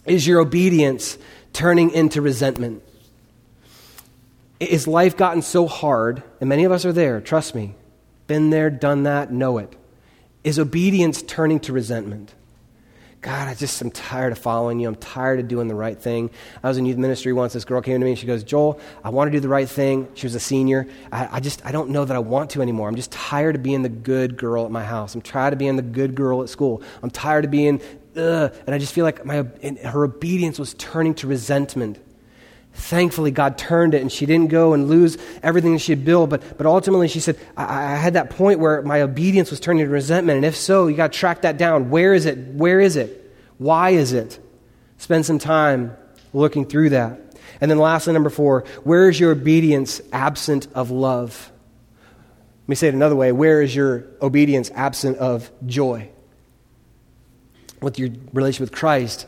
is 0.06 0.28
your 0.28 0.40
obedience 0.40 1.18
turning 1.54 1.92
into 1.92 2.22
resentment. 2.22 2.84
Is 4.60 4.88
life 4.88 5.18
gotten 5.18 5.42
so 5.42 5.68
hard, 5.68 6.24
and 6.40 6.48
many 6.48 6.64
of 6.64 6.72
us 6.72 6.86
are 6.86 6.94
there, 6.94 7.20
trust 7.20 7.54
me, 7.56 7.76
been 8.28 8.50
there, 8.50 8.70
done 8.70 9.04
that, 9.04 9.32
know 9.32 9.58
it. 9.58 9.76
Is 10.44 10.60
obedience 10.60 11.22
turning 11.22 11.60
to 11.62 11.74
resentment? 11.74 12.34
God, 13.22 13.48
I 13.48 13.56
just 13.56 13.82
am 13.82 13.90
tired 13.90 14.34
of 14.34 14.38
following 14.38 14.82
you. 14.82 14.88
I'm 14.90 14.96
tired 14.96 15.40
of 15.40 15.48
doing 15.48 15.70
the 15.70 15.76
right 15.76 15.98
thing. 15.98 16.30
I 16.62 16.68
was 16.68 16.78
in 16.78 16.86
youth 16.86 16.98
ministry 16.98 17.32
once. 17.32 17.54
This 17.54 17.64
girl 17.64 17.82
came 17.82 18.02
to 18.02 18.04
me 18.04 18.12
and 18.12 18.20
she 18.20 18.28
goes, 18.28 18.44
Joel, 18.44 18.82
I 19.02 19.12
want 19.12 19.30
to 19.30 19.32
do 19.32 19.40
the 19.40 19.48
right 19.48 19.68
thing. 19.68 20.10
She 20.14 20.26
was 20.26 20.36
a 20.36 20.42
senior. 20.42 20.88
I, 21.10 21.38
I, 21.38 21.40
just, 21.40 21.66
I 21.66 21.72
don't 21.72 21.92
know 21.92 22.04
that 22.04 22.14
I 22.14 22.20
want 22.20 22.50
to 22.52 22.62
anymore. 22.62 22.90
I'm 22.90 22.98
just 22.98 23.12
tired 23.12 23.56
of 23.56 23.64
being 23.64 23.82
the 23.82 23.88
good 23.88 24.36
girl 24.36 24.66
at 24.66 24.72
my 24.72 24.84
house. 24.84 25.16
I'm 25.16 25.22
tired 25.22 25.54
of 25.54 25.60
being 25.60 25.78
the 25.78 25.82
good 25.82 26.16
girl 26.16 26.44
at 26.44 26.50
school. 26.50 26.82
I'm 27.02 27.10
tired 27.10 27.46
of 27.46 27.52
being 27.52 27.82
Ugh, 28.16 28.54
and 28.68 28.76
I 28.76 28.78
just 28.78 28.94
feel 28.94 29.06
like 29.06 29.26
my, 29.26 29.38
her 29.86 30.04
obedience 30.04 30.60
was 30.60 30.76
turning 30.76 31.16
to 31.16 31.28
resentment. 31.28 32.00
Thankfully, 32.74 33.30
God 33.30 33.58
turned 33.58 33.94
it 33.94 34.02
and 34.02 34.12
she 34.12 34.26
didn't 34.26 34.50
go 34.50 34.74
and 34.74 34.88
lose 34.88 35.18
everything 35.44 35.74
that 35.74 35.80
she 35.80 35.92
had 35.92 36.04
built. 36.04 36.32
But, 36.32 36.58
but 36.58 36.66
ultimately, 36.66 37.08
she 37.08 37.20
said, 37.20 37.38
I, 37.56 37.94
I 37.94 37.96
had 37.96 38.16
that 38.16 38.32
point 38.32 38.60
where 38.60 38.82
my 38.82 39.02
obedience 39.02 39.52
was 39.52 39.60
turning 39.60 39.86
to 39.86 39.92
resentment. 39.92 40.38
And 40.38 40.46
if 40.46 40.56
so, 40.56 40.88
you 40.88 40.98
got 40.98 41.14
to 41.14 41.20
track 41.20 41.44
that 41.44 41.58
down. 41.58 41.92
Where 41.92 42.14
is 42.14 42.26
it? 42.26 42.38
Where 42.38 42.80
is 42.80 42.96
it? 42.96 43.20
Why 43.60 43.92
is 43.92 44.12
it? 44.14 44.40
Spend 44.98 45.26
some 45.26 45.38
time 45.38 45.96
looking 46.34 46.66
through 46.66 46.90
that. 46.90 47.20
And 47.62 47.70
then, 47.70 47.78
lastly, 47.78 48.12
number 48.12 48.32
four, 48.32 48.66
where 48.84 49.08
is 49.08 49.20
your 49.20 49.32
obedience 49.32 50.02
absent 50.12 50.68
of 50.74 50.90
love? 50.90 51.52
Let 52.64 52.70
me 52.70 52.76
say 52.76 52.88
it 52.88 52.94
another 52.94 53.16
way 53.16 53.32
where 53.32 53.62
is 53.62 53.76
your 53.76 54.06
obedience 54.22 54.72
absent 54.74 55.18
of 55.18 55.52
joy? 55.66 56.10
With 57.82 58.00
your 58.00 58.10
relationship 58.32 58.72
with 58.72 58.80
Christ, 58.80 59.28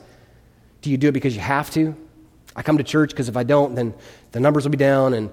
do 0.82 0.90
you 0.90 0.98
do 0.98 1.10
it 1.10 1.12
because 1.12 1.36
you 1.36 1.42
have 1.42 1.70
to? 1.72 1.96
I 2.56 2.64
come 2.64 2.78
to 2.78 2.84
church 2.84 3.10
because 3.10 3.30
if 3.30 3.38
I 3.38 3.44
don't, 3.44 3.76
then 3.76 3.94
the 4.32 4.40
numbers 4.40 4.64
will 4.64 4.72
be 4.72 4.78
down 4.78 5.14
and 5.14 5.30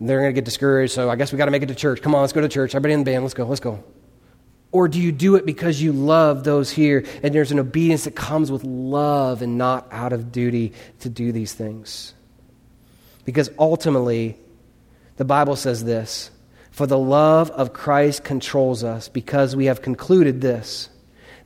they're 0.00 0.20
going 0.20 0.30
to 0.30 0.34
get 0.34 0.44
discouraged. 0.44 0.92
So 0.92 1.08
I 1.08 1.16
guess 1.16 1.32
we 1.32 1.38
got 1.38 1.46
to 1.46 1.50
make 1.50 1.62
it 1.62 1.66
to 1.66 1.74
church. 1.74 2.02
Come 2.02 2.14
on, 2.14 2.20
let's 2.20 2.32
go 2.32 2.40
to 2.40 2.48
church. 2.48 2.74
Everybody 2.74 2.94
in 2.94 3.00
the 3.00 3.10
band, 3.10 3.24
let's 3.24 3.34
go, 3.34 3.46
let's 3.46 3.60
go. 3.60 3.82
Or 4.72 4.88
do 4.88 5.00
you 5.00 5.12
do 5.12 5.36
it 5.36 5.46
because 5.46 5.80
you 5.80 5.92
love 5.92 6.44
those 6.44 6.70
here 6.70 7.06
and 7.22 7.34
there's 7.34 7.52
an 7.52 7.58
obedience 7.58 8.04
that 8.04 8.14
comes 8.14 8.52
with 8.52 8.62
love 8.64 9.40
and 9.40 9.56
not 9.56 9.88
out 9.90 10.12
of 10.12 10.32
duty 10.32 10.72
to 11.00 11.08
do 11.08 11.32
these 11.32 11.54
things? 11.54 12.12
Because 13.24 13.50
ultimately, 13.58 14.36
the 15.16 15.24
Bible 15.24 15.56
says 15.56 15.84
this 15.84 16.30
For 16.72 16.86
the 16.86 16.98
love 16.98 17.50
of 17.52 17.72
Christ 17.72 18.22
controls 18.22 18.84
us 18.84 19.08
because 19.08 19.56
we 19.56 19.66
have 19.66 19.80
concluded 19.80 20.42
this 20.42 20.90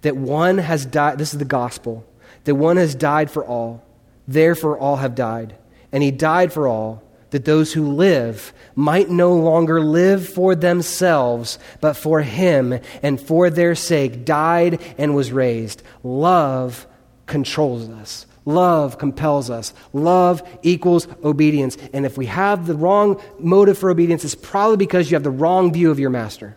that 0.03 0.17
one 0.17 0.59
has 0.59 0.87
died, 0.87 1.19
this 1.19 1.33
is 1.33 1.39
the 1.39 1.45
gospel, 1.45 2.05
that 2.45 2.55
one 2.55 2.79
has 2.79 2.95
died 2.95 3.31
for 3.31 3.45
all 3.45 3.85
Therefore, 4.31 4.79
all 4.79 4.97
have 4.97 5.17
died. 5.17 5.57
And 5.91 6.05
he 6.05 6.13
died 6.13 6.53
for 6.53 6.69
all, 6.69 7.03
that 7.31 7.45
those 7.45 7.73
who 7.73 7.91
live 7.91 8.53
might 8.77 9.11
no 9.11 9.35
longer 9.35 9.81
live 9.81 10.29
for 10.29 10.55
themselves, 10.55 11.59
but 11.81 11.95
for 11.95 12.23
him, 12.23 12.79
and 13.03 13.21
for 13.21 13.51
their 13.51 13.75
sake 13.75 14.25
died 14.25 14.81
and 14.99 15.17
was 15.17 15.33
raised. 15.33 15.83
Love 16.05 16.87
controls 17.27 17.89
us. 17.89 18.27
Love 18.45 18.99
compels 18.99 19.51
us. 19.51 19.75
Love 19.93 20.43
equals 20.63 21.09
obedience. 21.25 21.77
And 21.93 22.07
if 22.07 22.17
we 22.17 22.27
have 22.27 22.69
the 22.69 22.75
wrong 22.75 23.21
motive 23.41 23.79
for 23.79 23.91
obedience, 23.91 24.25
it's 24.25 24.37
probably 24.37 24.77
because 24.77 25.11
you 25.11 25.17
have 25.17 25.25
the 25.25 25.31
wrong 25.31 25.73
view 25.73 25.91
of 25.91 25.99
your 25.99 26.11
master. 26.11 26.57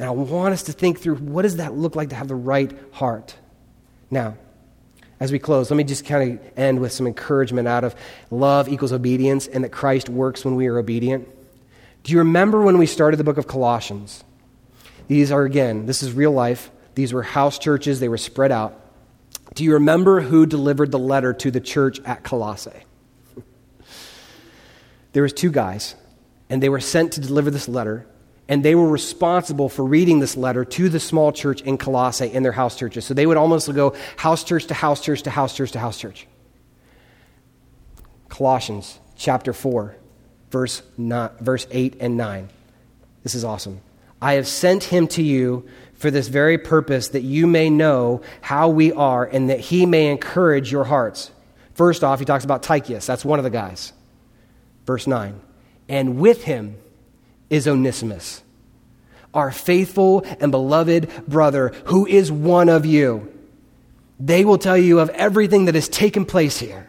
And 0.00 0.08
I 0.08 0.10
want 0.10 0.52
us 0.52 0.64
to 0.64 0.72
think 0.72 0.98
through 0.98 1.16
what 1.16 1.42
does 1.42 1.58
that 1.58 1.74
look 1.74 1.94
like 1.94 2.08
to 2.08 2.16
have 2.16 2.26
the 2.26 2.34
right 2.34 2.72
heart? 2.90 3.36
Now, 4.10 4.36
as 5.22 5.30
we 5.30 5.38
close, 5.38 5.70
let 5.70 5.76
me 5.76 5.84
just 5.84 6.04
kind 6.04 6.32
of 6.32 6.58
end 6.58 6.80
with 6.80 6.90
some 6.90 7.06
encouragement 7.06 7.68
out 7.68 7.84
of 7.84 7.94
love 8.32 8.68
equals 8.68 8.92
obedience 8.92 9.46
and 9.46 9.62
that 9.62 9.68
Christ 9.68 10.08
works 10.08 10.44
when 10.44 10.56
we 10.56 10.66
are 10.66 10.76
obedient. 10.78 11.28
Do 12.02 12.10
you 12.10 12.18
remember 12.18 12.60
when 12.60 12.76
we 12.76 12.86
started 12.86 13.18
the 13.18 13.24
book 13.24 13.38
of 13.38 13.46
Colossians? 13.46 14.24
These 15.06 15.30
are, 15.30 15.44
again, 15.44 15.86
this 15.86 16.02
is 16.02 16.12
real 16.12 16.32
life. 16.32 16.72
These 16.96 17.12
were 17.12 17.22
house 17.22 17.60
churches, 17.60 18.00
they 18.00 18.08
were 18.08 18.18
spread 18.18 18.50
out. 18.50 18.76
Do 19.54 19.62
you 19.62 19.74
remember 19.74 20.22
who 20.22 20.44
delivered 20.44 20.90
the 20.90 20.98
letter 20.98 21.32
to 21.34 21.52
the 21.52 21.60
church 21.60 22.00
at 22.00 22.24
Colossae? 22.24 22.82
there 25.12 25.22
was 25.22 25.32
two 25.32 25.52
guys, 25.52 25.94
and 26.50 26.60
they 26.60 26.68
were 26.68 26.80
sent 26.80 27.12
to 27.12 27.20
deliver 27.20 27.52
this 27.52 27.68
letter 27.68 28.08
and 28.48 28.64
they 28.64 28.74
were 28.74 28.88
responsible 28.88 29.68
for 29.68 29.84
reading 29.84 30.18
this 30.18 30.36
letter 30.36 30.64
to 30.64 30.88
the 30.88 31.00
small 31.00 31.32
church 31.32 31.62
in 31.62 31.78
Colossae 31.78 32.26
in 32.26 32.42
their 32.42 32.52
house 32.52 32.76
churches. 32.76 33.04
So 33.04 33.14
they 33.14 33.26
would 33.26 33.36
almost 33.36 33.72
go 33.72 33.94
house 34.16 34.44
church 34.44 34.66
to 34.66 34.74
house 34.74 35.00
church 35.00 35.22
to 35.22 35.30
house 35.30 35.56
church 35.56 35.72
to 35.72 35.78
house 35.78 35.98
church. 35.98 36.26
Colossians 38.28 38.98
chapter 39.16 39.52
4, 39.52 39.94
verse, 40.50 40.82
not, 40.96 41.38
verse 41.40 41.66
8 41.70 41.96
and 42.00 42.16
9. 42.16 42.48
This 43.22 43.34
is 43.34 43.44
awesome. 43.44 43.80
I 44.20 44.34
have 44.34 44.46
sent 44.46 44.84
him 44.84 45.06
to 45.08 45.22
you 45.22 45.68
for 45.94 46.10
this 46.10 46.26
very 46.26 46.58
purpose, 46.58 47.08
that 47.08 47.22
you 47.22 47.46
may 47.46 47.70
know 47.70 48.22
how 48.40 48.68
we 48.68 48.92
are 48.92 49.24
and 49.24 49.50
that 49.50 49.60
he 49.60 49.86
may 49.86 50.10
encourage 50.10 50.72
your 50.72 50.82
hearts. 50.82 51.30
First 51.74 52.02
off, 52.02 52.18
he 52.18 52.24
talks 52.24 52.44
about 52.44 52.64
Tychicus. 52.64 53.06
That's 53.06 53.24
one 53.24 53.38
of 53.38 53.44
the 53.44 53.50
guys. 53.50 53.92
Verse 54.84 55.06
9. 55.06 55.40
And 55.88 56.18
with 56.18 56.42
him, 56.42 56.76
is 57.52 57.68
Onesimus, 57.68 58.42
our 59.34 59.52
faithful 59.52 60.24
and 60.40 60.50
beloved 60.50 61.10
brother, 61.28 61.68
who 61.84 62.06
is 62.06 62.32
one 62.32 62.70
of 62.70 62.86
you. 62.86 63.30
They 64.18 64.46
will 64.46 64.56
tell 64.56 64.78
you 64.78 65.00
of 65.00 65.10
everything 65.10 65.66
that 65.66 65.74
has 65.74 65.86
taken 65.86 66.24
place 66.24 66.58
here. 66.58 66.88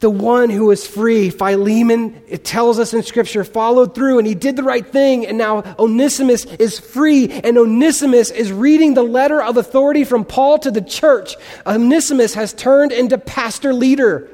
The 0.00 0.10
one 0.10 0.50
who 0.50 0.66
was 0.66 0.86
free, 0.86 1.30
Philemon, 1.30 2.20
it 2.28 2.44
tells 2.44 2.78
us 2.78 2.92
in 2.92 3.02
Scripture, 3.02 3.42
followed 3.42 3.94
through 3.94 4.18
and 4.18 4.26
he 4.26 4.34
did 4.34 4.54
the 4.54 4.62
right 4.62 4.86
thing. 4.86 5.26
And 5.26 5.38
now 5.38 5.74
Onesimus 5.78 6.44
is 6.44 6.78
free, 6.78 7.30
and 7.30 7.56
Onesimus 7.56 8.30
is 8.30 8.52
reading 8.52 8.92
the 8.92 9.02
letter 9.02 9.40
of 9.40 9.56
authority 9.56 10.04
from 10.04 10.26
Paul 10.26 10.58
to 10.58 10.70
the 10.70 10.82
church. 10.82 11.36
Onesimus 11.66 12.34
has 12.34 12.52
turned 12.52 12.92
into 12.92 13.16
pastor 13.16 13.72
leader. 13.72 14.28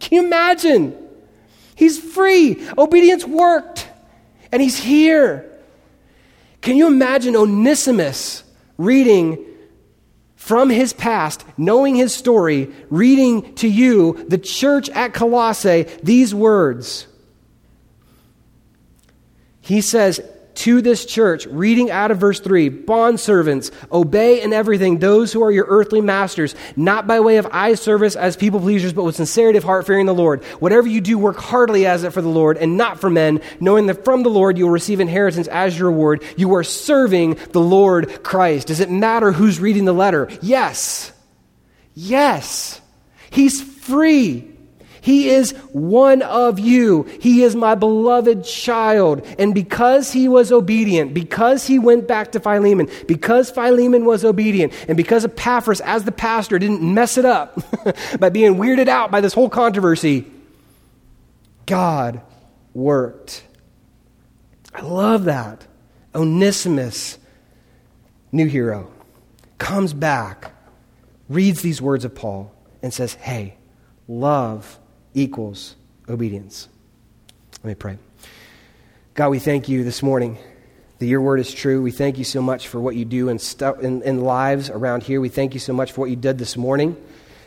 Can 0.00 0.16
you 0.16 0.24
imagine? 0.24 0.96
He's 1.74 1.98
free. 1.98 2.66
Obedience 2.78 3.26
worked 3.26 3.90
and 4.54 4.62
he's 4.62 4.78
here. 4.78 5.50
Can 6.60 6.76
you 6.76 6.86
imagine 6.86 7.34
Onesimus 7.34 8.44
reading 8.78 9.44
from 10.36 10.70
his 10.70 10.92
past, 10.92 11.44
knowing 11.58 11.96
his 11.96 12.14
story, 12.14 12.70
reading 12.88 13.52
to 13.56 13.66
you, 13.66 14.24
the 14.28 14.38
church 14.38 14.88
at 14.90 15.12
Colossae, 15.12 15.88
these 16.04 16.32
words? 16.32 17.08
He 19.60 19.80
says, 19.80 20.20
to 20.56 20.80
this 20.80 21.04
church, 21.04 21.46
reading 21.46 21.90
out 21.90 22.10
of 22.10 22.18
verse 22.18 22.40
3 22.40 22.70
Bondservants, 22.70 23.70
obey 23.90 24.42
in 24.42 24.52
everything 24.52 24.98
those 24.98 25.32
who 25.32 25.42
are 25.42 25.50
your 25.50 25.66
earthly 25.68 26.00
masters, 26.00 26.54
not 26.76 27.06
by 27.06 27.20
way 27.20 27.36
of 27.36 27.46
eye 27.50 27.74
service 27.74 28.16
as 28.16 28.36
people 28.36 28.60
pleasers, 28.60 28.92
but 28.92 29.04
with 29.04 29.16
sincerity 29.16 29.58
of 29.58 29.64
heart, 29.64 29.86
fearing 29.86 30.06
the 30.06 30.14
Lord. 30.14 30.42
Whatever 30.60 30.88
you 30.88 31.00
do, 31.00 31.18
work 31.18 31.36
heartily 31.36 31.86
as 31.86 32.04
it 32.04 32.12
for 32.12 32.22
the 32.22 32.28
Lord 32.28 32.56
and 32.56 32.76
not 32.76 33.00
for 33.00 33.10
men, 33.10 33.40
knowing 33.60 33.86
that 33.86 34.04
from 34.04 34.22
the 34.22 34.30
Lord 34.30 34.56
you 34.58 34.64
will 34.64 34.72
receive 34.72 35.00
inheritance 35.00 35.48
as 35.48 35.78
your 35.78 35.90
reward. 35.90 36.22
You 36.36 36.54
are 36.54 36.64
serving 36.64 37.34
the 37.52 37.60
Lord 37.60 38.22
Christ. 38.22 38.68
Does 38.68 38.80
it 38.80 38.90
matter 38.90 39.32
who's 39.32 39.60
reading 39.60 39.84
the 39.84 39.92
letter? 39.92 40.28
Yes. 40.40 41.12
Yes. 41.94 42.80
He's 43.30 43.62
free. 43.62 44.53
He 45.04 45.28
is 45.28 45.50
one 45.72 46.22
of 46.22 46.58
you. 46.58 47.02
He 47.20 47.42
is 47.42 47.54
my 47.54 47.74
beloved 47.74 48.42
child. 48.42 49.20
And 49.38 49.54
because 49.54 50.10
he 50.10 50.28
was 50.28 50.50
obedient, 50.50 51.12
because 51.12 51.66
he 51.66 51.78
went 51.78 52.08
back 52.08 52.32
to 52.32 52.40
Philemon, 52.40 52.88
because 53.06 53.50
Philemon 53.50 54.06
was 54.06 54.24
obedient, 54.24 54.72
and 54.88 54.96
because 54.96 55.26
Epaphras, 55.26 55.82
as 55.82 56.04
the 56.04 56.10
pastor, 56.10 56.58
didn't 56.58 56.80
mess 56.80 57.18
it 57.18 57.26
up 57.26 57.54
by 58.18 58.30
being 58.30 58.54
weirded 58.54 58.88
out 58.88 59.10
by 59.10 59.20
this 59.20 59.34
whole 59.34 59.50
controversy, 59.50 60.24
God 61.66 62.22
worked. 62.72 63.44
I 64.74 64.80
love 64.80 65.24
that. 65.24 65.66
Onesimus, 66.14 67.18
new 68.32 68.46
hero, 68.46 68.90
comes 69.58 69.92
back, 69.92 70.52
reads 71.28 71.60
these 71.60 71.82
words 71.82 72.06
of 72.06 72.14
Paul, 72.14 72.54
and 72.82 72.94
says, 72.94 73.12
Hey, 73.12 73.58
love 74.08 74.78
equals 75.14 75.76
obedience. 76.08 76.68
Let 77.62 77.68
me 77.70 77.74
pray. 77.74 77.98
God, 79.14 79.30
we 79.30 79.38
thank 79.38 79.68
you 79.68 79.84
this 79.84 80.02
morning 80.02 80.38
that 80.98 81.06
your 81.06 81.20
word 81.20 81.40
is 81.40 81.52
true. 81.52 81.82
We 81.82 81.92
thank 81.92 82.18
you 82.18 82.24
so 82.24 82.42
much 82.42 82.68
for 82.68 82.80
what 82.80 82.96
you 82.96 83.04
do 83.04 83.28
in, 83.28 83.38
stu- 83.38 83.74
in, 83.80 84.02
in 84.02 84.20
lives 84.20 84.70
around 84.70 85.02
here. 85.02 85.20
We 85.20 85.28
thank 85.28 85.54
you 85.54 85.60
so 85.60 85.72
much 85.72 85.92
for 85.92 86.00
what 86.02 86.10
you 86.10 86.16
did 86.16 86.38
this 86.38 86.56
morning. 86.56 86.96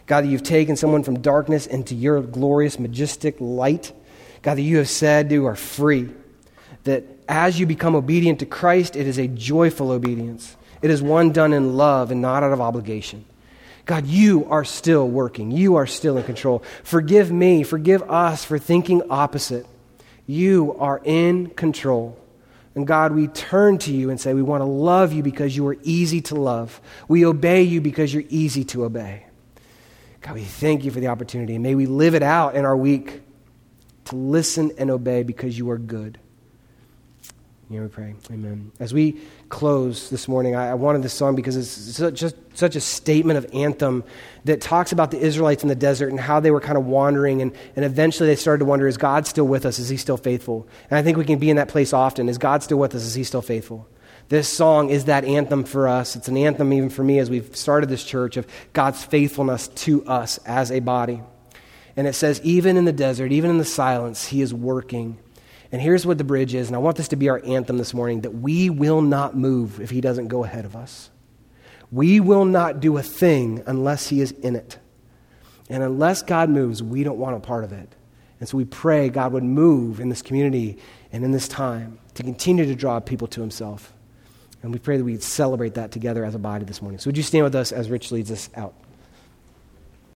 God, 0.06 0.23
that 0.23 0.30
you've 0.30 0.43
taken 0.43 0.77
someone 0.77 1.03
from 1.03 1.19
darkness 1.19 1.67
into 1.67 1.93
your 1.93 2.21
glorious, 2.21 2.80
majestic 2.80 3.36
light. 3.39 3.91
God, 4.41 4.56
that 4.56 4.62
you 4.62 4.77
have 4.77 4.89
said 4.89 5.32
you 5.32 5.45
are 5.45 5.56
free. 5.56 6.10
That 6.86 7.03
as 7.27 7.60
you 7.60 7.65
become 7.65 7.95
obedient 7.95 8.39
to 8.39 8.45
Christ, 8.45 8.95
it 8.95 9.06
is 9.06 9.17
a 9.17 9.27
joyful 9.27 9.91
obedience. 9.91 10.56
It 10.82 10.89
is 10.89 11.01
one 11.01 11.32
done 11.32 11.51
in 11.51 11.75
love 11.75 12.12
and 12.12 12.21
not 12.21 12.43
out 12.43 12.53
of 12.53 12.62
obligation. 12.62 13.25
God, 13.88 14.06
you 14.06 14.45
are 14.50 14.65
still 14.65 15.08
working. 15.08 15.50
You 15.50 15.78
are 15.78 15.88
still 15.88 16.17
in 16.17 16.26
control. 16.26 16.62
Forgive 16.84 17.32
me, 17.32 17.63
forgive 17.63 18.04
us 18.04 18.43
for 18.43 18.60
thinking 18.60 19.02
opposite. 19.10 19.65
You 20.28 20.76
are 20.78 21.02
in 21.06 21.47
control. 21.47 22.19
And 22.75 22.85
God, 22.85 23.13
we 23.13 23.27
turn 23.27 23.77
to 23.79 23.94
you 23.94 24.10
and 24.10 24.19
say, 24.19 24.33
we 24.33 24.44
want 24.44 24.60
to 24.60 24.65
love 24.65 25.13
you 25.13 25.23
because 25.23 25.56
you 25.56 25.65
are 25.67 25.77
easy 25.83 26.19
to 26.23 26.35
love. 26.35 26.81
We 27.08 27.25
obey 27.25 27.63
you 27.63 27.79
because 27.79 28.13
you're 28.13 28.25
easy 28.27 28.65
to 28.65 28.83
obey. 28.83 29.25
God, 30.19 30.35
we 30.35 30.44
thank 30.44 30.83
you 30.83 30.92
for 30.92 31.00
the 31.00 31.08
opportunity. 31.08 31.58
May 31.58 31.73
we 31.73 31.85
live 31.85 32.13
it 32.13 32.23
out 32.23 32.56
in 32.56 32.65
our 32.65 32.75
week 32.75 33.21
to 34.06 34.17
listen 34.17 34.73
and 34.77 34.92
obey 34.92 35.23
because 35.23 35.58
you 35.58 35.69
are 35.69 35.77
good. 35.77 36.19
Yeah, 37.69 37.81
we 37.81 37.89
pray. 37.89 38.15
Amen. 38.31 38.71
As 38.79 38.93
we 38.93 39.19
close 39.49 40.09
this 40.09 40.29
morning, 40.29 40.55
I, 40.55 40.69
I 40.69 40.73
wanted 40.75 41.01
this 41.01 41.13
song 41.13 41.35
because 41.35 41.57
it's 41.57 41.97
just 42.17 42.37
such 42.53 42.77
a 42.77 42.79
statement 42.79 43.37
of 43.37 43.45
anthem 43.53 44.05
that 44.45 44.61
talks 44.61 44.93
about 44.93 45.11
the 45.11 45.19
Israelites 45.19 45.63
in 45.63 45.69
the 45.69 45.75
desert 45.75 46.09
and 46.09 46.17
how 46.17 46.39
they 46.39 46.49
were 46.49 46.61
kind 46.61 46.77
of 46.77 46.85
wandering, 46.85 47.41
and, 47.41 47.51
and 47.75 47.83
eventually 47.83 48.29
they 48.29 48.37
started 48.37 48.59
to 48.59 48.65
wonder, 48.65 48.87
is 48.87 48.95
God 48.95 49.27
still 49.27 49.45
with 49.45 49.65
us? 49.65 49.79
Is 49.79 49.89
he 49.89 49.97
still 49.97 50.15
faithful? 50.15 50.65
And 50.89 50.97
I 50.97 51.03
think 51.03 51.17
we 51.17 51.25
can 51.25 51.39
be 51.39 51.49
in 51.49 51.57
that 51.57 51.67
place 51.67 51.91
often. 51.91 52.29
Is 52.29 52.37
God 52.37 52.63
still 52.63 52.77
with 52.77 52.95
us? 52.95 53.03
Is 53.03 53.15
he 53.15 53.25
still 53.25 53.41
faithful? 53.41 53.85
This 54.29 54.47
song 54.47 54.89
is 54.89 55.05
that 55.05 55.25
anthem 55.25 55.65
for 55.65 55.89
us. 55.89 56.15
It's 56.15 56.29
an 56.29 56.37
anthem 56.37 56.71
even 56.71 56.89
for 56.89 57.03
me 57.03 57.19
as 57.19 57.29
we've 57.29 57.53
started 57.53 57.89
this 57.89 58.03
church 58.03 58.37
of 58.37 58.47
God's 58.71 59.03
faithfulness 59.03 59.67
to 59.69 60.05
us 60.05 60.37
as 60.45 60.71
a 60.71 60.79
body. 60.79 61.21
And 61.97 62.07
it 62.07 62.13
says, 62.13 62.39
even 62.45 62.77
in 62.77 62.85
the 62.85 62.93
desert, 62.93 63.33
even 63.33 63.49
in 63.49 63.57
the 63.57 63.65
silence, 63.65 64.27
he 64.27 64.41
is 64.41 64.53
working 64.53 65.17
and 65.71 65.81
here's 65.81 66.05
what 66.05 66.17
the 66.17 66.23
bridge 66.23 66.53
is, 66.53 66.67
and 66.67 66.75
I 66.75 66.79
want 66.79 66.97
this 66.97 67.09
to 67.09 67.15
be 67.15 67.29
our 67.29 67.41
anthem 67.43 67.77
this 67.77 67.93
morning 67.93 68.21
that 68.21 68.35
we 68.35 68.69
will 68.69 69.01
not 69.01 69.35
move 69.35 69.81
if 69.81 69.89
He 69.89 70.01
doesn't 70.01 70.27
go 70.27 70.43
ahead 70.43 70.65
of 70.65 70.75
us. 70.75 71.09
We 71.91 72.19
will 72.19 72.45
not 72.45 72.79
do 72.79 72.97
a 72.97 73.03
thing 73.03 73.63
unless 73.65 74.07
He 74.07 74.21
is 74.21 74.31
in 74.31 74.55
it. 74.55 74.77
And 75.69 75.83
unless 75.83 76.21
God 76.21 76.49
moves, 76.49 76.81
we 76.81 77.03
don't 77.03 77.17
want 77.17 77.35
a 77.35 77.39
part 77.39 77.63
of 77.63 77.73
it. 77.73 77.89
And 78.39 78.47
so 78.47 78.57
we 78.57 78.65
pray 78.65 79.09
God 79.09 79.33
would 79.33 79.43
move 79.43 79.99
in 79.99 80.09
this 80.09 80.21
community 80.21 80.77
and 81.11 81.25
in 81.25 81.31
this 81.31 81.47
time 81.47 81.99
to 82.13 82.23
continue 82.23 82.65
to 82.65 82.75
draw 82.75 82.99
people 82.99 83.27
to 83.27 83.41
Himself. 83.41 83.93
And 84.63 84.71
we 84.71 84.79
pray 84.79 84.97
that 84.97 85.03
we 85.03 85.17
celebrate 85.17 85.75
that 85.75 85.91
together 85.91 86.23
as 86.23 86.35
a 86.35 86.39
body 86.39 86.65
this 86.65 86.81
morning. 86.81 86.99
So 86.99 87.09
would 87.09 87.17
you 87.17 87.23
stand 87.23 87.43
with 87.43 87.55
us 87.55 87.71
as 87.71 87.89
Rich 87.89 88.11
leads 88.11 88.31
us 88.31 88.49
out? 88.55 88.73